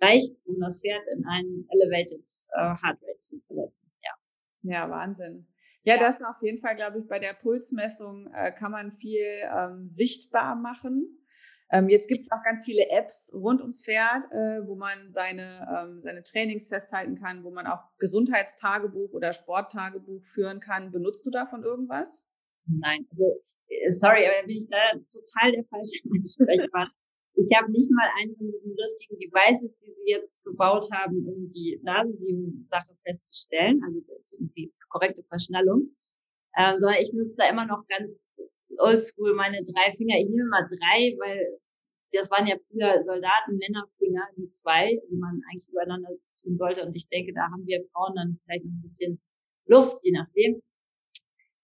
reicht, 0.00 0.36
um 0.44 0.60
das 0.60 0.80
Pferd 0.80 1.02
in 1.12 1.24
einen 1.26 1.66
elevated 1.70 2.22
uh, 2.54 2.76
Heart 2.80 2.98
Rate 3.02 3.18
zu 3.18 3.40
versetzen. 3.46 3.90
Ja. 4.02 4.10
Ja, 4.62 4.90
Wahnsinn. 4.90 5.46
Ja, 5.82 5.94
ja. 5.94 6.00
das 6.00 6.20
auf 6.22 6.42
jeden 6.42 6.60
Fall, 6.60 6.76
glaube 6.76 6.98
ich, 7.00 7.08
bei 7.08 7.18
der 7.18 7.32
Pulsmessung 7.32 8.28
äh, 8.32 8.52
kann 8.52 8.72
man 8.72 8.92
viel 8.92 9.26
ähm, 9.56 9.88
sichtbar 9.88 10.54
machen. 10.54 11.25
Ähm, 11.72 11.88
jetzt 11.88 12.08
gibt 12.08 12.22
es 12.22 12.30
auch 12.30 12.42
ganz 12.44 12.64
viele 12.64 12.88
Apps 12.90 13.32
rund 13.34 13.60
ums 13.60 13.82
Pferd, 13.84 14.24
äh, 14.30 14.66
wo 14.66 14.76
man 14.76 15.10
seine, 15.10 15.66
ähm, 15.68 16.00
seine 16.00 16.22
Trainings 16.22 16.68
festhalten 16.68 17.16
kann, 17.16 17.42
wo 17.42 17.50
man 17.50 17.66
auch 17.66 17.82
Gesundheitstagebuch 17.98 19.12
oder 19.12 19.32
Sporttagebuch 19.32 20.22
führen 20.22 20.60
kann. 20.60 20.92
Benutzt 20.92 21.26
du 21.26 21.30
davon 21.30 21.64
irgendwas? 21.64 22.24
Nein, 22.66 23.06
also 23.10 23.24
äh, 23.68 23.90
sorry, 23.90 24.26
aber 24.26 24.46
bin 24.46 24.58
ich 24.58 24.68
da 24.70 24.78
total 25.10 25.52
der 25.52 25.64
falsche 25.64 25.98
Ansprechpartner. 26.14 26.94
Ich 27.38 27.50
habe 27.54 27.70
nicht 27.70 27.90
mal 27.90 28.08
einen 28.18 28.34
von 28.36 28.46
diesen 28.46 28.74
lustigen 28.74 29.18
Devices, 29.18 29.76
die 29.76 29.92
sie 29.92 30.10
jetzt 30.10 30.42
gebaut 30.42 30.88
haben, 30.90 31.26
um 31.26 31.50
die 31.52 31.78
Nasenriemen-Sache 31.82 32.96
festzustellen, 33.04 33.82
also 33.84 34.00
die 34.56 34.72
korrekte 34.88 35.22
Verschnallung, 35.24 35.94
ähm, 36.56 36.78
sondern 36.78 37.02
ich 37.02 37.12
nutze 37.12 37.36
da 37.36 37.50
immer 37.50 37.66
noch 37.66 37.86
ganz 37.88 38.26
oldschool 38.78 39.34
meine 39.34 39.64
drei 39.64 39.92
Finger. 39.92 40.18
Ich 40.18 40.28
nehme 40.28 40.48
mal 40.48 40.66
drei, 40.66 41.16
weil 41.18 41.58
das 42.12 42.30
waren 42.30 42.46
ja 42.46 42.56
früher 42.58 43.02
Soldaten, 43.02 43.58
Männerfinger, 43.58 44.28
die 44.36 44.50
zwei, 44.50 45.00
die 45.10 45.16
man 45.16 45.40
eigentlich 45.50 45.68
übereinander 45.68 46.10
tun 46.42 46.56
sollte. 46.56 46.84
Und 46.86 46.94
ich 46.94 47.08
denke, 47.08 47.32
da 47.32 47.50
haben 47.50 47.66
wir 47.66 47.82
Frauen 47.92 48.14
dann 48.14 48.40
vielleicht 48.44 48.64
noch 48.64 48.72
ein 48.72 48.82
bisschen 48.82 49.20
Luft, 49.66 49.98
je 50.02 50.12
nachdem. 50.12 50.62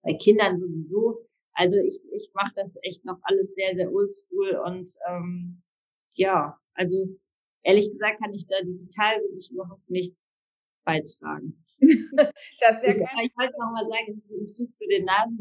Bei 0.03 0.15
Kindern 0.15 0.59
sowieso. 0.59 1.29
Also 1.55 1.77
ich, 1.77 2.01
ich 2.13 2.31
mache 2.35 2.53
das 2.57 2.77
echt 2.83 3.05
noch 3.05 3.19
alles 3.23 3.55
sehr, 3.55 3.75
sehr 3.77 3.93
oldschool 3.93 4.57
und 4.67 4.91
ähm, 5.09 5.63
ja, 6.15 6.59
also 6.75 6.97
ehrlich 7.63 7.91
gesagt 7.93 8.21
kann 8.21 8.33
ich 8.33 8.47
da 8.47 8.57
digital 8.63 9.21
wirklich 9.21 9.51
überhaupt 9.53 9.89
nichts 9.91 10.41
beitragen. 10.85 11.65
das 11.81 12.83
ist 12.83 12.87
ja 12.87 12.95
ich, 12.95 13.31
ich 13.31 13.37
wollte 13.37 13.59
noch 13.59 13.73
mal 13.73 13.87
sagen, 13.87 14.23
im 14.41 14.49
Zug 14.49 14.71
für 14.79 14.89
den 14.89 15.05
Namen, 15.05 15.39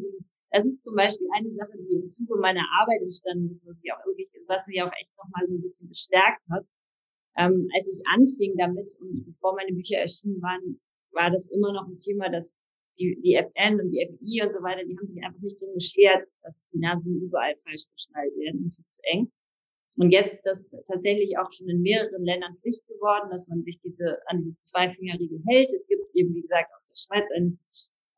das 0.51 0.65
ist 0.65 0.83
zum 0.83 0.95
Beispiel 0.95 1.27
eine 1.33 1.51
Sache, 1.53 1.77
die 1.77 1.95
im 1.95 2.07
Zuge 2.07 2.37
meiner 2.37 2.65
Arbeit 2.79 3.01
entstanden 3.01 3.49
ist, 3.49 3.65
was 3.65 3.77
mich 3.81 3.93
auch 3.93 4.05
wirklich, 4.05 4.29
was 4.47 4.67
mich 4.67 4.81
auch 4.81 4.91
echt 4.99 5.15
noch 5.17 5.29
mal 5.33 5.47
so 5.47 5.55
ein 5.55 5.61
bisschen 5.61 5.87
bestärkt 5.87 6.41
hat. 6.49 6.65
Ähm, 7.37 7.69
als 7.73 7.87
ich 7.87 8.03
anfing 8.13 8.57
damit 8.57 8.91
und 8.99 9.25
bevor 9.25 9.55
meine 9.55 9.71
Bücher 9.71 9.97
erschienen 9.97 10.41
waren, 10.41 10.79
war 11.11 11.31
das 11.31 11.49
immer 11.49 11.71
noch 11.71 11.87
ein 11.87 11.99
Thema, 11.99 12.29
dass 12.29 12.57
die, 12.99 13.17
die 13.21 13.35
FN 13.35 13.79
und 13.79 13.91
die 13.91 14.05
FI 14.19 14.43
und 14.43 14.51
so 14.51 14.61
weiter, 14.61 14.83
die 14.83 14.97
haben 14.97 15.07
sich 15.07 15.23
einfach 15.23 15.39
nicht 15.39 15.61
drum 15.61 15.73
geschert, 15.73 16.27
dass 16.43 16.65
die 16.73 16.79
Nasen 16.79 17.21
überall 17.21 17.55
falsch 17.63 17.87
geschnallt 17.95 18.35
werden 18.35 18.65
und 18.65 18.75
viel 18.75 18.85
zu 18.85 19.01
eng. 19.03 19.31
Und 19.97 20.11
jetzt 20.11 20.33
ist 20.33 20.45
das 20.45 20.69
tatsächlich 20.87 21.37
auch 21.37 21.49
schon 21.51 21.69
in 21.69 21.81
mehreren 21.81 22.23
Ländern 22.23 22.55
Pflicht 22.55 22.85
geworden, 22.87 23.29
dass 23.29 23.47
man 23.47 23.63
sich 23.63 23.79
diese, 23.81 24.19
an 24.27 24.37
diese 24.37 24.55
Zwei-Finger-Regel 24.61 25.41
hält. 25.47 25.71
Es 25.73 25.87
gibt 25.87 26.03
eben, 26.13 26.33
wie 26.33 26.41
gesagt, 26.41 26.73
aus 26.75 26.87
der 26.87 26.95
Schweiz 26.95 27.29
ein, 27.35 27.59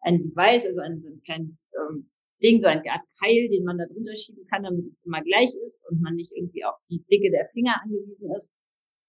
ein 0.01 0.21
Device, 0.21 0.65
also 0.65 0.81
ein, 0.81 1.03
ein 1.05 1.21
kleines 1.23 1.71
ähm, 1.79 2.09
Ding, 2.43 2.59
so 2.59 2.67
eine 2.67 2.83
Art 2.91 3.03
Keil, 3.19 3.47
den 3.49 3.63
man 3.63 3.77
da 3.77 3.85
drunter 3.85 4.15
schieben 4.15 4.45
kann, 4.47 4.63
damit 4.63 4.87
es 4.87 5.03
immer 5.05 5.21
gleich 5.21 5.55
ist 5.65 5.89
und 5.89 6.01
man 6.01 6.15
nicht 6.15 6.31
irgendwie 6.35 6.65
auf 6.65 6.75
die 6.89 7.03
Dicke 7.09 7.31
der 7.31 7.47
Finger 7.47 7.81
angewiesen 7.81 8.29
ist. 8.35 8.53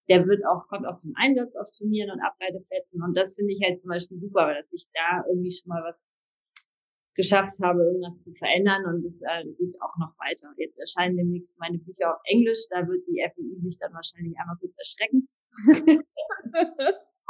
Der 0.08 0.26
wird 0.26 0.44
auch, 0.46 0.68
kommt 0.68 0.86
auch 0.86 0.96
zum 0.96 1.12
Einsatz 1.16 1.56
auf 1.56 1.70
Turnieren 1.72 2.10
und 2.10 2.20
Abreiteplätzen. 2.20 3.02
Und 3.02 3.16
das 3.16 3.36
finde 3.36 3.54
ich 3.54 3.60
halt 3.64 3.80
zum 3.80 3.88
Beispiel 3.88 4.18
super, 4.18 4.46
weil 4.46 4.54
dass 4.54 4.72
ich 4.72 4.86
da 4.92 5.24
irgendwie 5.26 5.50
schon 5.50 5.68
mal 5.68 5.82
was 5.82 6.04
geschafft 7.14 7.58
habe, 7.62 7.82
irgendwas 7.82 8.22
zu 8.22 8.34
verändern 8.34 8.84
und 8.86 9.04
es 9.04 9.22
äh, 9.22 9.44
geht 9.58 9.80
auch 9.80 9.96
noch 9.98 10.14
weiter. 10.18 10.52
Jetzt 10.58 10.78
erscheinen 10.78 11.16
demnächst 11.16 11.58
meine 11.58 11.78
Bücher 11.78 12.14
auf 12.14 12.20
Englisch, 12.24 12.66
da 12.70 12.86
wird 12.86 13.06
die 13.06 13.22
FEI 13.22 13.54
sich 13.54 13.78
dann 13.78 13.92
wahrscheinlich 13.94 14.36
einmal 14.38 14.56
kurz 14.58 14.74
erschrecken. 14.76 15.28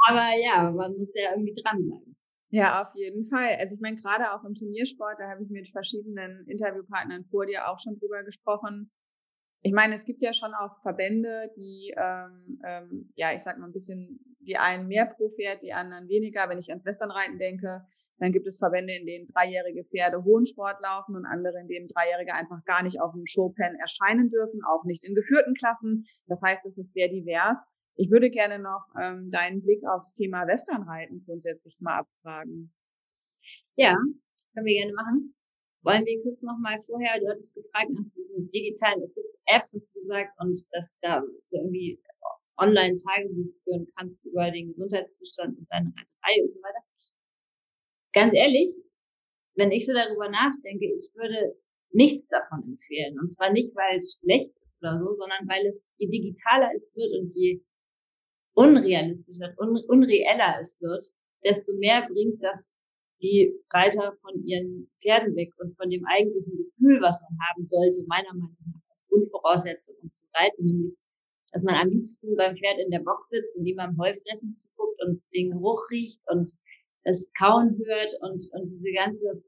Aber 0.07 0.27
ja, 0.41 0.71
man 0.71 0.97
muss 0.97 1.13
ja 1.15 1.31
irgendwie 1.31 1.55
dranbleiben. 1.61 2.15
Ja, 2.55 2.81
auf 2.81 2.95
jeden 2.95 3.25
Fall. 3.25 3.57
Also 3.59 3.75
ich 3.75 3.81
meine, 3.81 3.97
gerade 3.97 4.33
auch 4.33 4.45
im 4.45 4.55
Turniersport, 4.55 5.19
da 5.19 5.29
habe 5.29 5.43
ich 5.43 5.49
mit 5.49 5.67
verschiedenen 5.67 6.47
Interviewpartnern 6.47 7.25
vor 7.25 7.45
dir 7.45 7.69
auch 7.69 7.77
schon 7.79 7.99
drüber 7.99 8.23
gesprochen. 8.23 8.89
Ich 9.61 9.73
meine, 9.73 9.93
es 9.93 10.05
gibt 10.05 10.21
ja 10.21 10.33
schon 10.33 10.53
auch 10.53 10.81
Verbände, 10.81 11.51
die, 11.57 11.93
ähm, 11.97 12.61
ähm, 12.65 13.11
ja, 13.17 13.33
ich 13.35 13.43
sag 13.43 13.57
mal 13.57 13.65
ein 13.65 13.73
bisschen, 13.73 14.37
die 14.39 14.55
einen 14.55 14.87
mehr 14.87 15.05
pro 15.05 15.27
Pferd, 15.27 15.63
die 15.63 15.73
anderen 15.73 16.07
weniger. 16.07 16.47
Wenn 16.47 16.57
ich 16.57 16.69
ans 16.69 16.85
Westernreiten 16.85 17.39
denke, 17.39 17.83
dann 18.19 18.31
gibt 18.31 18.47
es 18.47 18.57
Verbände, 18.57 18.93
in 18.93 19.05
denen 19.05 19.25
dreijährige 19.25 19.83
Pferde 19.83 20.23
hohen 20.23 20.45
Sport 20.45 20.79
laufen 20.81 21.17
und 21.17 21.25
andere, 21.25 21.59
in 21.59 21.67
denen 21.67 21.89
Dreijährige 21.89 22.35
einfach 22.35 22.63
gar 22.63 22.83
nicht 22.83 23.01
auf 23.01 23.11
dem 23.11 23.25
Showpen 23.25 23.75
erscheinen 23.81 24.29
dürfen, 24.29 24.61
auch 24.63 24.85
nicht 24.85 25.03
in 25.03 25.13
geführten 25.13 25.55
Klassen. 25.55 26.05
Das 26.27 26.41
heißt, 26.41 26.65
es 26.67 26.77
ist 26.77 26.93
sehr 26.93 27.09
divers. 27.09 27.59
Ich 27.97 28.11
würde 28.11 28.29
gerne 28.29 28.59
noch 28.59 28.85
ähm, 29.01 29.31
deinen 29.31 29.61
Blick 29.61 29.81
aufs 29.87 30.13
Thema 30.13 30.45
Westernreiten 30.47 31.23
grundsätzlich 31.25 31.79
mal 31.79 31.99
abfragen. 31.99 32.73
Ja, 33.75 33.95
können 34.53 34.65
wir 34.65 34.81
gerne 34.81 34.93
machen. 34.93 35.35
Wollen 35.83 36.05
wir 36.05 36.21
kurz 36.23 36.41
noch 36.41 36.57
mal 36.59 36.79
vorher, 36.81 37.19
du 37.19 37.29
hattest 37.29 37.53
gefragt 37.55 37.91
nach 37.91 38.09
diesen 38.09 38.49
digitalen, 38.49 39.03
es 39.03 39.13
gibt 39.13 39.31
Apps, 39.45 39.71
hast 39.73 39.95
du 39.95 40.01
gesagt, 40.01 40.31
und 40.39 40.59
dass 40.71 40.97
da 41.01 41.21
so 41.41 41.57
irgendwie 41.57 42.01
online 42.57 42.95
Tagebuch 42.95 43.53
führen 43.63 43.87
kannst 43.95 44.25
über 44.25 44.49
den 44.51 44.69
Gesundheitszustand 44.69 45.57
und 45.57 45.67
deine 45.69 45.89
Reiterei 45.89 46.43
und 46.43 46.53
so 46.53 46.59
weiter. 46.61 46.83
Ganz 48.13 48.33
ehrlich, 48.33 48.73
wenn 49.55 49.71
ich 49.71 49.85
so 49.85 49.93
darüber 49.93 50.29
nachdenke, 50.29 50.85
ich 50.85 51.11
würde 51.13 51.55
nichts 51.91 52.27
davon 52.27 52.63
empfehlen. 52.63 53.19
Und 53.19 53.29
zwar 53.29 53.51
nicht, 53.51 53.75
weil 53.75 53.95
es 53.95 54.19
schlecht 54.19 54.55
ist 54.63 54.77
oder 54.81 54.99
so, 54.99 55.13
sondern 55.15 55.47
weil 55.47 55.65
es, 55.67 55.85
je 55.97 56.09
digitaler 56.09 56.71
es 56.75 56.91
wird 56.95 57.13
und 57.21 57.33
je 57.35 57.61
unrealistischer, 58.55 59.53
un, 59.57 59.77
unreeller 59.87 60.59
es 60.59 60.79
wird, 60.81 61.05
desto 61.43 61.73
mehr 61.77 62.07
bringt 62.09 62.41
das 62.41 62.75
die 63.21 63.53
Reiter 63.71 64.17
von 64.21 64.43
ihren 64.43 64.89
Pferden 65.01 65.35
weg 65.35 65.53
und 65.57 65.75
von 65.75 65.89
dem 65.89 66.05
eigentlichen 66.05 66.57
Gefühl, 66.57 67.01
was 67.01 67.21
man 67.21 67.37
haben 67.47 67.65
sollte, 67.65 68.03
meiner 68.07 68.33
Meinung 68.33 68.57
nach 68.73 68.81
als 68.89 69.05
Grundvoraussetzung, 69.07 69.95
um 70.01 70.11
zu 70.11 70.25
reiten, 70.33 70.65
nämlich, 70.65 70.95
dass 71.51 71.63
man 71.63 71.75
am 71.75 71.89
liebsten 71.89 72.35
beim 72.35 72.57
Pferd 72.57 72.79
in 72.79 72.91
der 72.91 72.99
Box 72.99 73.29
sitzt 73.29 73.57
und 73.57 73.65
ihm 73.65 73.77
beim 73.77 73.97
Heufressen 73.97 74.53
zuguckt 74.53 75.01
und 75.05 75.21
den 75.33 75.51
Geruch 75.51 75.81
riecht 75.91 76.19
und 76.27 76.51
das 77.03 77.31
Kauen 77.37 77.77
hört 77.77 78.13
und, 78.21 78.43
und 78.51 78.69
diese 78.69 78.91
ganze 78.91 79.43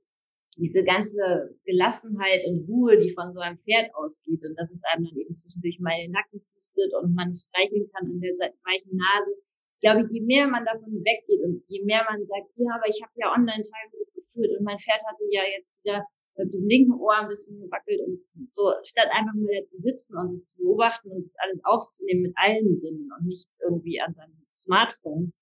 diese 0.57 0.83
ganze 0.83 1.53
Gelassenheit 1.65 2.41
und 2.47 2.67
Ruhe, 2.67 2.97
die 2.97 3.13
von 3.13 3.33
so 3.33 3.39
einem 3.39 3.57
Pferd 3.57 3.93
ausgeht 3.93 4.41
und 4.43 4.57
dass 4.57 4.71
es 4.71 4.81
einem 4.91 5.05
dann 5.05 5.17
eben 5.17 5.35
zwischendurch 5.35 5.79
mal 5.79 5.95
den 6.01 6.11
Nacken 6.11 6.41
pustet 6.53 6.91
und 7.01 7.13
man 7.13 7.33
streicheln 7.33 7.87
kann 7.93 8.09
an 8.09 8.19
der 8.19 8.33
weichen 8.65 8.97
Nase. 8.97 9.37
Ich 9.77 9.81
glaube, 9.85 10.01
je 10.09 10.21
mehr 10.21 10.47
man 10.47 10.65
davon 10.65 10.89
weggeht 11.05 11.45
und 11.45 11.61
je 11.67 11.85
mehr 11.85 12.03
man 12.09 12.25
sagt, 12.25 12.49
ja, 12.57 12.73
aber 12.73 12.89
ich 12.89 12.97
habe 13.01 13.13
ja 13.15 13.29
online 13.29 13.61
Tagebuch 13.61 14.09
geführt 14.17 14.57
und 14.57 14.65
mein 14.65 14.79
Pferd 14.79 15.01
hatte 15.05 15.23
ja 15.29 15.43
jetzt 15.45 15.77
wieder 15.83 16.03
mit 16.37 16.53
dem 16.53 16.67
linken 16.67 16.93
Ohr 16.93 17.17
ein 17.17 17.27
bisschen 17.27 17.61
gewackelt 17.61 18.01
und 18.01 18.53
so, 18.53 18.73
statt 18.83 19.09
einfach 19.13 19.33
mal 19.33 19.53
da 19.53 19.65
zu 19.65 19.77
sitzen 19.77 20.17
und 20.17 20.33
es 20.33 20.45
zu 20.45 20.57
beobachten 20.57 21.11
und 21.11 21.25
es 21.25 21.35
alles 21.37 21.59
aufzunehmen 21.63 22.21
mit 22.23 22.33
allen 22.37 22.75
Sinnen 22.75 23.09
und 23.13 23.25
nicht 23.25 23.49
irgendwie 23.61 24.01
an 24.01 24.13
seinem 24.13 24.37
Smartphone. 24.53 25.33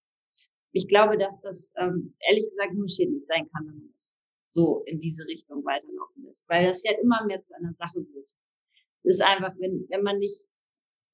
Ich 0.71 0.87
glaube, 0.87 1.17
dass 1.17 1.41
das 1.41 1.71
ähm, 1.77 2.15
ehrlich 2.27 2.49
gesagt 2.49 2.73
nur 2.73 2.89
schädlich 2.89 3.25
sein 3.25 3.47
kann, 3.51 3.67
wenn 3.67 3.79
man 3.79 3.89
das 3.91 4.14
so 4.55 4.83
in 4.85 4.99
diese 4.99 5.25
Richtung 5.27 5.63
weiterlaufen 5.65 6.23
lässt, 6.23 6.47
weil 6.47 6.65
das 6.65 6.81
Pferd 6.81 6.99
immer 7.01 7.25
mehr 7.25 7.41
zu 7.41 7.53
einer 7.55 7.73
Sache 7.73 7.99
wird. 7.99 8.29
Es 9.03 9.17
ist 9.17 9.21
einfach, 9.21 9.53
wenn, 9.59 9.85
wenn 9.89 10.01
man 10.01 10.17
nicht, 10.17 10.47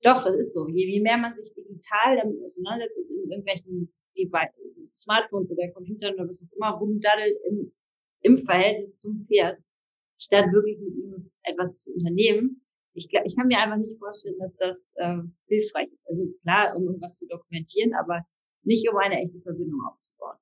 doch, 0.04 0.24
das 0.24 0.36
ist 0.36 0.54
so, 0.54 0.68
je, 0.70 0.86
je 0.86 1.02
mehr 1.02 1.18
man 1.18 1.36
sich 1.36 1.54
digital 1.56 2.18
damit 2.22 2.42
auseinandersetzt 2.44 3.00
und 3.00 3.10
in 3.10 3.32
irgendwelchen 3.32 3.94
Devices, 4.16 4.80
Smartphones 4.94 5.52
oder 5.52 5.72
Computern 5.72 6.14
oder 6.14 6.28
was 6.28 6.44
auch 6.44 6.56
immer 6.56 6.78
rumdaddelt 6.78 7.38
im, 7.50 7.74
im 8.22 8.38
Verhältnis 8.38 8.98
zum 8.98 9.26
Pferd, 9.26 9.58
statt 10.20 10.46
wirklich 10.54 10.80
mit 10.80 10.96
ihm 10.96 11.32
etwas 11.44 11.80
zu 11.80 11.92
unternehmen, 11.92 12.62
ich, 12.94 13.10
ich 13.12 13.36
kann 13.36 13.48
mir 13.48 13.58
einfach 13.58 13.78
nicht 13.78 13.98
vorstellen, 13.98 14.38
dass 14.40 14.56
das 14.58 14.92
äh, 14.96 15.22
hilfreich 15.48 15.90
ist. 15.94 16.08
Also 16.10 16.26
klar, 16.42 16.76
um 16.76 16.86
irgendwas 16.86 17.18
zu 17.18 17.26
dokumentieren, 17.26 17.94
aber 17.96 18.26
nicht 18.64 18.88
um 18.90 18.98
eine 18.98 19.22
echte 19.22 19.40
Verbindung 19.42 19.80
aufzubauen. 19.90 20.38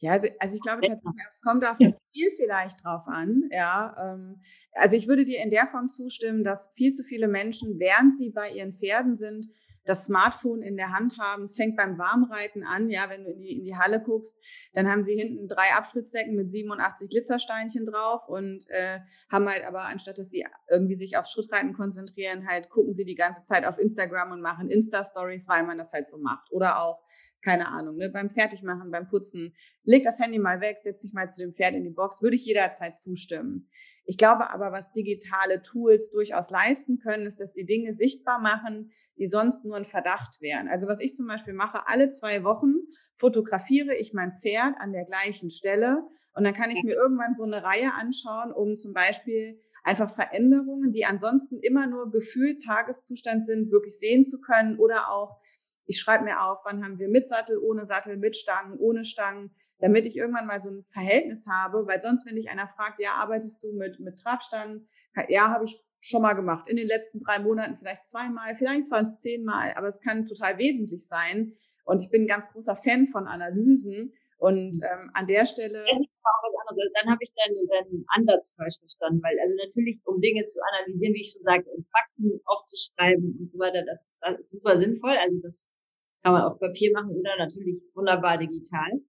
Ja, 0.00 0.12
also, 0.12 0.28
also 0.38 0.56
ich 0.56 0.62
glaube 0.62 0.82
tatsächlich, 0.82 1.24
es 1.28 1.40
kommt 1.40 1.66
auf 1.66 1.76
das 1.78 1.98
Ziel 2.06 2.30
vielleicht 2.36 2.84
drauf 2.84 3.06
an. 3.08 3.48
Ja, 3.50 3.96
ähm, 4.00 4.40
also 4.72 4.96
ich 4.96 5.08
würde 5.08 5.24
dir 5.24 5.42
in 5.42 5.50
der 5.50 5.66
Form 5.66 5.88
zustimmen, 5.88 6.44
dass 6.44 6.72
viel 6.76 6.92
zu 6.92 7.02
viele 7.02 7.26
Menschen, 7.26 7.78
während 7.78 8.16
sie 8.16 8.30
bei 8.30 8.50
ihren 8.50 8.72
Pferden 8.72 9.16
sind, 9.16 9.46
das 9.88 10.04
Smartphone 10.04 10.62
in 10.62 10.76
der 10.76 10.92
Hand 10.92 11.18
haben. 11.18 11.44
Es 11.44 11.56
fängt 11.56 11.76
beim 11.76 11.98
Warmreiten 11.98 12.62
an, 12.62 12.90
ja, 12.90 13.08
wenn 13.08 13.24
du 13.24 13.30
in 13.30 13.40
die, 13.40 13.58
in 13.58 13.64
die 13.64 13.76
Halle 13.76 14.02
guckst, 14.02 14.36
dann 14.74 14.88
haben 14.88 15.02
sie 15.02 15.14
hinten 15.14 15.48
drei 15.48 15.74
Abspritzdecken 15.76 16.34
mit 16.34 16.50
87 16.50 17.08
Glitzersteinchen 17.08 17.86
drauf 17.86 18.28
und 18.28 18.68
äh, 18.68 19.00
haben 19.30 19.48
halt 19.48 19.64
aber, 19.64 19.86
anstatt 19.86 20.18
dass 20.18 20.30
sie 20.30 20.44
irgendwie 20.68 20.94
sich 20.94 21.16
aufs 21.16 21.32
Schrittreiten 21.32 21.72
konzentrieren, 21.72 22.46
halt 22.46 22.68
gucken 22.70 22.92
sie 22.92 23.04
die 23.04 23.14
ganze 23.14 23.42
Zeit 23.42 23.64
auf 23.64 23.78
Instagram 23.78 24.32
und 24.32 24.42
machen 24.42 24.70
Insta-Stories, 24.70 25.48
weil 25.48 25.64
man 25.64 25.78
das 25.78 25.92
halt 25.92 26.08
so 26.08 26.18
macht. 26.18 26.52
Oder 26.52 26.82
auch 26.82 27.02
keine 27.48 27.68
Ahnung, 27.68 27.96
ne, 27.96 28.10
beim 28.10 28.28
Fertigmachen, 28.28 28.90
beim 28.90 29.06
Putzen, 29.06 29.54
leg 29.84 30.04
das 30.04 30.20
Handy 30.20 30.38
mal 30.38 30.60
weg, 30.60 30.76
setz 30.78 31.00
dich 31.00 31.14
mal 31.14 31.30
zu 31.30 31.40
dem 31.42 31.54
Pferd 31.54 31.74
in 31.74 31.84
die 31.84 31.90
Box, 31.90 32.20
würde 32.20 32.36
ich 32.36 32.44
jederzeit 32.44 32.98
zustimmen. 32.98 33.70
Ich 34.04 34.18
glaube 34.18 34.50
aber, 34.50 34.70
was 34.70 34.92
digitale 34.92 35.62
Tools 35.62 36.10
durchaus 36.10 36.50
leisten 36.50 36.98
können, 36.98 37.24
ist, 37.24 37.40
dass 37.40 37.54
sie 37.54 37.64
Dinge 37.64 37.94
sichtbar 37.94 38.38
machen, 38.38 38.90
die 39.16 39.26
sonst 39.26 39.64
nur 39.64 39.76
ein 39.76 39.86
Verdacht 39.86 40.42
wären. 40.42 40.68
Also 40.68 40.88
was 40.88 41.00
ich 41.00 41.14
zum 41.14 41.26
Beispiel 41.26 41.54
mache, 41.54 41.88
alle 41.88 42.10
zwei 42.10 42.44
Wochen 42.44 42.74
fotografiere 43.16 43.94
ich 43.94 44.12
mein 44.12 44.34
Pferd 44.34 44.74
an 44.78 44.92
der 44.92 45.06
gleichen 45.06 45.48
Stelle 45.48 46.06
und 46.34 46.44
dann 46.44 46.52
kann 46.52 46.70
ich 46.70 46.82
mir 46.82 46.94
irgendwann 46.94 47.32
so 47.32 47.44
eine 47.44 47.62
Reihe 47.64 47.94
anschauen, 47.94 48.52
um 48.52 48.76
zum 48.76 48.92
Beispiel 48.92 49.58
einfach 49.84 50.14
Veränderungen, 50.14 50.92
die 50.92 51.06
ansonsten 51.06 51.58
immer 51.60 51.86
nur 51.86 52.10
gefühlt 52.10 52.62
Tageszustand 52.62 53.46
sind, 53.46 53.70
wirklich 53.70 53.98
sehen 53.98 54.26
zu 54.26 54.38
können 54.38 54.78
oder 54.78 55.10
auch 55.10 55.40
ich 55.88 55.98
schreibe 55.98 56.24
mir 56.24 56.42
auf, 56.42 56.60
wann 56.64 56.84
haben 56.84 56.98
wir 56.98 57.08
mit 57.08 57.26
Sattel, 57.26 57.58
ohne 57.58 57.86
Sattel, 57.86 58.16
mit 58.18 58.36
Stangen, 58.36 58.78
ohne 58.78 59.04
Stangen, 59.04 59.50
damit 59.78 60.04
ich 60.06 60.16
irgendwann 60.16 60.46
mal 60.46 60.60
so 60.60 60.70
ein 60.70 60.84
Verhältnis 60.90 61.46
habe, 61.50 61.86
weil 61.86 62.00
sonst, 62.00 62.26
wenn 62.26 62.36
dich 62.36 62.50
einer 62.50 62.68
fragt, 62.68 63.00
ja, 63.00 63.12
arbeitest 63.12 63.62
du 63.62 63.72
mit, 63.72 63.98
mit 63.98 64.18
Trabstangen? 64.18 64.88
Ja, 65.28 65.48
habe 65.48 65.64
ich 65.64 65.82
schon 66.00 66.22
mal 66.22 66.34
gemacht. 66.34 66.68
In 66.68 66.76
den 66.76 66.86
letzten 66.86 67.20
drei 67.20 67.38
Monaten 67.38 67.78
vielleicht 67.78 68.06
zweimal, 68.06 68.54
vielleicht 68.56 68.90
waren 68.90 69.06
es 69.06 69.16
zehnmal, 69.16 69.72
aber 69.74 69.88
es 69.88 70.00
kann 70.00 70.26
total 70.26 70.58
wesentlich 70.58 71.06
sein. 71.06 71.54
Und 71.84 72.02
ich 72.02 72.10
bin 72.10 72.22
ein 72.22 72.28
ganz 72.28 72.50
großer 72.50 72.76
Fan 72.76 73.08
von 73.08 73.26
Analysen. 73.26 74.12
Und 74.36 74.78
ähm, 74.84 75.10
an 75.14 75.26
der 75.26 75.46
Stelle. 75.46 75.82
Dann 75.82 77.10
habe 77.10 77.18
ich 77.22 77.30
deinen, 77.34 77.66
deinen 77.66 78.04
Ansatz 78.08 78.54
falsch 78.54 78.78
verstanden, 78.78 79.20
weil 79.22 79.36
also 79.40 79.54
natürlich, 79.56 80.00
um 80.04 80.20
Dinge 80.20 80.44
zu 80.44 80.60
analysieren, 80.62 81.14
wie 81.14 81.22
ich 81.22 81.32
schon 81.32 81.42
sagte, 81.42 81.70
um 81.70 81.84
Fakten 81.90 82.40
aufzuschreiben 82.44 83.38
und 83.40 83.50
so 83.50 83.58
weiter, 83.58 83.82
das, 83.84 84.10
das 84.20 84.38
ist 84.38 84.50
super 84.50 84.78
sinnvoll. 84.78 85.16
Also 85.16 85.38
das 85.42 85.74
kann 86.22 86.32
man 86.32 86.42
auf 86.42 86.58
Papier 86.58 86.92
machen 86.92 87.10
oder 87.10 87.36
natürlich 87.38 87.82
wunderbar 87.94 88.38
digital. 88.38 89.00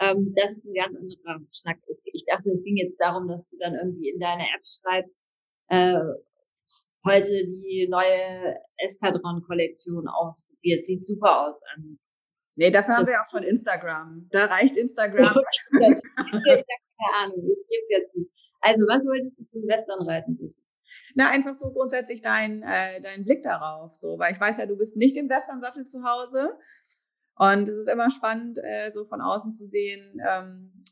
Ähm, 0.00 0.34
das 0.36 0.52
ist 0.52 0.66
ein 0.66 0.74
ganz 0.74 0.96
anderer 0.96 1.46
Schnack. 1.52 1.78
Ich 2.12 2.24
dachte, 2.26 2.50
es 2.50 2.62
ging 2.62 2.76
jetzt 2.76 2.96
darum, 2.98 3.28
dass 3.28 3.50
du 3.50 3.56
dann 3.58 3.74
irgendwie 3.74 4.10
in 4.10 4.18
deine 4.18 4.42
App 4.42 4.64
schreibst, 4.64 5.14
äh, 5.68 6.00
heute 7.04 7.46
die 7.46 7.86
neue 7.88 8.56
Eskadron-Kollektion 8.78 10.08
ausprobiert. 10.08 10.84
Sieht 10.84 11.06
super 11.06 11.46
aus 11.46 11.62
an. 11.74 11.98
Nee, 12.56 12.70
dafür 12.70 12.96
haben 12.96 13.06
wir 13.06 13.20
auch 13.20 13.30
schon 13.30 13.42
Instagram. 13.42 14.28
Da 14.30 14.46
reicht 14.46 14.76
Instagram. 14.76 15.34
Keine 15.72 17.14
Ahnung, 17.18 17.38
ich 17.38 17.66
gebe 17.68 17.80
es 17.80 17.88
jetzt. 17.90 18.18
Also, 18.60 18.86
was 18.86 19.04
wolltest 19.06 19.40
du 19.40 19.44
zum 19.48 19.62
Westernreiten 19.62 20.38
wissen? 20.38 20.64
Na, 21.14 21.30
einfach 21.30 21.54
so 21.54 21.70
grundsätzlich 21.70 22.22
dein, 22.22 22.62
äh, 22.62 23.00
dein 23.00 23.24
Blick 23.24 23.42
darauf. 23.42 23.92
So, 23.92 24.18
weil 24.18 24.32
ich 24.32 24.40
weiß 24.40 24.58
ja, 24.58 24.66
du 24.66 24.76
bist 24.76 24.96
nicht 24.96 25.16
im 25.16 25.28
Westernsattel 25.28 25.84
zu 25.84 26.02
Hause. 26.04 26.56
Und 27.36 27.68
es 27.68 27.76
ist 27.76 27.88
immer 27.88 28.10
spannend, 28.10 28.58
äh, 28.62 28.90
so 28.90 29.04
von 29.06 29.20
außen 29.20 29.50
zu 29.50 29.66
sehen, 29.66 30.20
ähm, 30.28 30.84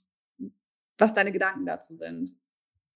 was 0.99 1.15
deine 1.15 1.33
Gedanken 1.33 1.67
dazu 1.67 1.95
sind. 1.95 2.31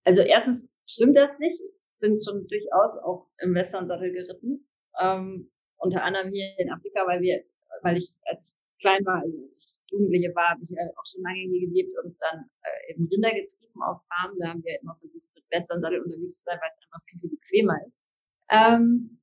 Also 0.05 0.23
erstens 0.23 0.69
stimmt 0.87 1.17
das 1.17 1.31
nicht. 1.39 1.61
Ich 1.61 2.01
bin 2.01 2.21
schon 2.21 2.47
durchaus 2.47 2.99
auch 2.99 3.29
im 3.39 3.55
Westernsattel 3.55 4.13
geritten. 4.13 4.69
Ähm, 5.01 5.51
unter 5.79 6.03
anderem 6.03 6.31
hier 6.31 6.55
in 6.59 6.71
Afrika, 6.71 7.07
weil 7.07 7.21
wir, 7.21 7.45
weil 7.83 7.97
ich 7.97 8.15
als 8.25 8.55
klein 8.81 9.05
war, 9.05 9.23
also 9.23 9.37
als 9.45 9.67
ich 9.67 9.77
Jugendliche 9.91 10.35
war, 10.35 10.51
habe 10.51 10.63
ich 10.63 10.71
ja 10.71 10.83
auch 10.97 11.07
schon 11.07 11.23
lange 11.23 11.39
hier 11.39 11.69
gelebt 11.69 11.97
und 12.03 12.17
dann 12.21 12.51
äh, 12.63 12.93
eben 12.93 13.07
Rinder 13.07 13.31
getrieben 13.31 13.83
auf 13.83 14.03
Farmen. 14.09 14.39
Da 14.41 14.49
haben 14.49 14.65
wir 14.65 14.81
immer 14.81 14.97
versucht, 14.97 15.29
mit 15.35 15.45
Westernsattel 15.51 16.01
unterwegs 16.03 16.39
zu 16.39 16.45
sein, 16.45 16.59
weil 16.61 16.69
es 16.69 16.79
einfach 16.83 17.05
viel, 17.07 17.21
viel 17.21 17.31
bequemer 17.31 17.79
ist. 17.87 18.03
Ähm, 18.51 19.21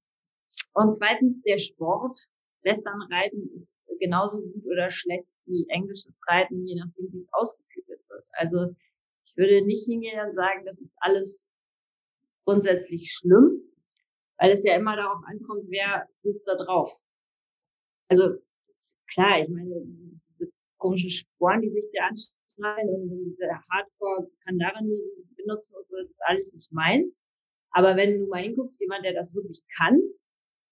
und 0.73 0.95
zweitens, 0.95 1.41
der 1.43 1.57
Sport, 1.57 2.17
Westernreiten 2.63 3.49
ist 3.53 3.75
genauso 3.99 4.41
gut 4.41 4.65
oder 4.65 4.89
schlecht 4.89 5.27
wie 5.45 5.65
englisches 5.69 6.21
Reiten, 6.27 6.65
je 6.65 6.75
nachdem, 6.75 7.11
wie 7.11 7.17
es 7.17 7.31
ausgeführt 7.33 7.87
wird. 7.87 8.01
Also 8.31 8.73
ich 9.25 9.35
würde 9.37 9.65
nicht 9.65 9.85
hingehen 9.85 10.25
und 10.25 10.33
sagen, 10.33 10.65
das 10.65 10.81
ist 10.81 10.95
alles 10.99 11.51
grundsätzlich 12.45 13.11
schlimm, 13.11 13.61
weil 14.37 14.51
es 14.51 14.63
ja 14.63 14.75
immer 14.75 14.95
darauf 14.95 15.23
ankommt, 15.25 15.65
wer 15.67 16.07
sitzt 16.21 16.47
da 16.47 16.55
drauf. 16.55 16.97
Also 18.09 18.37
klar, 19.13 19.41
ich 19.41 19.49
meine, 19.49 19.81
diese, 19.83 20.11
diese 20.29 20.51
komischen 20.77 21.09
Sporen, 21.09 21.61
die 21.61 21.69
sich 21.69 21.85
da 21.93 22.07
anschneiden 22.07 22.89
und 22.89 23.25
diese 23.25 23.47
Hardcore-Kandaren, 23.69 24.89
die 24.89 25.35
benutzen 25.35 25.75
und 25.77 25.87
so, 25.87 25.95
das 25.97 26.09
ist 26.09 26.21
alles 26.25 26.53
nicht 26.53 26.71
meins. 26.71 27.13
Aber 27.71 27.95
wenn 27.95 28.19
du 28.19 28.27
mal 28.27 28.43
hinguckst, 28.43 28.81
jemand, 28.81 29.03
der 29.05 29.13
das 29.13 29.33
wirklich 29.33 29.63
kann, 29.77 29.99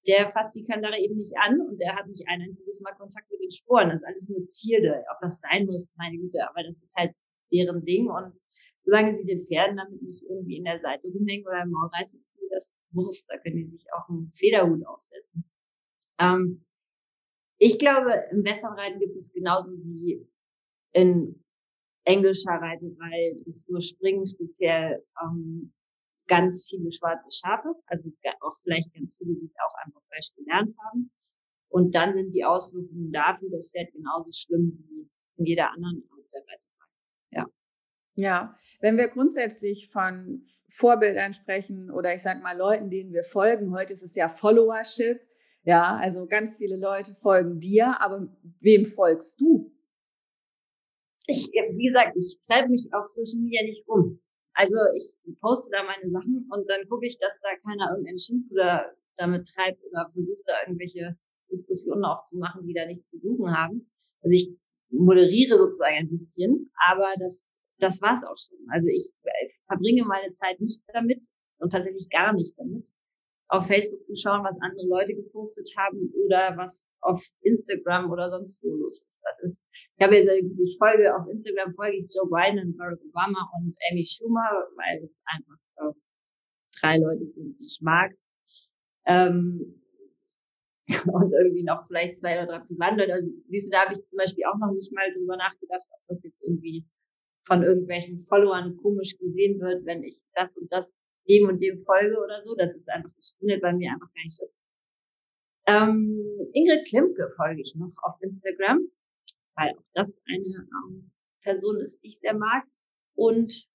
der 0.08 0.30
fasst 0.30 0.56
die 0.56 0.64
Kandare 0.64 1.00
eben 1.00 1.18
nicht 1.18 1.34
an 1.38 1.62
und 1.62 1.80
der 1.80 1.96
hat 1.96 2.08
nicht 2.08 2.28
ein 2.28 2.42
einziges 2.42 2.82
Mal 2.82 2.94
Kontakt 2.94 3.30
mit 3.32 3.42
den 3.42 3.52
Sporen. 3.52 3.90
Das 3.90 4.02
ist 4.02 4.08
alles 4.08 4.30
nur 4.30 4.50
Zierde. 4.50 5.04
Ob 5.12 5.22
das 5.22 5.40
sein 5.42 5.66
muss, 5.66 5.92
meine 5.96 6.18
Güte, 6.18 6.48
aber 6.50 6.64
das 6.64 6.82
ist 6.82 6.96
halt 6.96 7.14
deren 7.52 7.84
Ding 7.86 8.10
und 8.10 8.34
solange 8.84 9.14
sie 9.14 9.28
den 9.28 9.46
Pferden 9.46 9.78
damit 9.78 10.02
nicht 10.02 10.24
irgendwie 10.24 10.58
in 10.58 10.64
der 10.64 10.80
Seite 10.80 11.08
rumhängen 11.08 11.46
oder 11.46 11.62
im 11.64 11.70
Maul 11.70 11.90
reißen, 11.94 12.20
ist 12.20 12.36
das 12.50 12.76
Wurst. 12.92 13.30
Da 13.30 13.38
können 13.38 13.58
die 13.58 13.68
sich 13.68 13.86
auch 13.94 14.10
einen 14.10 14.32
Federhut 14.34 14.86
aufsetzen. 14.88 15.44
Ähm, 16.20 16.66
ich 17.64 17.78
glaube, 17.78 18.26
im 18.32 18.44
Westernreiten 18.44 19.00
gibt 19.00 19.16
es 19.16 19.32
genauso 19.32 19.74
wie 19.84 20.28
in 20.94 21.46
englischer 22.06 22.54
Reiterei, 22.54 23.38
Dressur, 23.44 23.84
Springen 23.84 24.26
speziell, 24.26 25.06
ähm, 25.22 25.72
ganz 26.28 26.66
viele 26.68 26.92
schwarze 26.92 27.30
Schafe, 27.30 27.76
also 27.86 28.12
auch 28.40 28.58
vielleicht 28.64 28.92
ganz 28.96 29.16
viele, 29.16 29.36
die 29.36 29.52
auch 29.64 29.76
einfach 29.86 30.02
falsch 30.10 30.34
gelernt 30.36 30.72
haben. 30.88 31.12
Und 31.70 31.94
dann 31.94 32.16
sind 32.16 32.34
die 32.34 32.44
Auswirkungen 32.44 33.12
dafür, 33.12 33.50
das 33.52 33.70
Pferd 33.72 33.94
genauso 33.94 34.32
schlimm 34.32 34.84
wie 34.90 35.08
in 35.38 35.46
jeder 35.46 35.72
anderen 35.72 36.04
Art 36.10 36.34
der 36.34 36.42
Reiterei. 36.42 36.88
Ja. 37.30 37.46
Ja, 38.16 38.56
wenn 38.80 38.98
wir 38.98 39.08
grundsätzlich 39.08 39.92
von 39.92 40.44
Vorbildern 40.68 41.34
sprechen 41.34 41.92
oder 41.92 42.16
ich 42.16 42.24
sag 42.24 42.42
mal 42.42 42.58
Leuten, 42.58 42.90
denen 42.90 43.14
wir 43.14 43.24
folgen, 43.24 43.72
heute 43.72 43.94
ist 43.94 44.04
es 44.04 44.16
ja 44.16 44.30
Followership, 44.30 45.22
ja, 45.64 45.98
also 45.98 46.28
ganz 46.28 46.58
viele 46.58 46.78
Leute 46.78 47.14
folgen 47.14 47.60
dir, 47.60 48.02
aber 48.02 48.28
wem 48.62 48.86
folgst 48.86 49.40
du? 49.42 49.72
Ich, 51.28 51.48
wie 51.52 51.88
gesagt, 51.88 52.18
ich 52.18 52.40
treibe 52.48 52.70
mich 52.70 52.90
auf 52.94 53.08
Social 53.08 53.40
Media 53.40 53.62
nicht 53.64 53.88
rum. 53.88 54.20
Also 54.54 54.76
ich 54.98 55.40
poste 55.40 55.72
da 55.72 55.84
meine 55.84 56.12
Sachen 56.12 56.50
und 56.52 56.70
dann 56.70 56.88
gucke 56.90 57.06
ich, 57.06 57.18
dass 57.20 57.40
da 57.42 57.50
keiner 57.64 57.92
irgendeinen 57.92 58.20
Schimpfpuder 58.20 58.92
damit 59.18 59.48
treibt 59.48 59.84
oder 59.86 60.10
versucht 60.12 60.44
da 60.46 60.54
irgendwelche 60.66 61.18
Diskussionen 61.52 62.04
auch 62.06 62.24
zu 62.24 62.38
machen, 62.38 62.66
die 62.66 62.74
da 62.74 62.86
nichts 62.86 63.10
zu 63.10 63.20
suchen 63.20 63.56
haben. 63.56 63.90
Also 64.22 64.36
ich 64.36 64.52
moderiere 64.90 65.58
sozusagen 65.58 65.96
ein 65.96 66.10
bisschen, 66.10 66.72
aber 66.90 67.14
das, 67.20 67.46
das 67.80 68.02
war's 68.02 68.24
auch 68.24 68.38
schon. 68.38 68.58
Also 68.72 68.90
ich 68.90 69.12
verbringe 69.68 70.04
meine 70.06 70.34
Zeit 70.34 70.60
nicht 70.60 70.82
damit 70.94 71.24
und 71.60 71.72
tatsächlich 71.72 72.10
gar 72.10 72.34
nicht 72.34 72.58
damit, 72.58 72.90
auf 73.52 73.68
Facebook 73.68 74.00
zu 74.06 74.16
schauen, 74.16 74.46
was 74.46 74.56
andere 74.62 74.88
Leute 74.88 75.14
gepostet 75.14 75.70
haben 75.78 76.12
oder 76.26 76.56
was 76.56 76.90
auf 77.02 77.22
Instagram 77.42 78.10
oder 78.10 78.32
sonst 78.32 78.64
wo 78.64 78.70
los 78.70 79.02
ist. 79.02 79.20
Das 79.24 79.44
ist, 79.44 79.68
ich 79.98 80.04
habe 80.04 80.16
jetzt, 80.16 80.32
ich 80.32 80.78
folge 80.80 81.14
auf 81.14 81.28
Instagram 81.28 81.74
folge 81.76 81.98
ich 81.98 82.08
Joe 82.16 82.30
Biden 82.32 82.66
und 82.66 82.78
Barack 82.78 83.00
Obama 83.04 83.52
und 83.60 83.76
Amy 83.92 84.06
Schumer, 84.06 84.50
weil 84.78 85.04
es 85.04 85.22
einfach 85.26 85.60
äh, 85.78 85.94
drei 86.80 86.98
Leute 86.98 87.26
sind, 87.26 87.60
die 87.60 87.66
ich 87.66 87.80
mag. 87.82 88.14
Ähm, 89.06 89.84
und 91.12 91.34
irgendwie 91.34 91.66
noch 91.66 91.86
vielleicht 91.86 92.16
zwei 92.16 92.42
oder 92.42 92.48
drei 92.48 92.60
Privatleute. 92.60 93.12
Also 93.12 93.36
du, 93.36 93.70
da 93.70 93.84
habe 93.84 93.94
ich 93.94 94.08
zum 94.08 94.18
Beispiel 94.18 94.46
auch 94.46 94.58
noch 94.60 94.72
nicht 94.72 94.94
mal 94.94 95.12
drüber 95.14 95.36
nachgedacht, 95.36 95.86
ob 95.92 96.00
das 96.08 96.24
jetzt 96.24 96.42
irgendwie 96.42 96.86
von 97.46 97.64
irgendwelchen 97.64 98.22
Followern 98.22 98.78
komisch 98.78 99.18
gesehen 99.18 99.60
wird, 99.60 99.86
wenn 99.86 100.04
ich 100.04 100.22
das 100.36 100.56
und 100.56 100.72
das 100.72 101.04
dem 101.28 101.48
und 101.48 101.62
dem 101.62 101.84
folge 101.84 102.18
oder 102.18 102.42
so. 102.42 102.56
Das 102.56 102.74
ist 102.76 102.90
einfach, 102.90 103.12
das 103.16 103.36
findet 103.40 103.62
bei 103.62 103.74
mir 103.74 103.92
einfach 103.92 104.12
gar 104.14 104.24
nicht 104.24 104.36
statt. 104.36 104.50
Ähm, 105.68 106.20
Ingrid 106.54 106.88
Klimke 106.88 107.32
folge 107.36 107.62
ich 107.62 107.76
noch 107.76 107.94
auf 108.04 108.22
Instagram, 108.22 108.90
weil 109.56 109.72
auch 109.72 109.84
das 109.94 110.20
eine 110.28 110.68
ähm, 110.88 111.12
Person 111.44 111.80
ist, 111.82 112.02
die 112.02 112.10
ich 112.10 112.20
sehr 112.20 112.34
mag. 112.34 112.64
Und 113.16 113.68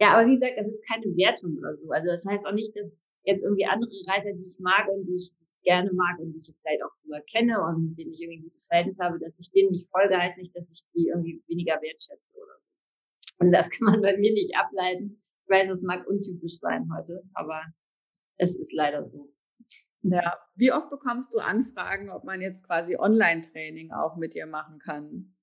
ja, 0.00 0.14
aber 0.14 0.28
wie 0.28 0.34
gesagt, 0.34 0.54
das 0.56 0.68
ist 0.68 0.88
keine 0.88 1.06
Wertung 1.16 1.58
oder 1.58 1.76
so. 1.76 1.90
Also 1.90 2.06
das 2.06 2.24
heißt 2.24 2.46
auch 2.46 2.52
nicht, 2.52 2.76
dass 2.76 2.96
jetzt 3.24 3.42
irgendwie 3.42 3.66
andere 3.66 3.90
Reiter, 4.06 4.32
die 4.32 4.46
ich 4.46 4.58
mag 4.60 4.88
und 4.88 5.04
die 5.04 5.16
ich 5.16 5.32
gerne 5.64 5.92
mag 5.92 6.18
und 6.18 6.32
die 6.32 6.38
ich 6.38 6.54
vielleicht 6.62 6.82
auch 6.84 6.94
sogar 6.94 7.20
kenne 7.22 7.60
und 7.60 7.90
mit 7.90 7.98
denen 7.98 8.12
ich 8.12 8.22
irgendwie 8.22 8.42
gutes 8.42 8.66
Verhältnis 8.66 8.98
habe, 9.00 9.18
dass 9.18 9.38
ich 9.40 9.50
denen 9.50 9.72
nicht 9.72 9.90
folge, 9.90 10.16
heißt 10.16 10.38
nicht, 10.38 10.54
dass 10.56 10.70
ich 10.70 10.82
die 10.94 11.08
irgendwie 11.08 11.42
weniger 11.48 11.74
wertschätze 11.82 12.36
oder 12.36 12.54
so. 12.60 13.44
Und 13.44 13.52
das 13.52 13.70
kann 13.70 13.86
man 13.86 14.02
bei 14.02 14.16
mir 14.16 14.32
nicht 14.32 14.56
ableiten, 14.56 15.20
ich 15.48 15.54
weiß, 15.54 15.70
es 15.70 15.82
mag 15.82 16.06
untypisch 16.06 16.58
sein 16.58 16.88
heute, 16.94 17.22
aber 17.32 17.62
es 18.36 18.54
ist 18.56 18.72
leider 18.72 19.08
so. 19.08 19.32
Ja, 20.02 20.38
wie 20.54 20.72
oft 20.72 20.90
bekommst 20.90 21.34
du 21.34 21.38
Anfragen, 21.38 22.10
ob 22.10 22.24
man 22.24 22.40
jetzt 22.40 22.66
quasi 22.66 22.96
Online-Training 22.96 23.92
auch 23.92 24.16
mit 24.16 24.34
dir 24.34 24.46
machen 24.46 24.78
kann? 24.78 25.34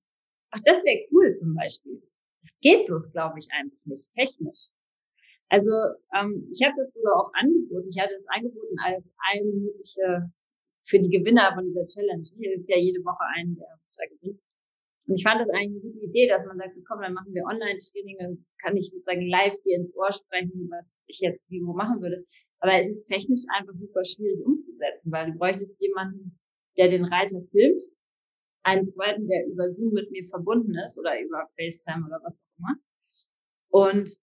Ach, 0.50 0.60
das 0.64 0.84
wäre 0.84 1.06
cool 1.12 1.34
zum 1.34 1.54
Beispiel. 1.54 2.02
Es 2.42 2.50
geht 2.60 2.86
bloß, 2.86 3.12
glaube 3.12 3.38
ich, 3.38 3.48
einfach 3.52 3.84
nicht 3.84 4.10
technisch. 4.14 4.70
Also 5.48 5.70
ähm, 6.14 6.48
ich 6.50 6.64
habe 6.64 6.74
das 6.76 6.94
sogar 6.94 7.16
auch 7.16 7.32
angeboten. 7.34 7.88
Ich 7.88 8.00
hatte 8.00 8.14
es 8.14 8.26
angeboten 8.28 8.76
als 8.82 9.14
eine 9.30 9.44
mögliche 9.44 10.32
für 10.84 10.98
die 10.98 11.10
Gewinner 11.10 11.52
von 11.54 11.66
dieser 11.66 11.86
Challenge. 11.86 12.22
Hier 12.36 12.56
gibt 12.56 12.68
ja 12.68 12.78
jede 12.78 13.04
Woche 13.04 13.24
einen, 13.36 13.56
der 13.56 13.66
da 13.96 14.04
gewinnt. 14.06 14.40
Und 15.06 15.14
ich 15.14 15.22
fand 15.22 15.40
das 15.40 15.48
eigentlich 15.50 15.82
eine 15.82 15.92
gute 15.92 16.00
Idee, 16.00 16.28
dass 16.28 16.44
man 16.46 16.58
sagt, 16.58 16.74
so 16.74 16.82
komm, 16.86 17.00
dann 17.00 17.14
machen 17.14 17.32
wir 17.32 17.44
Online-Training, 17.44 18.16
dann 18.18 18.46
kann 18.60 18.76
ich 18.76 18.90
sozusagen 18.90 19.26
live 19.28 19.54
dir 19.62 19.76
ins 19.76 19.94
Ohr 19.96 20.10
sprechen, 20.12 20.68
was 20.70 21.02
ich 21.06 21.20
jetzt 21.20 21.50
wie 21.50 21.62
wo 21.64 21.72
machen 21.74 22.02
würde. 22.02 22.24
Aber 22.58 22.74
es 22.74 22.88
ist 22.88 23.04
technisch 23.06 23.44
einfach 23.56 23.74
super 23.74 24.04
schwierig 24.04 24.44
umzusetzen, 24.44 25.12
weil 25.12 25.30
du 25.30 25.38
bräuchtest 25.38 25.80
jemanden, 25.80 26.38
der 26.76 26.88
den 26.88 27.04
Reiter 27.04 27.40
filmt, 27.50 27.82
einen 28.64 28.84
zweiten, 28.84 29.28
der 29.28 29.46
über 29.46 29.68
Zoom 29.68 29.92
mit 29.92 30.10
mir 30.10 30.26
verbunden 30.26 30.74
ist 30.84 30.98
oder 30.98 31.20
über 31.20 31.48
FaceTime 31.56 32.04
oder 32.06 32.20
was 32.24 32.44
auch 32.44 32.58
immer. 32.58 32.76
Und 33.68 34.18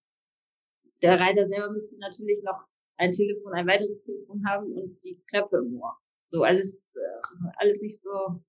der 1.00 1.18
Reiter 1.18 1.46
selber 1.46 1.70
müsste 1.70 1.98
natürlich 1.98 2.42
noch 2.42 2.66
ein 2.96 3.12
Telefon, 3.12 3.52
ein 3.54 3.66
weiteres 3.66 4.00
Telefon 4.00 4.42
haben 4.46 4.70
und 4.72 5.02
die 5.04 5.18
Knöpfe 5.30 5.64
im 5.66 5.80
Ohr. 5.80 5.96
So, 6.30 6.42
also 6.42 6.60
es 6.60 6.74
ist 6.74 6.96
äh, 6.96 7.48
alles 7.56 7.80
nicht 7.80 8.00
so. 8.00 8.42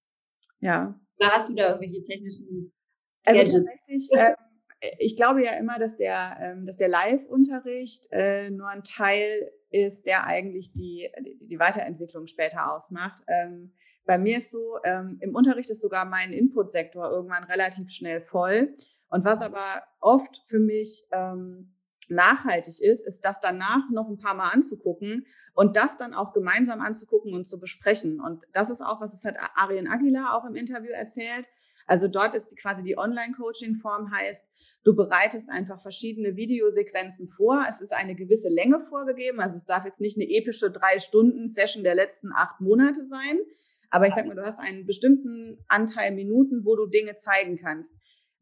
Ja. 0.60 1.00
Da 1.18 1.32
hast 1.32 1.50
du 1.50 1.56
da 1.56 1.70
irgendwelche 1.70 2.04
technischen. 2.04 2.72
Also 3.26 3.40
Gadgets? 3.40 3.66
tatsächlich, 3.66 4.10
äh, 4.12 4.36
ich 5.00 5.16
glaube 5.16 5.44
ja 5.44 5.52
immer, 5.54 5.80
dass 5.80 5.98
der, 5.98 6.38
ähm, 6.42 6.66
dass 6.66 6.78
der 6.78 6.90
Live-Unterricht 6.90 8.08
äh, 8.12 8.50
nur 8.50 8.70
ein 8.70 8.84
Teil 8.84 9.52
ist, 9.70 10.06
der 10.06 10.26
eigentlich 10.26 10.74
die, 10.74 11.10
die, 11.26 11.48
die 11.48 11.60
Weiterentwicklung 11.60 12.28
später 12.28 12.74
ausmacht. 12.74 13.24
Ähm, 13.28 13.74
bei 14.06 14.18
mir 14.18 14.38
ist 14.38 14.52
so, 14.52 14.78
ähm, 14.84 15.18
im 15.22 15.36
Unterricht 15.36 15.70
ist 15.70 15.82
sogar 15.82 16.06
mein 16.06 16.32
Input-Sektor 16.32 17.10
irgendwann 17.10 17.44
relativ 17.46 17.90
schnell 17.90 18.22
voll. 18.22 18.76
Und 19.10 19.26
was 19.26 19.42
aber 19.42 19.84
oft 20.00 20.44
für 20.46 20.60
mich 20.60 21.08
ähm, 21.12 21.75
nachhaltig 22.10 22.82
ist, 22.82 23.06
ist 23.06 23.22
das 23.26 23.40
danach 23.42 23.90
noch 23.92 24.08
ein 24.10 24.18
paar 24.18 24.34
Mal 24.34 24.50
anzugucken 24.50 25.26
und 25.54 25.76
das 25.78 25.98
dann 25.98 26.14
auch 26.14 26.34
gemeinsam 26.34 26.82
anzugucken 26.82 27.34
und 27.34 27.46
zu 27.46 27.60
besprechen. 27.60 28.20
Und 28.20 28.46
das 28.54 28.70
ist 28.70 28.82
auch, 28.82 29.02
was 29.02 29.14
es 29.14 29.26
hat 29.26 29.36
Arien 29.56 29.88
Aguilar 29.88 30.36
auch 30.36 30.46
im 30.46 30.56
Interview 30.56 30.92
erzählt. 30.92 31.48
Also 31.88 32.08
dort 32.08 32.34
ist 32.34 32.58
quasi 32.58 32.84
die 32.84 32.98
Online-Coaching-Form 32.98 34.12
heißt, 34.12 34.48
du 34.84 34.96
bereitest 34.96 35.50
einfach 35.50 35.80
verschiedene 35.80 36.36
Videosequenzen 36.36 37.30
vor. 37.30 37.64
Es 37.70 37.82
ist 37.82 37.94
eine 37.94 38.16
gewisse 38.16 38.50
Länge 38.50 38.80
vorgegeben. 38.80 39.40
Also 39.40 39.58
es 39.58 39.66
darf 39.66 39.86
jetzt 39.86 40.02
nicht 40.02 40.18
eine 40.18 40.28
epische 40.28 40.72
drei 40.72 40.98
Stunden 40.98 41.48
Session 41.48 41.84
der 41.84 41.96
letzten 41.96 42.32
acht 42.34 42.60
Monate 42.60 43.06
sein. 43.06 43.40
Aber 43.92 44.08
ich 44.08 44.16
sag 44.16 44.26
mal, 44.26 44.36
du 44.36 44.42
hast 44.42 44.60
einen 44.60 44.86
bestimmten 44.86 45.64
Anteil 45.68 46.12
Minuten, 46.12 46.66
wo 46.66 46.76
du 46.76 46.88
Dinge 46.88 47.16
zeigen 47.16 47.58
kannst. 47.58 47.94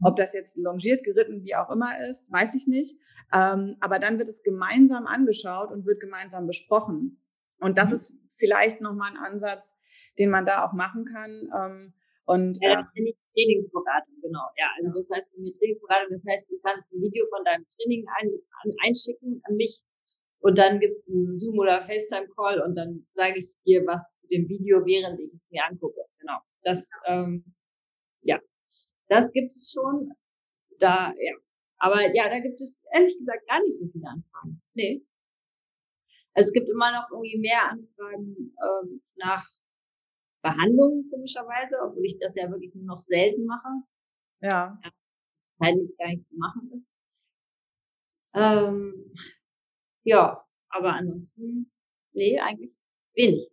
Ob 0.04 0.16
das 0.18 0.34
jetzt 0.34 0.58
longiert, 0.58 1.04
geritten, 1.04 1.44
wie 1.44 1.56
auch 1.56 1.70
immer 1.70 2.00
ist, 2.10 2.32
weiß 2.32 2.56
ich 2.56 2.68
nicht. 2.68 2.98
Ähm, 3.34 3.78
aber 3.80 4.00
dann 4.00 4.18
wird 4.18 4.30
es 4.30 4.44
gemeinsam 4.44 5.08
angeschaut 5.08 5.72
und 5.72 5.86
wird 5.86 6.00
gemeinsam 6.00 6.48
besprochen. 6.48 7.24
Und 7.60 7.78
das 7.78 7.90
mhm. 7.90 7.96
ist 7.96 8.14
vielleicht 8.38 8.82
nochmal 8.82 9.12
ein 9.12 9.18
Ansatz, 9.18 9.78
den 10.20 10.30
man 10.30 10.46
da 10.46 10.66
auch 10.66 10.74
machen 10.74 11.06
kann. 11.06 11.50
Ähm, 11.56 11.94
und, 12.26 12.58
ja, 12.62 12.82
das 12.82 12.92
finde 12.94 13.12
ich 13.12 13.18
Trainingsberatung, 13.34 14.16
genau. 14.22 14.48
Ja, 14.58 14.68
also 14.78 14.94
das 14.94 15.10
heißt, 15.14 15.34
eine 15.38 15.52
Trainingsberatung, 15.52 16.12
das 16.12 16.26
heißt, 16.28 16.52
du 16.52 16.60
kannst 16.64 16.92
ein 16.94 17.02
Video 17.02 17.26
von 17.30 17.44
deinem 17.44 17.66
Training 17.68 18.06
ein, 18.20 18.30
an, 18.64 18.72
einschicken 18.86 19.42
an 19.44 19.56
mich 19.56 19.82
und 20.40 20.58
dann 20.58 20.80
gibt's 20.80 21.08
einen 21.10 21.38
Zoom- 21.38 21.60
oder 21.60 21.86
FaceTime-Call 21.86 22.62
und 22.62 22.76
dann 22.76 23.08
sage 23.14 23.40
ich 23.40 23.52
dir 23.66 23.86
was 23.88 24.20
zu 24.20 24.28
dem 24.28 24.48
Video, 24.48 24.86
während 24.86 25.20
ich 25.20 25.34
es 25.34 25.50
mir 25.52 25.64
angucke. 25.66 26.02
Genau. 26.20 26.40
Das, 26.64 26.90
ähm, 27.06 27.46
ja, 28.22 28.40
das 29.10 29.32
gibt 29.34 29.52
es 29.52 29.72
schon. 29.74 30.14
Da, 30.80 31.14
ja. 31.18 31.36
Aber 31.78 32.02
ja, 32.14 32.30
da 32.30 32.40
gibt 32.40 32.62
es 32.62 32.84
ehrlich 32.94 33.18
gesagt 33.18 33.48
gar 33.48 33.62
nicht 33.62 33.78
so 33.78 33.88
viele 33.88 34.08
Anfragen. 34.08 34.62
Nee. 34.74 35.06
Also 36.34 36.48
es 36.48 36.54
gibt 36.54 36.70
immer 36.70 36.92
noch 36.92 37.12
irgendwie 37.12 37.40
mehr 37.40 37.70
Anfragen 37.70 38.56
ähm, 38.64 39.02
nach 39.16 39.46
Behandlungen, 40.42 41.10
komischerweise, 41.10 41.78
obwohl 41.84 42.06
ich 42.06 42.18
das 42.20 42.36
ja 42.36 42.50
wirklich 42.50 42.74
nur 42.76 42.86
noch 42.86 43.00
selten 43.00 43.46
mache. 43.46 43.70
Ja. 44.42 44.80
ja 44.84 44.92
zeitlich 45.56 45.96
gar 45.98 46.08
nicht 46.08 46.26
zu 46.26 46.38
machen 46.38 46.72
ist. 46.74 46.90
Ähm, 48.34 49.14
ja, 50.04 50.44
aber 50.70 50.94
ansonsten, 50.94 51.72
nee, 52.14 52.40
eigentlich 52.40 52.76
wenig. 53.16 53.50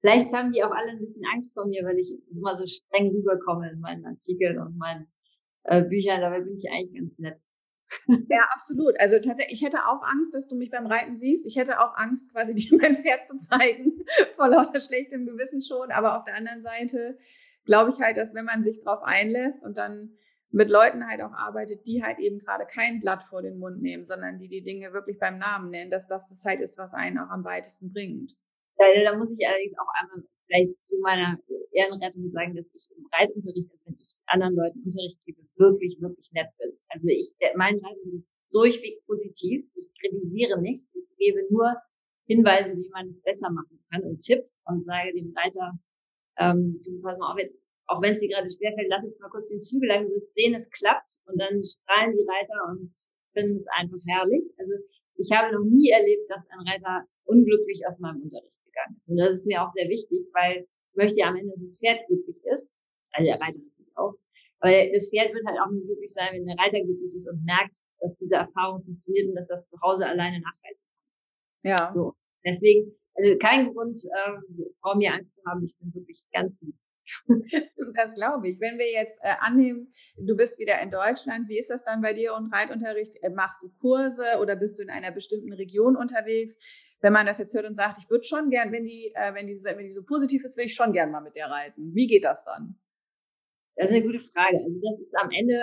Vielleicht 0.00 0.32
haben 0.32 0.52
die 0.52 0.62
auch 0.64 0.70
alle 0.70 0.90
ein 0.90 0.98
bisschen 0.98 1.24
Angst 1.32 1.54
vor 1.54 1.66
mir, 1.66 1.84
weil 1.84 1.98
ich 1.98 2.12
immer 2.30 2.56
so 2.56 2.66
streng 2.66 3.10
rüberkomme 3.10 3.70
in 3.70 3.80
meinen 3.80 4.04
Artikeln 4.06 4.58
und 4.58 4.76
meinen 4.76 5.06
äh, 5.64 5.82
Büchern. 5.82 6.20
Dabei 6.20 6.40
bin 6.40 6.56
ich 6.56 6.70
eigentlich 6.70 6.94
ganz 6.94 7.18
nett. 7.18 7.40
Ja, 8.28 8.48
absolut. 8.54 8.98
Also 9.00 9.18
tatsächlich, 9.18 9.60
ich 9.60 9.66
hätte 9.66 9.86
auch 9.86 10.02
Angst, 10.02 10.34
dass 10.34 10.48
du 10.48 10.56
mich 10.56 10.70
beim 10.70 10.86
Reiten 10.86 11.16
siehst. 11.16 11.46
Ich 11.46 11.56
hätte 11.56 11.80
auch 11.80 11.96
Angst, 11.96 12.32
quasi 12.32 12.54
dir 12.54 12.78
mein 12.78 12.94
Pferd 12.94 13.26
zu 13.26 13.38
zeigen, 13.38 14.04
vor 14.36 14.48
lauter 14.48 14.80
schlechtem 14.80 15.26
Gewissen 15.26 15.60
schon. 15.60 15.90
Aber 15.90 16.16
auf 16.16 16.24
der 16.24 16.36
anderen 16.36 16.62
Seite 16.62 17.18
glaube 17.64 17.90
ich 17.90 18.00
halt, 18.00 18.16
dass 18.16 18.34
wenn 18.34 18.44
man 18.44 18.62
sich 18.62 18.80
drauf 18.82 19.02
einlässt 19.02 19.64
und 19.64 19.76
dann 19.76 20.16
mit 20.52 20.68
Leuten 20.68 21.06
halt 21.06 21.22
auch 21.22 21.32
arbeitet, 21.32 21.86
die 21.86 22.02
halt 22.02 22.18
eben 22.18 22.40
gerade 22.40 22.66
kein 22.66 23.00
Blatt 23.00 23.22
vor 23.22 23.42
den 23.42 23.58
Mund 23.58 23.80
nehmen, 23.80 24.04
sondern 24.04 24.38
die 24.38 24.48
die 24.48 24.62
Dinge 24.62 24.92
wirklich 24.92 25.18
beim 25.18 25.38
Namen 25.38 25.70
nennen, 25.70 25.90
dass 25.90 26.08
das 26.08 26.28
das 26.28 26.44
halt 26.44 26.60
ist, 26.60 26.76
was 26.78 26.92
einen 26.92 27.18
auch 27.18 27.30
am 27.30 27.44
weitesten 27.44 27.92
bringt. 27.92 28.34
Da, 28.80 28.88
da 29.04 29.12
muss 29.12 29.36
ich 29.36 29.46
allerdings 29.46 29.76
auch 29.76 29.92
einmal 30.00 30.24
vielleicht 30.46 30.72
zu 30.84 30.98
meiner 31.00 31.38
Ehrenrettung 31.72 32.30
sagen, 32.30 32.56
dass 32.56 32.64
ich 32.72 32.88
im 32.96 33.04
Reitunterricht, 33.12 33.68
wenn 33.84 33.94
ich 33.94 34.16
anderen 34.24 34.56
Leuten 34.56 34.80
Unterricht 34.84 35.20
gebe, 35.26 35.42
wirklich, 35.56 36.00
wirklich 36.00 36.32
nett 36.32 36.48
bin. 36.56 36.72
Also 36.88 37.08
ich, 37.08 37.30
mein 37.56 37.76
Reitunterricht 37.76 38.24
ist 38.24 38.36
durchweg 38.50 39.04
positiv. 39.04 39.68
Ich 39.76 39.92
kritisiere 40.00 40.60
nicht. 40.62 40.88
Ich 40.94 41.16
gebe 41.18 41.44
nur 41.50 41.76
Hinweise, 42.26 42.72
wie 42.72 42.88
man 42.88 43.08
es 43.08 43.20
besser 43.20 43.50
machen 43.50 43.84
kann 43.92 44.02
und 44.02 44.22
Tipps 44.22 44.62
und 44.64 44.86
sage 44.86 45.12
dem 45.12 45.34
Reiter, 45.36 45.78
ähm, 46.38 46.80
du 46.82 47.02
pass 47.02 47.18
mal 47.18 47.32
auf, 47.32 47.38
jetzt 47.38 47.60
auch 47.86 48.00
wenn 48.00 48.14
es 48.14 48.22
dir 48.22 48.30
gerade 48.30 48.48
schwerfällt, 48.48 48.88
lass 48.88 49.04
jetzt 49.04 49.20
mal 49.20 49.28
kurz 49.28 49.50
den 49.50 49.60
Zügel 49.60 49.90
ein, 49.90 50.06
du 50.06 50.14
wirst 50.14 50.32
sehen, 50.34 50.54
es 50.54 50.70
klappt 50.70 51.18
und 51.26 51.38
dann 51.38 51.62
strahlen 51.64 52.16
die 52.16 52.24
Reiter 52.24 52.70
und 52.70 52.92
finden 53.34 53.56
es 53.56 53.66
einfach 53.76 53.98
herrlich. 54.08 54.46
Also 54.56 54.74
ich 55.16 55.30
habe 55.32 55.52
noch 55.52 55.64
nie 55.64 55.90
erlebt, 55.90 56.30
dass 56.30 56.48
ein 56.48 56.66
Reiter 56.66 57.04
unglücklich 57.30 57.86
aus 57.86 57.98
meinem 57.98 58.22
Unterricht 58.22 58.58
gegangen 58.64 58.96
ist. 58.96 59.08
Und 59.08 59.16
das 59.16 59.40
ist 59.40 59.46
mir 59.46 59.62
auch 59.62 59.70
sehr 59.70 59.88
wichtig, 59.88 60.26
weil 60.34 60.66
ich 60.90 60.96
möchte 60.96 61.20
ja 61.20 61.28
am 61.28 61.36
Ende, 61.36 61.50
dass 61.50 61.60
das 61.60 61.78
Pferd 61.78 62.06
glücklich 62.08 62.36
ist. 62.52 62.74
Also 63.12 63.26
der 63.30 63.40
Reiter 63.40 63.58
natürlich 63.58 63.96
auch. 63.96 64.14
Aber 64.60 64.72
das 64.92 65.08
Pferd 65.10 65.32
wird 65.32 65.46
halt 65.46 65.58
auch 65.58 65.70
nur 65.70 65.82
glücklich 65.86 66.12
sein, 66.12 66.28
wenn 66.32 66.46
der 66.46 66.58
Reiter 66.58 66.80
glücklich 66.82 67.14
ist 67.14 67.28
und 67.30 67.44
merkt, 67.44 67.78
dass 68.00 68.14
diese 68.16 68.34
Erfahrung 68.34 68.82
funktioniert 68.82 69.28
und 69.28 69.34
dass 69.34 69.48
das 69.48 69.66
zu 69.66 69.80
Hause 69.80 70.06
alleine 70.06 70.40
nachweisen 70.40 70.82
kann. 71.62 71.70
Ja. 71.70 71.92
So. 71.92 72.14
Deswegen, 72.44 72.92
also 73.14 73.36
kein 73.38 73.72
Grund, 73.72 73.98
ähm, 74.04 74.66
vor 74.80 74.96
mir 74.96 75.14
Angst 75.14 75.34
zu 75.34 75.42
haben. 75.46 75.64
Ich 75.64 75.76
bin 75.78 75.94
wirklich 75.94 76.24
ganz 76.32 76.60
lieb. 76.62 76.74
Das 77.96 78.14
glaube 78.14 78.48
ich. 78.48 78.60
Wenn 78.60 78.78
wir 78.78 78.90
jetzt 78.90 79.18
äh, 79.22 79.34
annehmen, 79.40 79.90
du 80.16 80.36
bist 80.36 80.58
wieder 80.58 80.80
in 80.80 80.90
Deutschland, 80.90 81.48
wie 81.48 81.58
ist 81.58 81.70
das 81.70 81.82
dann 81.82 82.00
bei 82.00 82.12
dir 82.12 82.34
und 82.34 82.52
Reitunterricht? 82.54 83.16
Äh, 83.22 83.30
machst 83.30 83.62
du 83.62 83.68
Kurse 83.80 84.38
oder 84.40 84.54
bist 84.54 84.78
du 84.78 84.82
in 84.82 84.90
einer 84.90 85.10
bestimmten 85.10 85.52
Region 85.52 85.96
unterwegs? 85.96 86.56
Wenn 87.00 87.12
man 87.12 87.26
das 87.26 87.38
jetzt 87.38 87.54
hört 87.54 87.66
und 87.66 87.74
sagt, 87.74 87.98
ich 87.98 88.08
würde 88.08 88.24
schon 88.24 88.48
gern, 88.50 88.72
wenn 88.72 88.84
die, 88.84 89.12
äh, 89.14 89.34
wenn 89.34 89.46
die, 89.46 89.54
wenn 89.64 89.86
die 89.86 89.92
so 89.92 90.04
positiv 90.04 90.44
ist, 90.44 90.56
will 90.56 90.66
ich 90.66 90.74
schon 90.74 90.92
gern 90.92 91.10
mal 91.10 91.20
mit 91.20 91.34
der 91.34 91.50
reiten. 91.50 91.94
Wie 91.94 92.06
geht 92.06 92.24
das 92.24 92.44
dann? 92.44 92.78
Das 93.76 93.90
ist 93.90 93.96
eine 93.96 94.04
gute 94.04 94.20
Frage. 94.20 94.58
Also 94.58 94.80
das 94.82 95.00
ist 95.00 95.16
am 95.16 95.30
Ende 95.30 95.58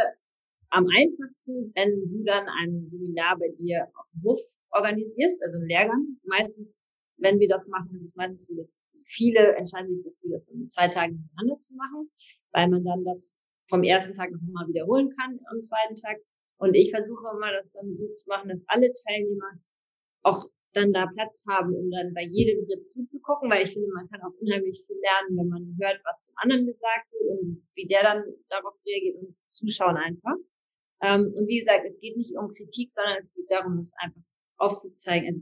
am 0.69 0.85
einfachsten, 0.87 1.71
wenn 1.75 2.09
du 2.09 2.23
dann 2.23 2.47
ein 2.49 2.87
Seminar 2.87 3.37
bei 3.39 3.49
dir 3.49 3.87
auf 3.93 4.05
Hof 4.23 4.39
organisierst, 4.71 5.41
also 5.43 5.57
einen 5.57 5.67
Lehrgang. 5.67 6.17
Meistens, 6.23 6.83
wenn 7.17 7.39
wir 7.39 7.47
das 7.47 7.67
machen, 7.67 7.95
ist 7.95 8.05
es 8.05 8.15
meistens 8.15 8.45
so, 8.45 8.55
dass 8.55 8.75
viele 9.07 9.55
entscheiden 9.55 9.95
sich 9.95 10.03
dafür, 10.03 10.31
das 10.31 10.49
in 10.49 10.69
zwei 10.69 10.87
Tagen 10.87 11.15
hintereinander 11.15 11.59
zu 11.59 11.75
machen, 11.75 12.11
weil 12.51 12.69
man 12.69 12.83
dann 12.83 13.03
das 13.03 13.35
vom 13.69 13.83
ersten 13.83 14.15
Tag 14.15 14.31
noch 14.31 14.41
mal 14.41 14.67
wiederholen 14.67 15.13
kann 15.17 15.39
am 15.51 15.61
zweiten 15.61 15.95
Tag. 15.95 16.17
Und 16.57 16.73
ich 16.73 16.91
versuche 16.91 17.23
immer, 17.35 17.51
das 17.51 17.71
dann 17.71 17.93
so 17.93 18.07
zu 18.11 18.27
machen, 18.29 18.49
dass 18.49 18.61
alle 18.67 18.91
Teilnehmer 18.93 19.59
auch 20.23 20.45
dann 20.73 20.93
da 20.93 21.07
Platz 21.07 21.45
haben, 21.49 21.73
um 21.73 21.89
dann 21.89 22.13
bei 22.13 22.23
jedem 22.23 22.65
Ritt 22.65 22.87
zuzugucken, 22.87 23.49
weil 23.49 23.63
ich 23.63 23.71
finde, 23.71 23.87
man 23.93 24.07
kann 24.09 24.21
auch 24.21 24.33
unheimlich 24.39 24.83
viel 24.85 24.97
lernen, 25.01 25.37
wenn 25.37 25.49
man 25.49 25.77
hört, 25.79 25.99
was 26.05 26.25
zum 26.25 26.35
anderen 26.37 26.65
gesagt 26.67 27.11
wird 27.11 27.39
und 27.39 27.67
wie 27.75 27.87
der 27.87 28.03
dann 28.03 28.23
darauf 28.49 28.73
reagiert 28.85 29.17
und 29.21 29.35
zuschauen 29.47 29.97
einfach. 29.97 30.35
Ähm, 31.01 31.33
und 31.35 31.47
wie 31.47 31.59
gesagt, 31.59 31.85
es 31.85 31.99
geht 31.99 32.17
nicht 32.17 32.35
um 32.37 32.53
Kritik, 32.53 32.91
sondern 32.91 33.23
es 33.23 33.33
geht 33.33 33.49
darum, 33.49 33.77
es 33.77 33.93
einfach 33.99 34.21
aufzuzeigen, 34.57 35.27
also 35.27 35.41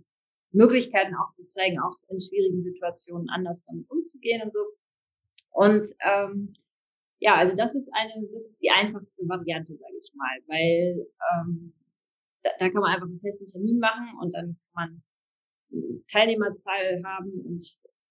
Möglichkeiten 0.56 1.16
aufzuzeigen, 1.16 1.80
auch 1.80 1.96
in 2.10 2.22
schwierigen 2.22 2.64
Situationen 2.64 3.30
anders 3.30 3.64
damit 3.66 3.90
umzugehen 3.90 4.42
und 4.44 4.54
so. 4.54 4.60
Und 5.52 5.92
ähm, 6.06 6.54
ja, 7.20 7.36
also 7.36 7.56
das 7.56 7.76
ist 7.76 7.90
eine, 7.94 8.28
das 8.34 8.48
ist 8.48 8.62
die 8.62 8.72
einfachste 8.72 9.28
Variante, 9.28 9.76
sage 9.76 9.98
ich 10.02 10.12
mal, 10.16 10.38
weil 10.48 11.08
ähm, 11.34 11.74
da, 12.44 12.52
da 12.60 12.70
kann 12.70 12.82
man 12.82 12.94
einfach 12.94 13.08
einen 13.08 13.20
festen 13.20 13.48
Termin 13.48 13.80
machen 13.80 14.10
und 14.22 14.34
dann 14.34 14.58
kann 14.74 15.02
man 15.72 16.04
Teilnehmerzahl 16.08 17.02
haben 17.04 17.32
und 17.46 17.66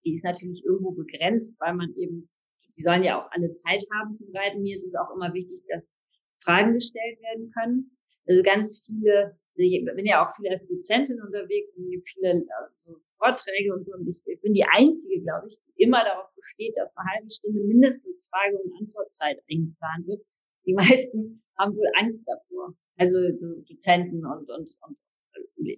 die 0.05 0.15
ist 0.15 0.25
natürlich 0.25 0.65
irgendwo 0.65 0.93
begrenzt, 0.93 1.59
weil 1.61 1.75
man 1.75 1.95
eben, 1.97 2.29
die 2.77 2.83
sollen 2.83 3.05
ja 3.05 3.21
auch 3.21 3.31
alle 3.31 3.53
Zeit 3.55 3.85
haben 3.95 4.15
zum 4.15 4.35
Reiten. 4.35 4.63
Mir 4.63 4.75
ist 4.75 4.87
es 4.87 4.95
auch 4.95 5.15
immer 5.15 5.33
wichtig, 5.33 5.63
dass 5.69 5.95
Fragen 6.43 6.75
gestellt 6.75 7.21
werden 7.23 7.51
können. 7.53 7.97
Also 8.27 8.43
ganz 8.43 8.83
viele 8.85 9.39
ich 9.57 9.85
bin 9.85 10.07
ja 10.07 10.27
auch 10.27 10.35
viel 10.35 10.49
als 10.49 10.69
Dozentin 10.69 11.21
unterwegs 11.21 11.75
und 11.77 11.91
gibt 11.91 12.09
viele 12.09 12.45
also 12.61 12.97
Vorträge 13.19 13.73
und 13.73 13.87
so. 13.87 13.95
Und 13.95 14.09
ich, 14.09 14.21
ich 14.27 14.41
bin 14.41 14.55
die 14.55 14.65
Einzige, 14.65 15.23
glaube 15.23 15.49
ich, 15.49 15.57
die 15.57 15.83
immer 15.83 16.03
darauf 16.05 16.35
besteht, 16.35 16.77
dass 16.77 16.97
eine 16.97 17.09
halbe 17.15 17.31
Stunde 17.31 17.61
mindestens 17.61 18.27
Frage- 18.29 18.59
und 18.59 18.73
Antwortzeit 18.81 19.39
eingeplant 19.51 20.07
wird. 20.07 20.23
Die 20.67 20.75
meisten 20.75 21.43
haben 21.59 21.77
wohl 21.77 21.89
Angst 22.01 22.27
davor. 22.27 22.75
Also 22.97 23.19
so 23.37 23.61
Dozenten 23.69 24.25
und, 24.25 24.49
und, 24.51 24.71
und 24.81 24.97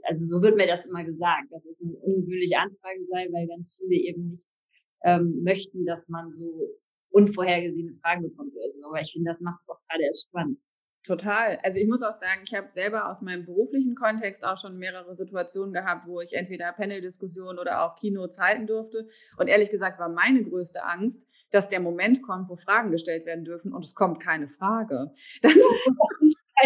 also 0.05 0.24
so 0.24 0.43
wird 0.43 0.57
mir 0.57 0.66
das 0.66 0.87
immer 0.87 1.05
gesagt, 1.05 1.51
dass 1.51 1.66
es 1.66 1.83
eine 1.83 1.97
ungewöhnliche 1.97 2.59
Anfrage 2.59 3.05
sei, 3.11 3.29
weil 3.33 3.47
ganz 3.47 3.77
viele 3.77 3.95
eben 3.95 4.31
nicht 4.31 4.47
ähm, 5.05 5.43
möchten, 5.43 5.85
dass 5.87 6.09
man 6.09 6.33
so 6.33 6.77
unvorhergesehene 7.11 7.95
Fragen 7.95 8.22
bekommt 8.22 8.55
oder 8.55 8.70
so. 8.70 8.87
Aber 8.89 9.01
ich 9.01 9.12
finde, 9.12 9.31
das 9.31 9.41
macht 9.41 9.61
es 9.62 9.68
auch 9.68 9.81
gerade 9.89 10.05
erst 10.05 10.29
spannend. 10.29 10.59
Total. 11.07 11.61
Also 11.62 11.78
ich 11.78 11.86
muss 11.86 12.02
auch 12.02 12.14
sagen, 12.14 12.40
ich 12.44 12.52
habe 12.52 12.66
selber 12.70 13.09
aus 13.09 13.22
meinem 13.22 13.44
beruflichen 13.44 13.94
Kontext 13.94 14.44
auch 14.44 14.59
schon 14.59 14.76
mehrere 14.76 15.14
Situationen 15.14 15.72
gehabt, 15.72 16.09
wo 16.09 16.20
ich 16.20 16.34
entweder 16.34 16.72
Panel-Diskussionen 16.72 17.61
oder 17.61 17.82
auch 17.82 17.94
Keynotes 17.94 18.40
halten 18.40 18.66
durfte. 18.66 19.07
Und 19.36 19.46
ehrlich 19.46 19.70
gesagt 19.70 20.00
war 20.00 20.09
meine 20.09 20.42
größte 20.42 20.84
Angst, 20.84 21.28
dass 21.52 21.68
der 21.68 21.78
Moment 21.78 22.22
kommt, 22.22 22.48
wo 22.48 22.57
Fragen 22.57 22.90
gestellt 22.90 23.24
werden 23.24 23.44
dürfen 23.44 23.72
und 23.72 23.84
es 23.84 23.94
kommt 23.94 24.20
keine 24.20 24.48
Frage. 24.48 25.12
Das, 25.42 25.54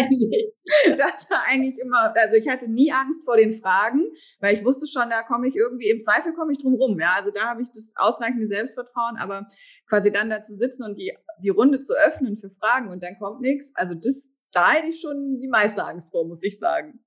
das 0.97 1.29
war 1.29 1.43
eigentlich 1.47 1.77
immer, 1.79 2.13
also 2.15 2.37
ich 2.37 2.47
hatte 2.47 2.69
nie 2.69 2.91
Angst 2.91 3.23
vor 3.25 3.37
den 3.37 3.53
Fragen, 3.53 4.11
weil 4.39 4.55
ich 4.55 4.65
wusste 4.65 4.87
schon, 4.87 5.09
da 5.09 5.23
komme 5.23 5.47
ich 5.47 5.55
irgendwie, 5.55 5.89
im 5.89 5.99
Zweifel 5.99 6.33
komme 6.33 6.51
ich 6.51 6.59
drum 6.59 6.75
rum. 6.75 6.99
Ja, 6.99 7.13
also 7.17 7.31
da 7.31 7.49
habe 7.49 7.61
ich 7.61 7.69
das 7.69 7.93
ausreichende 7.95 8.47
Selbstvertrauen, 8.47 9.17
aber 9.17 9.47
quasi 9.87 10.11
dann 10.11 10.29
da 10.29 10.41
zu 10.41 10.55
sitzen 10.55 10.83
und 10.83 10.97
die, 10.97 11.13
die 11.43 11.49
Runde 11.49 11.79
zu 11.79 11.93
öffnen 11.93 12.37
für 12.37 12.49
Fragen 12.49 12.89
und 12.89 13.03
dann 13.03 13.17
kommt 13.19 13.41
nichts, 13.41 13.73
also 13.75 13.93
das, 13.93 14.31
da 14.51 14.71
hätte 14.71 14.87
ich 14.87 14.99
schon 14.99 15.39
die 15.39 15.47
meiste 15.47 15.83
Angst 15.83 16.11
vor, 16.11 16.27
muss 16.27 16.43
ich 16.43 16.57
sagen. 16.59 17.03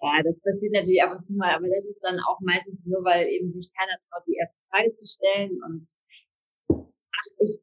Ja, 0.00 0.22
das 0.22 0.38
passiert 0.40 0.72
natürlich 0.72 1.02
ab 1.02 1.12
und 1.12 1.22
zu 1.22 1.34
mal, 1.34 1.54
aber 1.54 1.68
das 1.68 1.86
ist 1.86 2.00
dann 2.02 2.18
auch 2.20 2.38
meistens 2.40 2.84
nur, 2.84 3.02
weil 3.04 3.26
eben 3.26 3.50
sich 3.50 3.70
keiner 3.76 3.98
traut, 4.08 4.22
die 4.26 4.36
erste 4.36 4.56
Frage 4.70 4.94
zu 4.94 5.06
stellen 5.06 5.58
und 5.64 5.86
ach, 6.70 7.30
ich, 7.38 7.58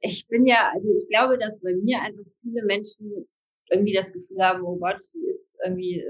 ich 0.00 0.28
bin 0.28 0.46
ja, 0.46 0.70
also 0.74 0.88
ich 0.94 1.06
glaube, 1.08 1.38
dass 1.38 1.60
bei 1.60 1.74
mir 1.74 2.00
einfach 2.00 2.24
viele 2.40 2.64
Menschen 2.64 3.26
irgendwie 3.70 3.94
das 3.94 4.12
Gefühl 4.12 4.38
haben, 4.42 4.62
oh 4.64 4.76
Gott, 4.78 5.02
sie 5.02 5.24
ist 5.26 5.48
irgendwie 5.64 6.04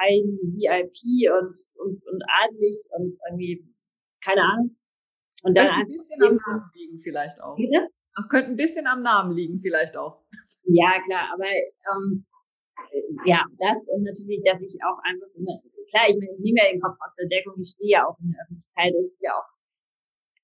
High 0.00 0.24
VIP 0.24 1.30
und, 1.40 1.56
und, 1.74 2.06
und 2.06 2.22
adlig 2.42 2.76
und 2.96 3.18
irgendwie, 3.28 3.64
keine 4.24 4.42
Ahnung. 4.42 4.76
Und 5.44 5.56
dann 5.56 5.68
ein 5.68 5.86
bisschen 5.86 6.22
am 6.22 6.36
Namen 6.36 6.70
liegen 6.74 6.98
vielleicht 6.98 7.40
auch. 7.40 7.56
Bitte? 7.56 7.88
Ach, 8.16 8.28
könnte 8.28 8.50
ein 8.50 8.56
bisschen 8.56 8.86
am 8.86 9.02
Namen 9.02 9.36
liegen 9.36 9.60
vielleicht 9.60 9.96
auch. 9.96 10.24
Ja, 10.64 11.00
klar, 11.06 11.30
aber 11.32 11.46
ähm, 11.46 12.26
ja, 13.24 13.44
das 13.58 13.88
und 13.94 14.02
natürlich, 14.02 14.42
dass 14.44 14.60
ich 14.60 14.78
auch 14.82 14.98
einfach, 15.04 15.28
klar, 15.90 16.10
ich 16.10 16.16
meine, 16.18 16.32
ich 16.34 16.40
nehme 16.40 16.58
ja 16.58 16.72
den 16.72 16.80
Kopf 16.80 16.96
aus 16.98 17.14
der 17.14 17.28
Deckung, 17.28 17.54
ich 17.58 17.68
stehe 17.68 17.90
ja 17.90 18.06
auch 18.06 18.18
in 18.20 18.30
der 18.30 18.42
Öffentlichkeit, 18.42 18.92
das 18.94 19.12
ist 19.12 19.22
ja 19.22 19.32
auch, 19.38 19.48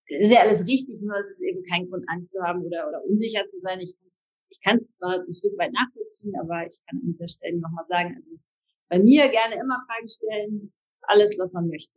das 0.08 0.20
ist 0.20 0.32
ja 0.32 0.40
alles 0.40 0.66
richtig, 0.66 1.00
nur 1.02 1.16
es 1.18 1.30
ist 1.30 1.42
eben 1.42 1.62
kein 1.66 1.88
Grund, 1.88 2.04
Angst 2.08 2.30
zu 2.30 2.40
haben 2.42 2.62
oder, 2.62 2.88
oder 2.88 3.04
unsicher 3.04 3.44
zu 3.44 3.58
sein. 3.60 3.80
Ich 3.80 3.96
ich 4.54 4.60
kann 4.62 4.78
es 4.78 4.94
zwar 4.94 5.20
ein 5.20 5.32
Stück 5.32 5.58
weit 5.58 5.72
nachvollziehen, 5.72 6.34
aber 6.40 6.66
ich 6.66 6.78
kann 6.86 7.00
an 7.00 7.12
dieser 7.12 7.28
Stelle 7.28 7.58
nochmal 7.58 7.86
sagen, 7.86 8.14
also 8.14 8.36
bei 8.88 8.98
mir 8.98 9.28
gerne 9.28 9.56
immer 9.56 9.84
Fragen 9.86 10.08
stellen, 10.08 10.72
alles, 11.02 11.36
was 11.38 11.52
man 11.52 11.68
möchte. 11.68 11.92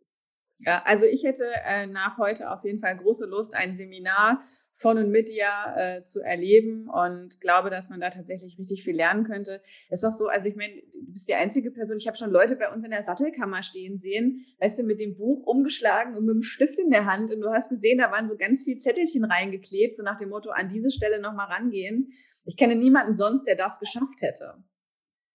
Ja, 0.59 0.81
also 0.85 1.05
ich 1.05 1.23
hätte 1.23 1.45
äh, 1.65 1.85
nach 1.85 2.17
heute 2.17 2.49
auf 2.51 2.63
jeden 2.63 2.79
Fall 2.79 2.97
große 2.97 3.25
Lust, 3.25 3.53
ein 3.53 3.75
Seminar 3.75 4.41
von 4.78 4.99
und 4.99 5.09
mit 5.09 5.30
dir 5.30 5.47
äh, 5.75 6.03
zu 6.03 6.21
erleben 6.21 6.88
und 6.88 7.41
glaube, 7.41 7.71
dass 7.71 7.89
man 7.89 7.99
da 7.99 8.11
tatsächlich 8.11 8.59
richtig 8.59 8.84
viel 8.84 8.95
lernen 8.95 9.23
könnte. 9.23 9.59
Ist 9.89 10.05
auch 10.05 10.11
so, 10.11 10.28
also 10.28 10.47
ich 10.47 10.55
meine, 10.55 10.75
du 10.93 11.11
bist 11.11 11.28
die 11.28 11.34
einzige 11.34 11.71
Person, 11.71 11.97
ich 11.97 12.05
habe 12.05 12.15
schon 12.15 12.30
Leute 12.30 12.55
bei 12.55 12.71
uns 12.71 12.84
in 12.84 12.91
der 12.91 13.01
Sattelkammer 13.01 13.63
stehen 13.63 13.97
sehen, 13.97 14.45
weißt 14.59 14.78
du, 14.78 14.84
mit 14.84 14.99
dem 14.99 15.17
Buch 15.17 15.47
umgeschlagen 15.47 16.15
und 16.15 16.25
mit 16.25 16.36
dem 16.36 16.41
Stift 16.43 16.78
in 16.78 16.91
der 16.91 17.05
Hand 17.05 17.32
und 17.32 17.41
du 17.41 17.49
hast 17.49 17.69
gesehen, 17.69 17.97
da 17.97 18.11
waren 18.11 18.28
so 18.28 18.38
ganz 18.38 18.65
viel 18.65 18.78
Zettelchen 18.78 19.25
reingeklebt, 19.25 19.95
so 19.95 20.03
nach 20.03 20.17
dem 20.17 20.30
Motto, 20.30 20.51
an 20.51 20.69
diese 20.69 20.91
Stelle 20.91 21.19
nochmal 21.19 21.47
rangehen. 21.47 22.11
Ich 22.45 22.55
kenne 22.55 22.75
niemanden 22.75 23.15
sonst, 23.15 23.47
der 23.47 23.55
das 23.55 23.80
geschafft 23.80 24.21
hätte. 24.21 24.63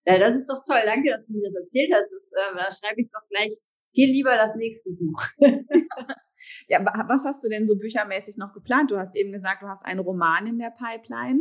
Ja, 0.06 0.18
das 0.18 0.36
ist 0.36 0.48
doch 0.48 0.64
toll. 0.64 0.82
Danke, 0.84 1.10
dass 1.10 1.26
du 1.26 1.34
mir 1.34 1.50
das 1.50 1.62
erzählt 1.62 1.90
hast. 1.92 2.10
Das, 2.10 2.32
äh, 2.32 2.56
da 2.56 2.70
schreibe 2.70 3.00
ich 3.00 3.08
doch 3.10 3.28
gleich 3.28 3.58
viel 3.92 4.10
lieber 4.10 4.36
das 4.36 4.54
nächste 4.54 4.90
Buch. 4.90 5.20
Ja, 6.68 6.84
was 7.08 7.24
hast 7.24 7.44
du 7.44 7.48
denn 7.48 7.66
so 7.66 7.76
büchermäßig 7.76 8.36
noch 8.36 8.52
geplant? 8.52 8.90
Du 8.90 8.96
hast 8.96 9.16
eben 9.16 9.32
gesagt, 9.32 9.62
du 9.62 9.66
hast 9.66 9.86
einen 9.86 10.00
Roman 10.00 10.46
in 10.46 10.58
der 10.58 10.70
Pipeline. 10.70 11.40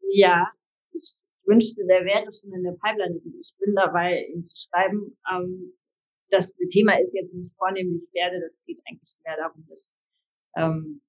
Ja, 0.00 0.50
ich 0.92 1.14
wünschte, 1.44 1.84
der 1.86 2.04
wäre 2.04 2.32
schon 2.32 2.52
in 2.52 2.62
der 2.62 2.76
Pipeline. 2.82 3.20
Ich 3.40 3.54
bin 3.58 3.74
dabei, 3.74 4.26
ihn 4.32 4.44
zu 4.44 4.56
schreiben. 4.56 5.16
Ähm, 5.32 5.72
das 6.30 6.54
Thema 6.70 7.00
ist 7.00 7.14
jetzt 7.14 7.32
nicht 7.32 7.54
vornehmlich 7.56 8.08
Pferde, 8.10 8.40
das 8.40 8.62
geht 8.64 8.80
eigentlich 8.88 9.14
mehr 9.24 9.36
darum, 9.36 9.64
dass, 9.68 9.92
ähm, 10.56 11.00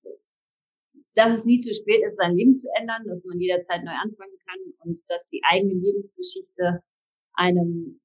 dass 1.15 1.39
es 1.39 1.45
nie 1.45 1.59
zu 1.59 1.73
spät 1.73 2.03
ist, 2.07 2.17
sein 2.17 2.35
Leben 2.35 2.53
zu 2.53 2.69
ändern, 2.79 3.07
dass 3.07 3.25
man 3.25 3.39
jederzeit 3.39 3.83
neu 3.83 3.91
anfangen 3.91 4.37
kann 4.45 4.59
und 4.85 5.01
dass 5.07 5.29
die 5.29 5.41
eigene 5.49 5.73
Lebensgeschichte 5.73 6.83
einem 7.33 7.99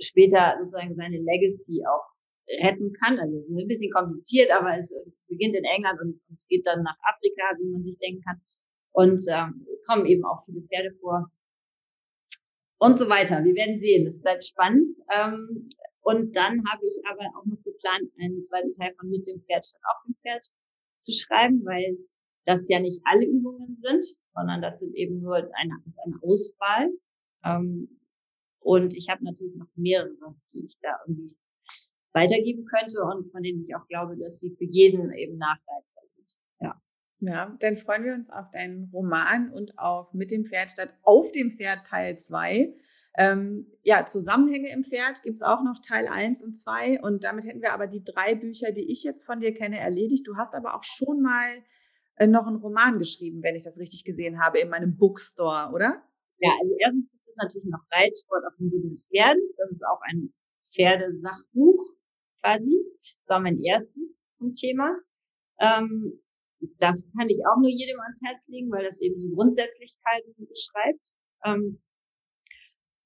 später 0.00 0.56
sozusagen 0.58 0.94
seine 0.94 1.18
Legacy 1.18 1.84
auch 1.86 2.13
retten 2.48 2.92
kann. 2.92 3.18
Also 3.18 3.38
es 3.38 3.48
ist 3.48 3.56
ein 3.56 3.68
bisschen 3.68 3.92
kompliziert, 3.92 4.50
aber 4.50 4.76
es 4.78 4.94
beginnt 5.28 5.56
in 5.56 5.64
England 5.64 6.00
und, 6.00 6.20
und 6.28 6.38
geht 6.48 6.66
dann 6.66 6.82
nach 6.82 6.96
Afrika, 7.02 7.42
wie 7.58 7.70
man 7.70 7.84
sich 7.84 7.98
denken 7.98 8.22
kann. 8.22 8.40
Und 8.92 9.22
ähm, 9.28 9.66
es 9.72 9.82
kommen 9.84 10.06
eben 10.06 10.24
auch 10.24 10.44
viele 10.44 10.62
Pferde 10.62 10.94
vor 11.00 11.30
und 12.78 12.98
so 12.98 13.08
weiter. 13.08 13.42
Wir 13.44 13.54
werden 13.54 13.80
sehen. 13.80 14.06
Es 14.06 14.20
bleibt 14.20 14.44
spannend. 14.44 14.88
Ähm, 15.12 15.70
und 16.02 16.36
dann 16.36 16.62
habe 16.70 16.82
ich 16.86 17.00
aber 17.10 17.24
auch 17.36 17.46
noch 17.46 17.62
geplant, 17.64 18.12
einen 18.20 18.42
zweiten 18.42 18.74
Teil 18.76 18.94
von 18.98 19.08
Mit 19.08 19.26
dem 19.26 19.40
Pferd 19.40 19.64
statt 19.64 19.80
auf 19.90 20.04
dem 20.06 20.14
Pferd 20.22 20.46
zu 20.98 21.12
schreiben, 21.12 21.64
weil 21.64 21.96
das 22.44 22.68
ja 22.68 22.78
nicht 22.78 23.00
alle 23.04 23.26
Übungen 23.26 23.76
sind, 23.76 24.04
sondern 24.34 24.60
das 24.60 24.80
sind 24.80 24.94
eben 24.94 25.22
nur 25.22 25.36
eine, 25.36 25.74
ist 25.86 26.00
eine 26.04 26.18
Auswahl. 26.22 26.90
Ähm, 27.42 28.00
und 28.60 28.94
ich 28.94 29.08
habe 29.08 29.24
natürlich 29.24 29.56
noch 29.56 29.68
mehrere, 29.76 30.36
die 30.52 30.64
ich 30.64 30.78
da 30.80 30.90
irgendwie 31.06 31.36
weitergeben 32.14 32.64
könnte 32.64 33.02
und 33.02 33.30
von 33.30 33.42
denen 33.42 33.60
ich 33.62 33.74
auch 33.74 33.86
glaube, 33.88 34.16
dass 34.16 34.38
sie 34.38 34.54
für 34.56 34.64
jeden 34.64 35.12
eben 35.12 35.36
nachweisbar 35.36 36.04
sind. 36.06 36.36
Ja. 36.60 36.80
Ja, 37.20 37.56
dann 37.60 37.76
freuen 37.76 38.04
wir 38.04 38.14
uns 38.14 38.30
auf 38.30 38.50
deinen 38.50 38.90
Roman 38.92 39.50
und 39.50 39.78
auf 39.78 40.14
Mit 40.14 40.30
dem 40.30 40.44
Pferd 40.44 40.70
statt 40.70 40.94
auf 41.02 41.32
dem 41.32 41.52
Pferd 41.52 41.86
Teil 41.86 42.16
2. 42.16 42.74
Ähm, 43.16 43.66
ja, 43.82 44.06
Zusammenhänge 44.06 44.70
im 44.70 44.84
Pferd 44.84 45.22
gibt's 45.22 45.42
auch 45.42 45.62
noch 45.62 45.76
Teil 45.86 46.06
1 46.06 46.42
und 46.44 46.54
2. 46.54 47.00
Und 47.02 47.24
damit 47.24 47.46
hätten 47.46 47.62
wir 47.62 47.72
aber 47.72 47.86
die 47.86 48.04
drei 48.04 48.34
Bücher, 48.34 48.72
die 48.72 48.90
ich 48.90 49.02
jetzt 49.04 49.26
von 49.26 49.40
dir 49.40 49.52
kenne, 49.52 49.78
erledigt. 49.78 50.26
Du 50.26 50.36
hast 50.36 50.54
aber 50.54 50.74
auch 50.74 50.84
schon 50.84 51.20
mal 51.20 51.46
äh, 52.16 52.26
noch 52.26 52.46
einen 52.46 52.56
Roman 52.56 52.98
geschrieben, 52.98 53.42
wenn 53.42 53.56
ich 53.56 53.64
das 53.64 53.80
richtig 53.80 54.04
gesehen 54.04 54.40
habe, 54.40 54.58
in 54.60 54.68
meinem 54.68 54.96
Bookstore, 54.96 55.72
oder? 55.72 56.02
Ja, 56.38 56.50
also 56.60 56.74
erstens 56.78 57.10
gibt 57.10 57.28
es 57.28 57.36
natürlich 57.36 57.70
noch 57.70 57.84
Reitsport 57.90 58.44
auf 58.46 58.56
dem 58.58 58.68
Rücken 58.68 58.90
des 58.90 59.08
Pferdes. 59.08 59.56
Das 59.56 59.70
ist 59.70 59.84
auch 59.84 60.00
ein 60.02 60.32
Pferdesachbuch 60.74 61.93
quasi. 62.44 62.76
Das 63.20 63.28
war 63.28 63.40
mein 63.40 63.58
erstes 63.58 64.24
zum 64.38 64.54
Thema. 64.54 64.96
Ähm, 65.60 66.20
das 66.78 67.08
kann 67.16 67.28
ich 67.28 67.40
auch 67.46 67.58
nur 67.58 67.70
jedem 67.70 67.98
ans 68.00 68.20
Herz 68.24 68.48
legen, 68.48 68.70
weil 68.70 68.84
das 68.84 69.00
eben 69.00 69.20
so 69.20 69.34
Grundsätzlichkeiten 69.34 70.34
beschreibt. 70.36 71.12
Ähm, 71.44 71.80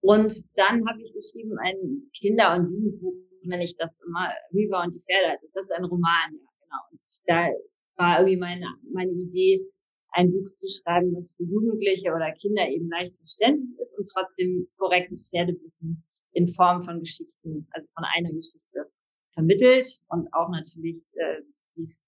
und 0.01 0.33
dann 0.55 0.87
habe 0.89 1.01
ich 1.01 1.13
geschrieben 1.13 1.59
ein 1.59 2.11
Kinder- 2.17 2.55
und 2.57 2.73
Jugendbuch, 2.73 3.15
nenne 3.43 3.65
ich 3.65 3.77
das 3.77 4.01
immer, 4.07 4.33
Riva 4.53 4.85
und 4.85 4.95
die 4.95 5.01
Pferde. 5.01 5.31
Also 5.31 5.49
das 5.53 5.67
ist 5.67 5.73
ein 5.73 5.85
Roman, 5.85 6.33
ja, 6.33 6.49
genau. 6.61 6.83
Und 6.93 7.01
da 7.27 7.49
war 7.97 8.19
irgendwie 8.21 8.37
meine, 8.39 8.67
meine 8.93 9.13
Idee, 9.13 9.67
ein 10.13 10.31
Buch 10.31 10.45
zu 10.45 10.67
schreiben, 10.69 11.15
was 11.15 11.35
für 11.37 11.43
Jugendliche 11.45 12.13
oder 12.13 12.33
Kinder 12.33 12.67
eben 12.69 12.89
leicht 12.89 13.17
verständlich 13.19 13.79
ist 13.81 13.99
und 13.99 14.09
trotzdem 14.09 14.69
korrektes 14.79 15.31
Pferdewissen 15.31 16.03
in 16.33 16.47
Form 16.47 16.83
von 16.83 17.01
Geschichten, 17.01 17.67
also 17.73 17.89
von 17.95 18.05
einer 18.15 18.33
Geschichte 18.33 18.91
vermittelt 19.39 20.01
und 20.09 20.35
auch 20.35 20.51
natürlich, 20.51 21.01
äh, 21.13 21.43
wie 21.77 21.83
es 21.83 22.01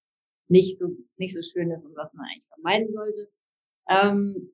nicht 0.49 0.79
so, 0.81 0.89
nicht 1.17 1.33
so 1.33 1.43
schön 1.43 1.71
ist 1.71 1.87
und 1.87 1.95
was 1.95 2.13
man 2.13 2.27
eigentlich 2.27 2.49
vermeiden 2.49 2.91
sollte. 2.91 3.31
Ähm, 3.89 4.53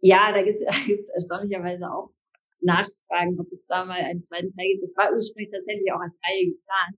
ja, 0.00 0.30
da 0.30 0.42
gibt 0.42 0.56
es 0.56 1.08
erstaunlicherweise 1.14 1.90
auch 1.90 2.12
Nachfragen, 2.60 3.40
ob 3.40 3.50
es 3.50 3.66
da 3.66 3.86
mal 3.86 3.98
einen 3.98 4.20
zweiten 4.20 4.54
Teil 4.54 4.72
gibt. 4.72 4.82
Das 4.82 4.94
war 4.96 5.10
ursprünglich 5.14 5.50
tatsächlich 5.50 5.90
auch 5.90 6.00
als 6.00 6.20
Reihe 6.22 6.52
geplant. 6.52 6.96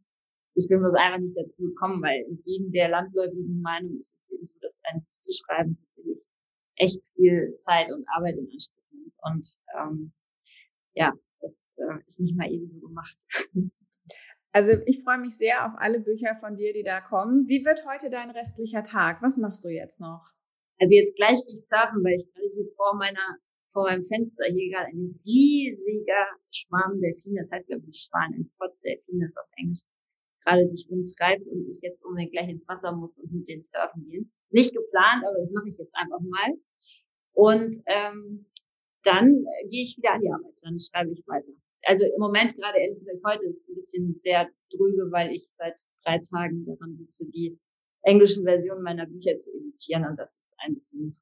Ich 0.57 0.67
bin 0.69 0.81
bloß 0.81 0.95
einfach 0.95 1.21
nicht 1.21 1.37
dazu 1.37 1.63
gekommen, 1.63 2.03
weil 2.03 2.25
entgegen 2.29 2.73
der 2.73 2.89
landläufigen 2.89 3.63
Meinung 3.63 3.97
ist 3.97 4.15
es 4.15 4.35
eben 4.35 4.47
so, 4.47 4.55
dass 4.61 4.81
ein 4.91 5.01
Buch 5.01 5.21
zu 5.21 5.33
schreiben 5.33 5.79
tatsächlich 5.81 6.27
echt 6.77 7.03
viel 7.15 7.57
Zeit 7.59 7.91
und 7.93 8.05
Arbeit 8.17 8.37
in 8.37 8.51
Anspruch 8.51 8.83
nimmt. 8.91 9.15
Und 9.23 9.49
ähm, 9.79 10.13
ja, 10.95 11.13
das 11.41 11.69
äh, 11.77 12.03
ist 12.05 12.19
nicht 12.19 12.37
mal 12.37 12.51
eben 12.51 12.69
so 12.69 12.81
gemacht. 12.81 13.17
Also 14.55 14.71
ich 14.87 15.03
freue 15.03 15.19
mich 15.19 15.37
sehr 15.37 15.67
auf 15.67 15.73
alle 15.79 15.99
Bücher 15.99 16.37
von 16.39 16.55
dir, 16.55 16.73
die 16.73 16.85
da 16.85 17.01
kommen. 17.01 17.49
Wie 17.49 17.65
wird 17.65 17.85
heute 17.91 18.09
dein 18.09 18.31
restlicher 18.31 18.85
Tag? 18.85 19.21
Was 19.21 19.37
machst 19.37 19.65
du 19.65 19.69
jetzt 19.69 19.99
noch? 20.01 20.31
Also 20.79 20.95
jetzt 20.95 21.17
gleich 21.17 21.43
gehe 21.45 21.55
ich 21.55 21.67
surfen, 21.67 22.05
weil 22.05 22.15
ich 22.15 22.33
gerade 22.33 22.49
hier 22.55 22.71
vor 22.77 22.95
meiner, 22.95 23.39
vor 23.73 23.83
meinem 23.83 24.05
Fenster 24.05 24.45
hier 24.45 24.71
gerade 24.71 24.93
ein 24.95 25.11
riesiger 25.27 26.27
Schwarm 26.53 27.01
Delfine, 27.01 27.41
das 27.41 27.51
heißt 27.51 27.67
glaube 27.67 27.83
ich 27.89 27.99
Schwan, 27.99 28.33
ein 28.33 28.49
Potzelfin 28.57 29.23
ist 29.23 29.37
auf 29.37 29.51
Englisch, 29.57 29.83
gerade 30.45 30.69
sich 30.69 30.89
umtreibt 30.89 31.47
und 31.49 31.69
ich 31.69 31.83
jetzt 31.83 32.05
unbedingt 32.05 32.31
gleich 32.31 32.49
ins 32.49 32.69
Wasser 32.69 32.95
muss 32.95 33.19
und 33.19 33.33
mit 33.33 33.49
den 33.49 33.65
surfen 33.65 34.09
gehen. 34.09 34.31
Nicht 34.51 34.73
geplant, 34.73 35.25
aber 35.27 35.37
das 35.37 35.51
mache 35.51 35.69
ich 35.69 35.79
jetzt 35.79 35.95
einfach 35.97 36.21
mal. 36.21 36.55
Und 37.33 37.77
ähm, 37.87 38.47
dann 39.03 39.35
äh, 39.35 39.69
gehe 39.69 39.83
ich 39.83 39.97
wieder 39.97 40.15
an 40.15 40.21
die 40.21 40.31
Arbeit, 40.31 40.55
dann 40.63 40.79
schreibe 40.79 41.11
ich 41.11 41.27
weiter. 41.27 41.51
Also 41.87 42.05
im 42.07 42.21
Moment 42.21 42.57
gerade 42.57 42.79
ehrlich 42.79 42.99
gesagt 42.99 43.23
heute 43.25 43.45
ist 43.45 43.69
ein 43.69 43.75
bisschen 43.75 44.21
sehr 44.23 44.49
drüge, 44.71 45.11
weil 45.11 45.33
ich 45.33 45.49
seit 45.59 45.77
drei 46.05 46.19
Tagen 46.19 46.65
daran 46.67 46.97
sitze, 46.97 47.27
die 47.27 47.59
englischen 48.03 48.45
Versionen 48.45 48.83
meiner 48.83 49.07
Bücher 49.07 49.39
zu 49.39 49.51
editieren 49.55 50.07
und 50.07 50.17
das 50.17 50.37
ist 50.37 50.55
ein 50.59 50.75
bisschen, 50.75 51.17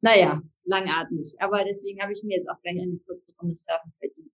naja, 0.00 0.42
langatmig. 0.64 1.36
Aber 1.38 1.64
deswegen 1.64 2.00
habe 2.02 2.12
ich 2.12 2.22
mir 2.22 2.38
jetzt 2.38 2.48
auch 2.48 2.60
gleich 2.62 2.80
eine 2.80 2.98
kurze 3.06 3.34
Runde 3.40 3.54
Surfen 3.54 3.92
verdient. 3.98 4.32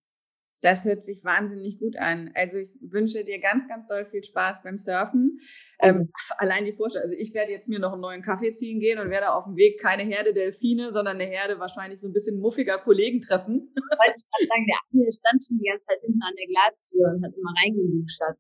Das 0.63 0.85
hört 0.85 1.05
sich 1.05 1.25
wahnsinnig 1.25 1.81
gut 1.81 1.97
an. 1.97 2.31
Also 2.35 2.59
ich 2.59 2.71
wünsche 2.81 3.25
dir 3.25 3.41
ganz, 3.41 3.67
ganz 3.67 3.89
doll 3.89 4.07
viel 4.07 4.23
Spaß 4.23 4.63
beim 4.63 4.79
Surfen. 4.79 5.41
Ähm, 5.81 6.11
allein 6.39 6.65
die 6.65 6.73
Vorstellung, 6.73 7.11
also 7.11 7.17
ich 7.21 7.35
werde 7.35 7.51
jetzt 7.51 7.69
mir 7.69 7.81
noch 7.81 7.93
einen 7.93 8.01
neuen 8.01 8.23
Kaffee 8.23 8.53
ziehen 8.53 8.79
gehen 8.79 9.01
und 9.01 9.11
werde 9.11 9.33
auf 9.33 9.45
dem 9.45 9.57
Weg 9.57 9.81
keine 9.81 10.05
Herde 10.05 10.33
Delfine, 10.33 10.93
sondern 10.93 11.21
eine 11.21 11.29
Herde 11.29 11.59
wahrscheinlich 11.59 12.01
so 12.01 12.07
ein 12.07 12.13
bisschen 12.13 12.41
muffiger 12.41 12.79
Kollegen 12.79 13.21
treffen. 13.21 13.75
Ich 13.93 13.99
wollte 13.99 14.23
gerade 14.25 14.49
sagen, 14.49 14.67
der 14.67 14.79
Ahmed 14.91 15.15
stand 15.15 15.45
schon 15.45 15.59
die 15.59 15.69
ganze 15.69 15.85
Zeit 15.85 16.01
hinten 16.01 16.23
an 16.23 16.35
der 16.35 16.47
Glastür 16.47 17.07
und 17.15 17.25
hat 17.25 17.35
immer 17.37 17.53
reingeluschert. 17.63 18.39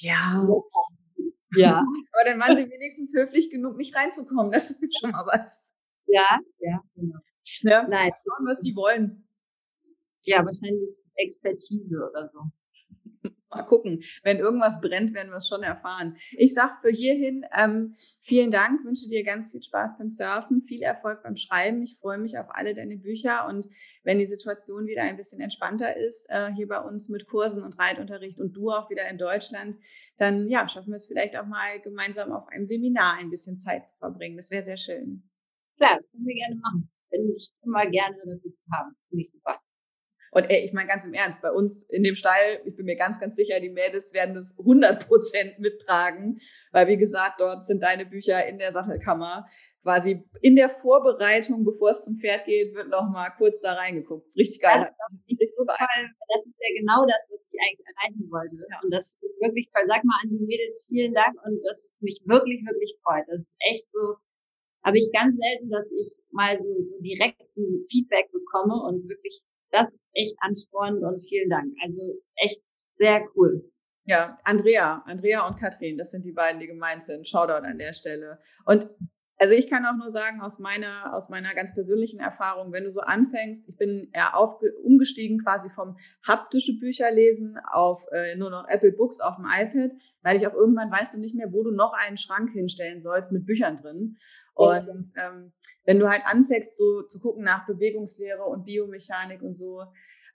Ja. 0.00 0.46
Ja. 1.56 1.82
Aber 2.12 2.24
dann 2.24 2.40
waren 2.40 2.56
sie 2.56 2.70
wenigstens 2.70 3.12
höflich 3.14 3.50
genug, 3.50 3.76
nicht 3.76 3.94
reinzukommen. 3.94 4.50
Das 4.52 4.70
ist 4.70 4.98
schon 4.98 5.10
mal 5.10 5.26
was. 5.26 5.72
Ja, 6.06 6.38
ja, 6.58 6.80
genau. 6.94 7.18
Ja, 7.62 7.86
Nein. 7.88 8.12
Schauen, 8.16 8.46
was 8.46 8.60
die 8.60 8.74
wollen. 8.74 9.28
Ja, 10.24 10.44
wahrscheinlich 10.44 10.88
Expertise 11.18 12.08
oder 12.10 12.26
so. 12.26 12.40
Mal 13.50 13.62
gucken. 13.62 14.02
Wenn 14.22 14.38
irgendwas 14.38 14.80
brennt, 14.80 15.14
werden 15.14 15.30
wir 15.30 15.36
es 15.36 15.48
schon 15.48 15.62
erfahren. 15.62 16.16
Ich 16.32 16.54
sag 16.54 16.80
für 16.80 16.90
hierhin 16.90 17.44
ähm, 17.56 17.96
vielen 18.20 18.50
Dank, 18.50 18.84
wünsche 18.84 19.08
dir 19.08 19.24
ganz 19.24 19.50
viel 19.50 19.62
Spaß 19.62 19.96
beim 19.98 20.10
Surfen, 20.10 20.62
viel 20.62 20.82
Erfolg 20.82 21.22
beim 21.22 21.36
Schreiben. 21.36 21.82
Ich 21.82 21.96
freue 21.98 22.18
mich 22.18 22.38
auf 22.38 22.46
alle 22.50 22.74
deine 22.74 22.96
Bücher 22.96 23.46
und 23.48 23.66
wenn 24.04 24.18
die 24.18 24.26
Situation 24.26 24.86
wieder 24.86 25.02
ein 25.02 25.16
bisschen 25.16 25.40
entspannter 25.40 25.96
ist, 25.96 26.28
äh, 26.30 26.52
hier 26.54 26.68
bei 26.68 26.80
uns 26.80 27.08
mit 27.08 27.26
Kursen 27.26 27.62
und 27.62 27.78
Reitunterricht 27.78 28.40
und 28.40 28.56
du 28.56 28.70
auch 28.70 28.90
wieder 28.90 29.08
in 29.08 29.18
Deutschland, 29.18 29.78
dann 30.18 30.48
ja, 30.48 30.68
schaffen 30.68 30.90
wir 30.90 30.96
es 30.96 31.06
vielleicht 31.06 31.36
auch 31.36 31.46
mal 31.46 31.80
gemeinsam 31.80 32.32
auf 32.32 32.46
einem 32.48 32.66
Seminar 32.66 33.16
ein 33.18 33.30
bisschen 33.30 33.58
Zeit 33.58 33.86
zu 33.86 33.96
verbringen. 33.96 34.36
Das 34.36 34.50
wäre 34.50 34.64
sehr 34.64 34.76
schön. 34.76 35.28
Klar, 35.76 35.96
das 35.96 36.10
können 36.10 36.26
wir 36.26 36.34
gerne 36.34 36.56
machen. 36.56 36.90
Bin 37.10 37.30
ich 37.30 37.50
immer 37.64 37.86
gerne 37.86 38.16
dafür 38.26 38.52
zu 38.52 38.66
haben. 38.72 38.94
Finde 39.08 39.22
ich 39.22 39.30
super. 39.30 39.58
Und 40.30 40.50
ey, 40.50 40.64
ich 40.64 40.72
meine 40.72 40.88
ganz 40.88 41.04
im 41.04 41.14
Ernst, 41.14 41.40
bei 41.40 41.50
uns 41.50 41.84
in 41.84 42.02
dem 42.02 42.14
Stall, 42.14 42.60
ich 42.64 42.76
bin 42.76 42.86
mir 42.86 42.96
ganz, 42.96 43.20
ganz 43.20 43.36
sicher, 43.36 43.60
die 43.60 43.70
Mädels 43.70 44.12
werden 44.12 44.34
das 44.34 44.56
100 44.58 45.06
Prozent 45.06 45.58
mittragen, 45.58 46.38
weil 46.72 46.86
wie 46.88 46.96
gesagt, 46.96 47.40
dort 47.40 47.64
sind 47.66 47.82
deine 47.82 48.06
Bücher 48.06 48.46
in 48.46 48.58
der 48.58 48.72
Sattelkammer. 48.72 49.46
Quasi 49.82 50.22
in 50.42 50.54
der 50.54 50.68
Vorbereitung, 50.68 51.64
bevor 51.64 51.92
es 51.92 52.04
zum 52.04 52.18
Pferd 52.18 52.44
geht, 52.44 52.74
wird 52.74 52.88
noch 52.88 53.08
mal 53.08 53.30
kurz 53.30 53.62
da 53.62 53.72
reingeguckt. 53.72 54.36
Richtig 54.36 54.60
geil. 54.60 54.80
Ja, 54.80 54.90
das, 54.90 55.40
ist 55.40 55.56
total, 55.56 55.98
das 56.28 56.44
ist 56.44 56.60
ja 56.60 56.80
genau 56.80 57.06
das, 57.06 57.30
was 57.32 57.40
ich 57.48 57.58
eigentlich 57.58 57.86
erreichen 57.86 58.30
wollte. 58.30 58.56
Ja. 58.68 58.80
Und 58.82 58.90
das 58.90 59.12
ist 59.12 59.40
wirklich 59.40 59.70
toll. 59.72 59.84
Sag 59.86 60.04
mal 60.04 60.20
an 60.22 60.28
die 60.28 60.44
Mädels 60.44 60.86
vielen 60.88 61.14
Dank 61.14 61.34
und 61.44 61.60
das 61.64 61.84
ist 61.84 62.02
mich 62.02 62.20
wirklich, 62.26 62.60
wirklich 62.66 62.98
freut. 63.02 63.24
Das 63.28 63.40
ist 63.40 63.56
echt 63.70 63.86
so, 63.92 64.16
habe 64.84 64.98
ich 64.98 65.10
ganz 65.12 65.36
selten, 65.36 65.70
dass 65.70 65.92
ich 65.92 66.12
mal 66.30 66.56
so, 66.58 66.68
so 66.82 67.00
direkt 67.00 67.40
ein 67.56 67.84
Feedback 67.88 68.30
bekomme 68.32 68.76
und 68.84 69.08
wirklich 69.08 69.42
das 69.70 69.92
ist 69.92 70.06
echt 70.12 70.36
anspornend 70.40 71.02
und 71.04 71.22
vielen 71.22 71.50
Dank. 71.50 71.72
Also 71.82 72.00
echt 72.36 72.62
sehr 72.96 73.28
cool. 73.36 73.70
Ja, 74.04 74.38
Andrea, 74.44 75.02
Andrea 75.06 75.46
und 75.46 75.58
Katrin, 75.58 75.98
das 75.98 76.10
sind 76.10 76.24
die 76.24 76.32
beiden, 76.32 76.60
die 76.60 76.66
gemeint 76.66 77.04
sind. 77.04 77.28
Shoutout 77.28 77.66
an 77.66 77.78
der 77.78 77.92
Stelle. 77.92 78.38
Und 78.64 78.88
also 79.40 79.54
ich 79.54 79.70
kann 79.70 79.86
auch 79.86 79.96
nur 79.96 80.10
sagen, 80.10 80.40
aus 80.40 80.58
meiner, 80.58 81.14
aus 81.14 81.28
meiner 81.28 81.54
ganz 81.54 81.72
persönlichen 81.72 82.18
Erfahrung, 82.18 82.72
wenn 82.72 82.84
du 82.84 82.90
so 82.90 83.00
anfängst, 83.00 83.68
ich 83.68 83.76
bin 83.76 84.10
eher 84.12 84.36
aufge, 84.36 84.72
umgestiegen 84.82 85.38
quasi 85.42 85.70
vom 85.70 85.96
haptische 86.26 86.76
Bücher 86.78 87.10
lesen 87.12 87.56
auf 87.72 88.04
äh, 88.10 88.34
nur 88.36 88.50
noch 88.50 88.66
Apple 88.68 88.92
Books 88.92 89.20
auf 89.20 89.36
dem 89.36 89.46
iPad, 89.46 89.92
weil 90.22 90.36
ich 90.36 90.46
auch 90.46 90.54
irgendwann 90.54 90.90
weißt 90.90 91.14
du 91.14 91.20
nicht 91.20 91.36
mehr, 91.36 91.52
wo 91.52 91.62
du 91.62 91.70
noch 91.70 91.92
einen 91.92 92.16
Schrank 92.16 92.50
hinstellen 92.50 93.00
sollst 93.00 93.30
mit 93.30 93.46
Büchern 93.46 93.76
drin. 93.76 94.16
Und 94.54 95.12
ähm, 95.16 95.52
wenn 95.84 96.00
du 96.00 96.08
halt 96.08 96.22
anfängst 96.24 96.76
so 96.76 97.02
zu 97.02 97.20
gucken 97.20 97.44
nach 97.44 97.64
Bewegungslehre 97.64 98.42
und 98.44 98.64
Biomechanik 98.64 99.40
und 99.40 99.54
so, 99.56 99.84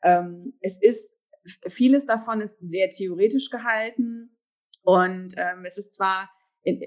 ähm, 0.02 0.58
es 0.62 0.82
ist, 0.82 1.20
vieles 1.68 2.06
davon 2.06 2.40
ist 2.40 2.58
sehr 2.62 2.90
theoretisch 2.90 3.50
gehalten 3.50 4.38
und 4.82 5.34
ähm, 5.36 5.66
es 5.66 5.78
ist 5.78 5.94
zwar 5.94 6.30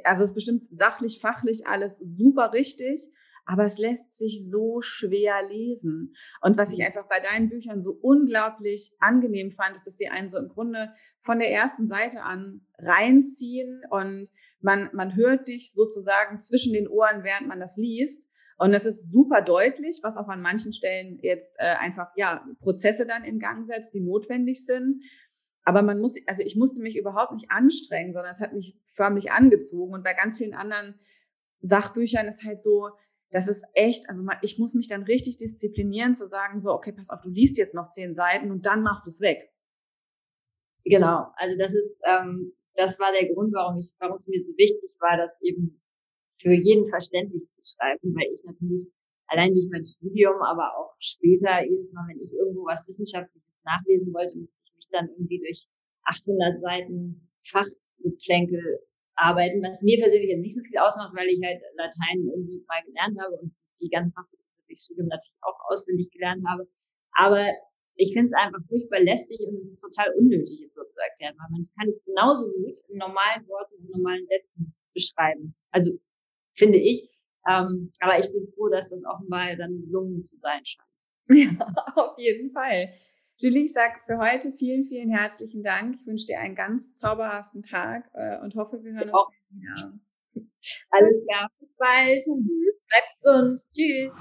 also 0.04 0.22
es 0.22 0.30
ist 0.30 0.34
bestimmt 0.34 0.68
sachlich, 0.70 1.20
fachlich 1.20 1.66
alles 1.66 1.98
super 1.98 2.52
richtig, 2.52 3.08
aber 3.46 3.64
es 3.64 3.78
lässt 3.78 4.16
sich 4.18 4.48
so 4.50 4.80
schwer 4.80 5.46
lesen. 5.48 6.14
Und 6.40 6.58
was 6.58 6.72
ich 6.72 6.80
mhm. 6.80 6.86
einfach 6.86 7.08
bei 7.08 7.20
deinen 7.20 7.48
Büchern 7.48 7.80
so 7.80 7.92
unglaublich 7.92 8.92
angenehm 8.98 9.52
fand, 9.52 9.76
ist, 9.76 9.86
dass 9.86 9.96
sie 9.96 10.08
einen 10.08 10.28
so 10.28 10.38
im 10.38 10.48
Grunde 10.48 10.92
von 11.20 11.38
der 11.38 11.52
ersten 11.52 11.86
Seite 11.86 12.22
an 12.22 12.66
reinziehen 12.78 13.82
und 13.90 14.28
man, 14.60 14.90
man 14.92 15.14
hört 15.14 15.48
dich 15.48 15.72
sozusagen 15.72 16.40
zwischen 16.40 16.72
den 16.72 16.88
Ohren, 16.88 17.22
während 17.22 17.46
man 17.46 17.60
das 17.60 17.76
liest. 17.76 18.28
Und 18.58 18.72
das 18.72 18.86
ist 18.86 19.12
super 19.12 19.42
deutlich, 19.42 20.00
was 20.02 20.16
auch 20.16 20.28
an 20.28 20.40
manchen 20.40 20.72
Stellen 20.72 21.18
jetzt 21.20 21.56
äh, 21.58 21.76
einfach 21.76 22.08
ja 22.16 22.44
Prozesse 22.60 23.06
dann 23.06 23.22
in 23.22 23.38
Gang 23.38 23.66
setzt, 23.66 23.94
die 23.94 24.00
notwendig 24.00 24.64
sind. 24.64 24.96
Aber 25.66 25.82
man 25.82 26.00
muss, 26.00 26.16
also 26.28 26.42
ich 26.42 26.54
musste 26.54 26.80
mich 26.80 26.96
überhaupt 26.96 27.32
nicht 27.32 27.50
anstrengen, 27.50 28.12
sondern 28.12 28.30
es 28.30 28.40
hat 28.40 28.52
mich 28.52 28.78
förmlich 28.84 29.32
angezogen. 29.32 29.94
Und 29.94 30.04
bei 30.04 30.14
ganz 30.14 30.38
vielen 30.38 30.54
anderen 30.54 30.94
Sachbüchern 31.60 32.28
ist 32.28 32.44
halt 32.44 32.60
so, 32.60 32.90
das 33.30 33.48
ist 33.48 33.64
echt, 33.74 34.08
also 34.08 34.22
ich 34.42 34.60
muss 34.60 34.74
mich 34.74 34.86
dann 34.86 35.02
richtig 35.02 35.38
disziplinieren 35.38 36.14
zu 36.14 36.28
sagen, 36.28 36.60
so, 36.60 36.70
okay, 36.70 36.92
pass 36.92 37.10
auf, 37.10 37.20
du 37.20 37.30
liest 37.30 37.58
jetzt 37.58 37.74
noch 37.74 37.90
zehn 37.90 38.14
Seiten 38.14 38.52
und 38.52 38.64
dann 38.64 38.84
machst 38.84 39.06
du 39.06 39.10
es 39.10 39.20
weg. 39.20 39.52
Genau, 40.84 41.26
also 41.34 41.58
das 41.58 41.74
ist, 41.74 41.98
ähm, 42.04 42.52
das 42.74 43.00
war 43.00 43.10
der 43.10 43.34
Grund, 43.34 43.52
warum 43.52 43.76
ich, 43.76 43.90
warum 43.98 44.14
es 44.14 44.28
mir 44.28 44.44
so 44.44 44.52
wichtig 44.56 44.90
war, 45.00 45.16
das 45.16 45.36
eben 45.42 45.82
für 46.40 46.52
jeden 46.52 46.86
verständlich 46.86 47.42
zu 47.42 47.74
schreiben, 47.74 48.14
weil 48.14 48.32
ich 48.32 48.44
natürlich 48.44 48.86
allein 49.26 49.52
durch 49.52 49.66
mein 49.72 49.84
Studium, 49.84 50.40
aber 50.42 50.78
auch 50.78 50.94
später, 51.00 51.64
jedes 51.64 51.92
Mal, 51.92 52.06
wenn 52.08 52.20
ich 52.20 52.32
irgendwo 52.32 52.66
was 52.66 52.86
Wissenschaftliches 52.86 53.60
nachlesen 53.64 54.14
wollte, 54.14 54.38
musste 54.38 54.62
ich 54.64 54.75
mich 54.86 54.92
dann 54.92 55.08
irgendwie 55.10 55.38
durch 55.38 55.66
800 56.04 56.60
Seiten 56.60 57.28
Fachgeplänkel 57.44 58.80
arbeiten, 59.16 59.62
was 59.62 59.82
mir 59.82 59.98
persönlich 59.98 60.30
jetzt 60.30 60.42
nicht 60.42 60.54
so 60.54 60.62
viel 60.62 60.78
ausmacht, 60.78 61.16
weil 61.16 61.28
ich 61.28 61.40
halt 61.42 61.60
Latein 61.76 62.28
irgendwie 62.28 62.62
mal 62.68 62.82
gelernt 62.84 63.16
habe 63.20 63.36
und 63.40 63.54
die 63.80 63.88
ganzen 63.88 64.12
Fachbegriffe 64.12 64.62
durchs 64.66 64.84
Studium 64.84 65.08
natürlich 65.08 65.40
auch 65.42 65.58
auswendig 65.70 66.10
gelernt 66.10 66.44
habe. 66.46 66.68
Aber 67.12 67.48
ich 67.96 68.12
finde 68.12 68.28
es 68.28 68.36
einfach 68.36 68.60
furchtbar 68.68 69.00
lästig 69.00 69.40
und 69.48 69.56
es 69.56 69.68
ist 69.68 69.80
total 69.80 70.12
unnötig, 70.18 70.60
es 70.62 70.74
so 70.74 70.84
zu 70.84 71.00
erklären, 71.00 71.34
weil 71.40 71.48
man 71.50 71.64
kann 71.78 71.88
es 71.88 72.02
genauso 72.04 72.52
gut 72.52 72.76
in 72.88 72.98
normalen 72.98 73.48
Worten, 73.48 73.74
in 73.80 73.88
normalen 73.88 74.26
Sätzen 74.26 74.74
beschreiben. 74.92 75.54
Also 75.70 75.98
finde 76.54 76.78
ich. 76.78 77.08
Ähm, 77.48 77.92
aber 78.00 78.18
ich 78.18 78.26
bin 78.32 78.48
froh, 78.54 78.68
dass 78.68 78.90
das 78.90 79.02
offenbar 79.04 79.56
dann 79.56 79.80
gelungen 79.80 80.24
zu 80.24 80.36
sein 80.38 80.60
scheint. 80.64 80.86
Ja, 81.28 81.56
auf 81.96 82.18
jeden 82.18 82.50
Fall. 82.52 82.92
Julie, 83.38 83.64
ich 83.64 83.74
sage 83.74 83.96
für 84.06 84.16
heute 84.16 84.50
vielen, 84.50 84.84
vielen 84.84 85.10
herzlichen 85.10 85.62
Dank. 85.62 85.96
Ich 85.96 86.06
wünsche 86.06 86.24
dir 86.24 86.40
einen 86.40 86.54
ganz 86.54 86.94
zauberhaften 86.94 87.60
Tag 87.60 88.08
äh, 88.14 88.38
und 88.38 88.54
hoffe, 88.56 88.82
wir 88.82 88.94
hören 88.94 89.10
uns 89.10 89.12
auch. 89.12 89.30
wieder. 89.50 89.92
Alles 90.90 91.22
klar, 91.28 91.50
bis 91.60 91.74
bald. 91.76 92.24
Bleibt 92.24 93.20
gesund. 93.20 93.60
Tschüss. 93.74 94.14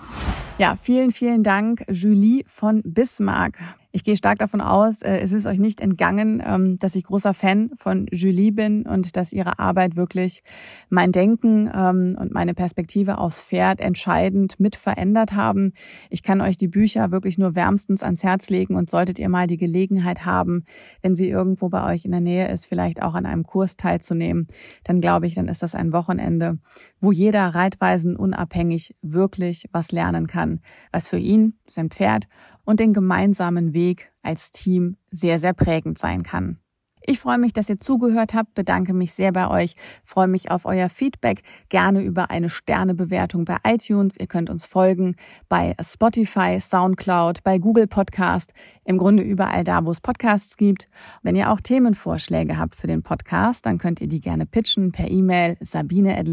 Ja, 0.58 0.76
vielen, 0.76 1.12
vielen 1.12 1.44
Dank, 1.44 1.86
Julie 1.90 2.44
von 2.46 2.82
Bismarck. 2.84 3.58
Ich 3.96 4.04
gehe 4.04 4.18
stark 4.18 4.40
davon 4.40 4.60
aus, 4.60 5.02
äh, 5.04 5.20
es 5.20 5.32
ist 5.32 5.46
euch 5.46 5.58
nicht 5.58 5.80
entgangen, 5.80 6.44
ähm, 6.46 6.76
dass 6.80 6.98
ich 6.98 7.06
großer 7.06 7.34
Fan 7.34 7.72
von 7.76 8.08
Julie 8.12 8.52
bin 8.52 8.86
und 8.86 9.16
dass 9.16 9.32
ihre 9.32 9.58
Arbeit 9.58 9.96
wirklich 9.96 10.44
mein 10.90 11.14
Denken 11.14 11.72
ähm, 11.74 12.14
und 12.20 12.34
meine 12.34 12.54
Perspektive 12.54 13.20
aufs 13.20 13.42
Pferd 13.42 13.80
entscheidend 13.80 14.60
mit 14.60 14.76
verändert 14.76 15.32
haben. 15.32 15.72
Ich 16.10 16.24
kann 16.24 16.42
euch 16.42 16.58
die 16.58 16.68
Bücher 16.68 17.12
wirklich 17.12 17.38
nur 17.38 17.56
wärmstens 17.56 18.04
ans 18.04 18.22
Herz 18.22 18.50
legen 18.50 18.76
und 18.76 18.90
solltet 18.90 19.18
ihr 19.18 19.30
mal 19.30 19.48
die 19.48 19.56
Gelegenheit 19.56 20.26
haben, 20.26 20.66
wenn 21.02 21.16
sie 21.16 21.30
irgendwo 21.30 21.70
bei 21.70 21.94
euch 21.94 22.04
in 22.04 22.12
der 22.12 22.20
Nähe 22.20 22.52
ist, 22.52 22.66
vielleicht 22.66 23.02
auch 23.02 23.14
an 23.14 23.26
einem 23.26 23.46
Kurs 23.46 23.78
teilzunehmen, 23.78 24.48
dann 24.84 25.00
glaube 25.00 25.26
ich, 25.26 25.36
dann 25.36 25.48
ist 25.48 25.64
das 25.64 25.74
ein 25.74 25.94
Wochenende, 25.94 26.60
wo 27.00 27.14
jeder 27.14 27.48
Reitweisen 27.48 28.18
unabhängig 28.18 28.94
wirklich 29.02 29.70
was 29.72 29.94
lernen 29.94 30.28
kann, 30.28 30.60
was 30.92 31.08
für 31.08 31.18
ihn, 31.18 31.54
sein 31.66 31.90
Pferd 31.90 32.28
und 32.66 32.80
den 32.80 32.94
gemeinsamen 32.94 33.74
Weg 33.74 34.12
als 34.22 34.52
Team 34.52 34.98
sehr, 35.12 35.40
sehr 35.40 35.54
prägend 35.54 35.98
sein 35.98 36.24
kann. 36.24 36.60
Ich 37.08 37.20
freue 37.20 37.38
mich, 37.38 37.54
dass 37.54 37.70
ihr 37.70 37.78
zugehört 37.78 38.34
habt, 38.34 38.56
bedanke 38.56 38.92
mich 38.92 39.14
sehr 39.14 39.32
bei 39.32 39.48
euch, 39.48 39.76
freue 40.04 40.28
mich 40.28 40.50
auf 40.50 40.66
euer 40.66 40.90
Feedback, 40.90 41.44
gerne 41.70 42.02
über 42.02 42.32
eine 42.32 42.50
Sternebewertung 42.50 43.46
bei 43.46 43.58
iTunes. 43.64 44.18
Ihr 44.20 44.26
könnt 44.26 44.50
uns 44.50 44.66
folgen 44.66 45.16
bei 45.48 45.76
Spotify, 45.80 46.60
Soundcloud, 46.60 47.44
bei 47.44 47.60
Google 47.60 47.86
Podcast, 47.86 48.54
im 48.86 48.98
Grunde 48.98 49.22
überall 49.22 49.64
da, 49.64 49.86
wo 49.86 49.92
es 49.92 50.02
Podcasts 50.02 50.58
gibt. 50.58 50.88
Wenn 51.22 51.36
ihr 51.36 51.52
auch 51.52 51.62
Themenvorschläge 51.62 52.58
habt 52.58 52.76
für 52.76 52.88
den 52.88 53.04
Podcast, 53.04 53.68
dann 53.68 53.78
könnt 53.78 54.02
ihr 54.02 54.08
die 54.08 54.20
gerne 54.20 54.48
pitchen 54.48 54.92
per 54.92 55.08
E-Mail. 55.08 55.58
Sabine 55.60 56.18
at 56.18 56.26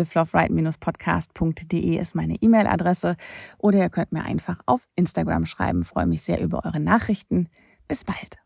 podcastde 0.80 1.98
ist 1.98 2.14
meine 2.14 2.36
E-Mail-Adresse 2.40 3.16
oder 3.58 3.78
ihr 3.78 3.90
könnt 3.90 4.12
mir 4.12 4.24
einfach 4.24 4.60
auf 4.64 4.88
Instagram 4.96 5.44
schreiben. 5.44 5.82
freue 5.82 6.06
mich 6.06 6.22
sehr 6.22 6.40
über 6.40 6.64
eure 6.64 6.80
Nachrichten. 6.80 7.48
Bis 7.88 8.04
bald. 8.04 8.41